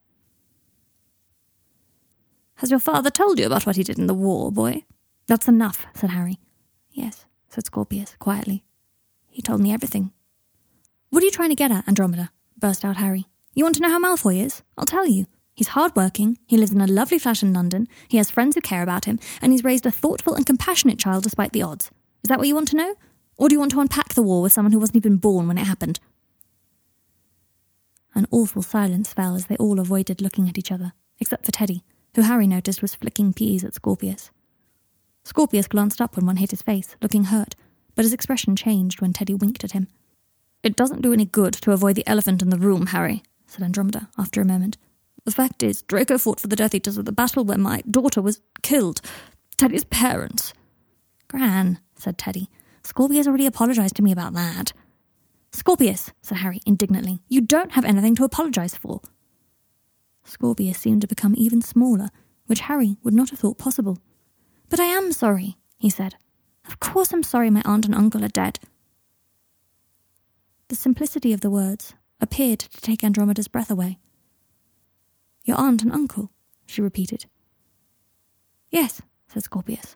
Has 2.55 2.71
your 2.71 2.79
father 2.79 3.09
told 3.09 3.39
you 3.39 3.45
about 3.45 3.65
what 3.65 3.75
he 3.75 3.83
did 3.83 3.99
in 3.99 4.07
the 4.07 4.13
war, 4.13 4.51
boy? 4.51 4.85
That's 5.27 5.47
enough, 5.47 5.85
said 5.93 6.11
Harry. 6.11 6.39
Yes, 6.91 7.25
said 7.49 7.65
Scorpius 7.65 8.15
quietly. 8.19 8.63
He 9.33 9.41
told 9.41 9.61
me 9.61 9.73
everything. 9.73 10.11
What 11.09 11.23
are 11.23 11.25
you 11.25 11.31
trying 11.31 11.49
to 11.49 11.55
get 11.55 11.71
at, 11.71 11.87
Andromeda? 11.87 12.31
burst 12.57 12.85
out 12.85 12.97
Harry. 12.97 13.25
You 13.55 13.63
want 13.63 13.75
to 13.75 13.81
know 13.81 13.89
how 13.89 13.99
Malfoy 13.99 14.39
is? 14.39 14.61
I'll 14.77 14.85
tell 14.85 15.07
you. 15.07 15.25
He's 15.55 15.69
hardworking, 15.69 16.37
he 16.45 16.55
lives 16.55 16.71
in 16.71 16.81
a 16.81 16.87
lovely 16.87 17.17
flat 17.17 17.41
in 17.41 17.51
London, 17.51 17.87
he 18.07 18.17
has 18.17 18.29
friends 18.29 18.55
who 18.55 18.61
care 18.61 18.83
about 18.83 19.05
him, 19.05 19.19
and 19.41 19.51
he's 19.51 19.63
raised 19.63 19.87
a 19.87 19.91
thoughtful 19.91 20.35
and 20.35 20.45
compassionate 20.45 20.99
child 20.99 21.23
despite 21.23 21.51
the 21.51 21.63
odds. 21.63 21.89
Is 22.23 22.29
that 22.29 22.37
what 22.37 22.47
you 22.47 22.53
want 22.53 22.67
to 22.69 22.77
know? 22.77 22.95
Or 23.37 23.49
do 23.49 23.55
you 23.55 23.59
want 23.59 23.71
to 23.71 23.79
unpack 23.79 24.13
the 24.13 24.21
war 24.21 24.43
with 24.43 24.53
someone 24.53 24.71
who 24.71 24.79
wasn't 24.79 24.97
even 24.97 25.17
born 25.17 25.47
when 25.47 25.57
it 25.57 25.65
happened? 25.65 25.99
An 28.13 28.27
awful 28.29 28.61
silence 28.61 29.13
fell 29.13 29.35
as 29.35 29.47
they 29.47 29.57
all 29.57 29.79
avoided 29.79 30.21
looking 30.21 30.47
at 30.47 30.59
each 30.59 30.71
other, 30.71 30.93
except 31.19 31.45
for 31.45 31.51
Teddy, 31.51 31.83
who 32.15 32.21
Harry 32.21 32.45
noticed 32.45 32.83
was 32.83 32.93
flicking 32.93 33.33
peas 33.33 33.63
at 33.63 33.73
Scorpius. 33.73 34.29
Scorpius 35.23 35.67
glanced 35.67 36.01
up 36.01 36.15
when 36.15 36.27
one 36.27 36.37
hit 36.37 36.51
his 36.51 36.61
face, 36.61 36.95
looking 37.01 37.25
hurt, 37.25 37.55
but 37.95 38.05
his 38.05 38.13
expression 38.13 38.55
changed 38.55 39.01
when 39.01 39.13
Teddy 39.13 39.33
winked 39.33 39.63
at 39.63 39.71
him. 39.71 39.87
It 40.63 40.75
doesn't 40.75 41.01
do 41.01 41.13
any 41.13 41.25
good 41.25 41.53
to 41.55 41.71
avoid 41.71 41.95
the 41.95 42.07
elephant 42.07 42.41
in 42.41 42.49
the 42.49 42.57
room, 42.57 42.87
Harry, 42.87 43.23
said 43.47 43.63
Andromeda 43.63 44.09
after 44.17 44.41
a 44.41 44.45
moment. 44.45 44.77
The 45.25 45.31
fact 45.31 45.63
is, 45.63 45.81
Draco 45.83 46.17
fought 46.17 46.39
for 46.39 46.47
the 46.47 46.55
Death 46.55 46.75
Eaters 46.75 46.97
at 46.97 47.05
the 47.05 47.11
battle 47.11 47.43
where 47.43 47.57
my 47.57 47.81
daughter 47.89 48.21
was 48.21 48.41
killed. 48.61 49.01
Teddy's 49.57 49.85
parents. 49.85 50.53
Gran, 51.27 51.79
said 51.95 52.17
Teddy. 52.17 52.49
Scorpius 52.83 53.27
already 53.27 53.45
apologized 53.45 53.95
to 53.95 54.03
me 54.03 54.11
about 54.11 54.33
that. 54.33 54.73
Scorpius, 55.51 56.11
said 56.21 56.39
Harry 56.39 56.59
indignantly, 56.65 57.19
you 57.29 57.39
don't 57.41 57.73
have 57.73 57.85
anything 57.85 58.15
to 58.15 58.23
apologize 58.23 58.75
for. 58.75 59.01
Scorpius 60.25 60.79
seemed 60.79 61.01
to 61.01 61.07
become 61.07 61.35
even 61.37 61.61
smaller, 61.61 62.09
which 62.47 62.61
Harry 62.61 62.97
would 63.03 63.13
not 63.13 63.29
have 63.29 63.39
thought 63.39 63.57
possible. 63.57 63.99
But 64.69 64.79
I 64.79 64.85
am 64.85 65.11
sorry, 65.11 65.57
he 65.77 65.89
said. 65.89 66.15
Of 66.67 66.79
course 66.79 67.13
I'm 67.13 67.23
sorry 67.23 67.49
my 67.49 67.61
aunt 67.65 67.85
and 67.85 67.95
uncle 67.95 68.23
are 68.23 68.29
dead. 68.29 68.59
The 70.69 70.75
simplicity 70.75 71.33
of 71.33 71.41
the 71.41 71.49
words 71.49 71.93
appeared 72.19 72.59
to 72.59 72.81
take 72.81 73.03
Andromeda's 73.03 73.47
breath 73.47 73.69
away. 73.69 73.99
Your 75.43 75.59
aunt 75.59 75.81
and 75.81 75.91
uncle, 75.91 76.31
she 76.65 76.81
repeated. 76.81 77.25
Yes, 78.69 79.01
said 79.27 79.43
Scorpius. 79.43 79.95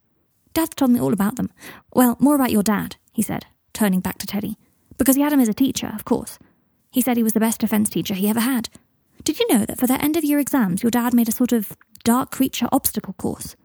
Dad's 0.54 0.76
told 0.76 0.92
me 0.92 1.00
all 1.00 1.14
about 1.14 1.36
them. 1.36 1.52
Well, 1.94 2.18
more 2.20 2.36
about 2.36 2.52
your 2.52 2.64
dad, 2.64 2.98
he 3.14 3.22
said, 3.22 3.46
turning 3.74 4.02
back 4.02 4.18
to 4.20 4.28
Teddy. 4.28 4.58
Because 4.98 5.16
he 5.16 5.24
as 5.24 5.48
a 5.48 5.54
teacher, 5.54 5.92
of 5.94 6.06
course. 6.06 6.38
He 6.92 7.02
said 7.02 7.18
he 7.18 7.24
was 7.24 7.34
the 7.34 7.40
best 7.40 7.62
defense 7.62 7.90
teacher 7.90 8.14
he 8.14 8.30
ever 8.30 8.40
had. 8.40 8.70
Did 9.24 9.40
you 9.40 9.48
know 9.52 9.66
that 9.66 9.80
for 9.80 9.88
their 9.88 10.02
end 10.02 10.18
of 10.18 10.24
year 10.24 10.40
exams, 10.40 10.84
your 10.84 10.90
dad 10.90 11.14
made 11.14 11.30
a 11.30 11.32
sort 11.32 11.52
of 11.52 11.78
dark 12.04 12.32
creature 12.32 12.68
obstacle 12.72 13.14
course? 13.14 13.56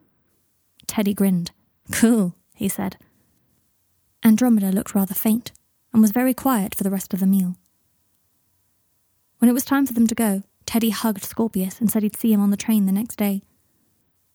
Teddy 0.87 1.15
grinned. 1.15 1.51
Cool, 1.91 2.35
he 2.63 2.69
said. 2.69 2.97
Andromeda 4.25 4.71
looked 4.71 4.95
rather 4.95 5.15
faint 5.15 5.51
and 5.93 6.01
was 6.01 6.13
very 6.13 6.33
quiet 6.33 6.77
for 6.77 6.85
the 6.85 6.91
rest 6.91 7.13
of 7.13 7.19
the 7.19 7.27
meal. 7.27 7.57
When 9.39 9.49
it 9.49 9.53
was 9.53 9.65
time 9.65 9.85
for 9.85 9.93
them 9.93 10.07
to 10.07 10.15
go, 10.15 10.45
Teddy 10.65 10.91
hugged 10.91 11.25
Scorpius 11.25 11.81
and 11.81 11.91
said 11.91 12.05
he'd 12.05 12.17
see 12.17 12.33
him 12.33 12.41
on 12.41 12.51
the 12.51 12.57
train 12.57 12.87
the 12.87 12.93
next 12.93 13.17
day. 13.17 13.43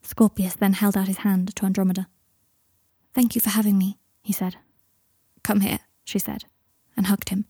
Scorpius 0.02 0.54
then 0.54 0.74
held 0.74 0.94
out 0.94 1.08
his 1.08 1.18
hand 1.18 1.56
to 1.56 1.64
Andromeda. 1.64 2.06
Thank 3.14 3.34
you 3.34 3.40
for 3.40 3.48
having 3.48 3.78
me, 3.78 3.96
he 4.22 4.34
said. 4.34 4.56
Come 5.42 5.60
here, 5.60 5.78
she 6.04 6.18
said, 6.18 6.44
and 6.98 7.06
hugged 7.06 7.30
him. 7.30 7.46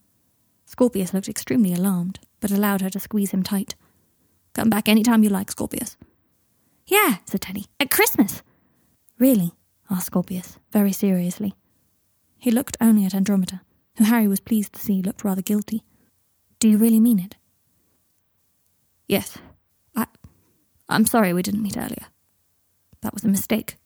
Scorpius 0.65 1.13
looked 1.13 1.29
extremely 1.29 1.75
alarmed, 1.75 2.21
but 2.39 2.53
allowed 2.53 2.83
her 2.83 2.91
to 2.91 3.01
squeeze 3.01 3.33
him 3.33 3.43
tight. 3.43 3.75
Come 4.53 4.71
back 4.71 4.89
any 4.89 5.03
time 5.03 5.25
you 5.25 5.29
like, 5.29 5.51
Scorpius. 5.51 5.97
Yeah, 6.87 7.17
said 7.25 7.41
Teddy. 7.41 7.67
At 7.81 7.91
Christmas. 7.91 8.43
Really? 9.19 9.58
Asked 9.91 10.07
Scorpius, 10.07 10.59
very 10.71 10.93
seriously. 10.93 11.55
He 12.39 12.51
looked 12.51 12.77
only 12.81 13.05
at 13.05 13.15
Andromeda, 13.15 13.63
who 13.97 14.05
Harry 14.05 14.29
was 14.29 14.41
pleased 14.41 14.73
to 14.75 14.81
see 14.81 15.03
looked 15.03 15.25
rather 15.25 15.43
guilty. 15.43 15.83
Do 16.61 16.69
you 16.69 16.77
really 16.79 17.01
mean 17.01 17.19
it? 17.19 17.37
Yes. 19.07 19.39
I. 19.97 20.07
I'm 20.89 21.07
sorry 21.07 21.33
we 21.33 21.43
didn't 21.43 21.63
meet 21.63 21.77
earlier. 21.77 22.07
That 23.01 23.15
was 23.15 23.25
a 23.25 23.29
mistake. 23.29 23.77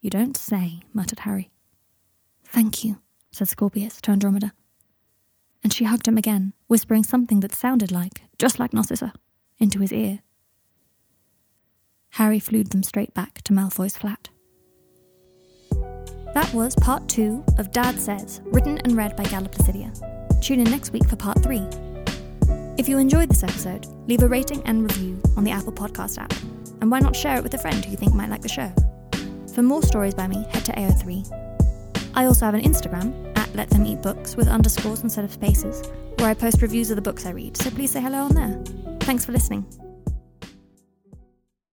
You 0.00 0.10
don't 0.10 0.36
say, 0.36 0.80
muttered 0.92 1.20
Harry. 1.20 1.50
Thank 2.44 2.84
you, 2.84 3.00
said 3.30 3.48
Scorpius 3.48 4.00
to 4.02 4.10
Andromeda. 4.10 4.52
And 5.62 5.72
she 5.72 5.84
hugged 5.84 6.08
him 6.08 6.18
again, 6.18 6.54
whispering 6.66 7.04
something 7.04 7.40
that 7.40 7.54
sounded 7.54 7.92
like, 7.92 8.22
just 8.38 8.58
like 8.58 8.72
Narcissa, 8.72 9.12
into 9.58 9.78
his 9.78 9.92
ear. 9.92 10.20
Harry 12.10 12.40
flew 12.40 12.64
them 12.64 12.82
straight 12.82 13.14
back 13.14 13.40
to 13.42 13.52
Malfoy's 13.52 13.96
flat. 13.96 14.28
That 16.34 16.50
was 16.54 16.74
part 16.76 17.06
two 17.10 17.44
of 17.58 17.72
Dad 17.72 18.00
Says, 18.00 18.40
written 18.46 18.78
and 18.78 18.96
read 18.96 19.16
by 19.16 19.24
Gala 19.24 19.50
Placidia. 19.50 19.92
Tune 20.40 20.60
in 20.60 20.70
next 20.70 20.90
week 20.90 21.06
for 21.06 21.16
part 21.16 21.42
three. 21.42 21.66
If 22.78 22.88
you 22.88 22.96
enjoyed 22.96 23.28
this 23.28 23.42
episode, 23.42 23.86
leave 24.08 24.22
a 24.22 24.28
rating 24.28 24.62
and 24.64 24.82
review 24.82 25.20
on 25.36 25.44
the 25.44 25.50
Apple 25.50 25.72
Podcast 25.72 26.16
app, 26.16 26.32
and 26.80 26.90
why 26.90 27.00
not 27.00 27.14
share 27.14 27.36
it 27.36 27.42
with 27.42 27.52
a 27.52 27.58
friend 27.58 27.84
who 27.84 27.90
you 27.90 27.98
think 27.98 28.14
might 28.14 28.30
like 28.30 28.40
the 28.40 28.48
show? 28.48 28.72
For 29.54 29.62
more 29.62 29.82
stories 29.82 30.14
by 30.14 30.26
me, 30.26 30.46
head 30.52 30.64
to 30.64 30.72
AO3. 30.72 32.10
I 32.14 32.24
also 32.24 32.46
have 32.46 32.54
an 32.54 32.62
Instagram, 32.62 33.36
at 33.36 33.54
Let 33.54 33.68
Them 33.68 33.84
Eat 33.84 34.00
Books, 34.00 34.34
with 34.34 34.48
underscores 34.48 35.02
instead 35.02 35.26
of 35.26 35.32
spaces, 35.32 35.82
where 36.16 36.30
I 36.30 36.34
post 36.34 36.62
reviews 36.62 36.90
of 36.90 36.96
the 36.96 37.02
books 37.02 37.26
I 37.26 37.30
read, 37.30 37.58
so 37.58 37.68
please 37.68 37.90
say 37.90 38.00
hello 38.00 38.20
on 38.20 38.34
there. 38.34 38.98
Thanks 39.00 39.26
for 39.26 39.32
listening. 39.32 39.66